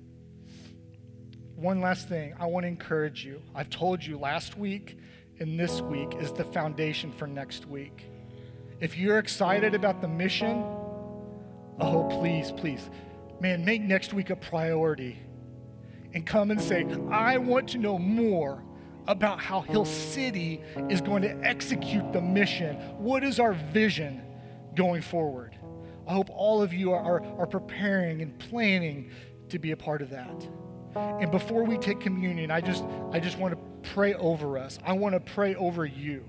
one 1.63 1.79
last 1.79 2.09
thing 2.09 2.35
I 2.37 2.45
want 2.45 2.65
to 2.65 2.67
encourage 2.67 3.23
you. 3.23 3.41
I've 3.55 3.69
told 3.69 4.03
you 4.03 4.19
last 4.19 4.57
week 4.57 4.97
and 5.39 5.57
this 5.57 5.79
week 5.79 6.13
is 6.19 6.33
the 6.33 6.43
foundation 6.43 7.13
for 7.13 7.25
next 7.25 7.67
week. 7.67 8.03
If 8.81 8.97
you're 8.97 9.17
excited 9.17 9.73
about 9.73 10.01
the 10.01 10.09
mission, 10.09 10.61
oh, 11.79 12.09
please, 12.19 12.51
please, 12.51 12.89
man, 13.39 13.63
make 13.63 13.81
next 13.81 14.13
week 14.13 14.29
a 14.29 14.35
priority 14.35 15.17
and 16.13 16.27
come 16.27 16.51
and 16.51 16.59
say, 16.59 16.85
I 17.09 17.37
want 17.37 17.69
to 17.69 17.77
know 17.77 17.97
more 17.97 18.61
about 19.07 19.39
how 19.39 19.61
Hill 19.61 19.85
City 19.85 20.61
is 20.89 20.99
going 20.99 21.21
to 21.21 21.31
execute 21.47 22.11
the 22.11 22.21
mission. 22.21 22.75
What 22.97 23.23
is 23.23 23.39
our 23.39 23.53
vision 23.53 24.21
going 24.75 25.01
forward? 25.01 25.55
I 26.09 26.11
hope 26.11 26.29
all 26.29 26.61
of 26.61 26.73
you 26.73 26.91
are, 26.91 27.23
are, 27.23 27.47
preparing 27.47 28.21
and 28.21 28.37
planning 28.37 29.11
to 29.47 29.59
be 29.59 29.71
a 29.71 29.77
part 29.77 30.01
of 30.01 30.09
that. 30.09 30.49
And 30.95 31.31
before 31.31 31.63
we 31.63 31.77
take 31.77 31.99
communion, 31.99 32.51
I 32.51 32.61
just 32.61 32.83
I 33.11 33.19
just 33.19 33.37
want 33.37 33.53
to 33.53 33.89
pray 33.93 34.13
over 34.13 34.57
us. 34.57 34.79
I 34.85 34.93
want 34.93 35.13
to 35.13 35.19
pray 35.19 35.55
over 35.55 35.85
you. 35.85 36.25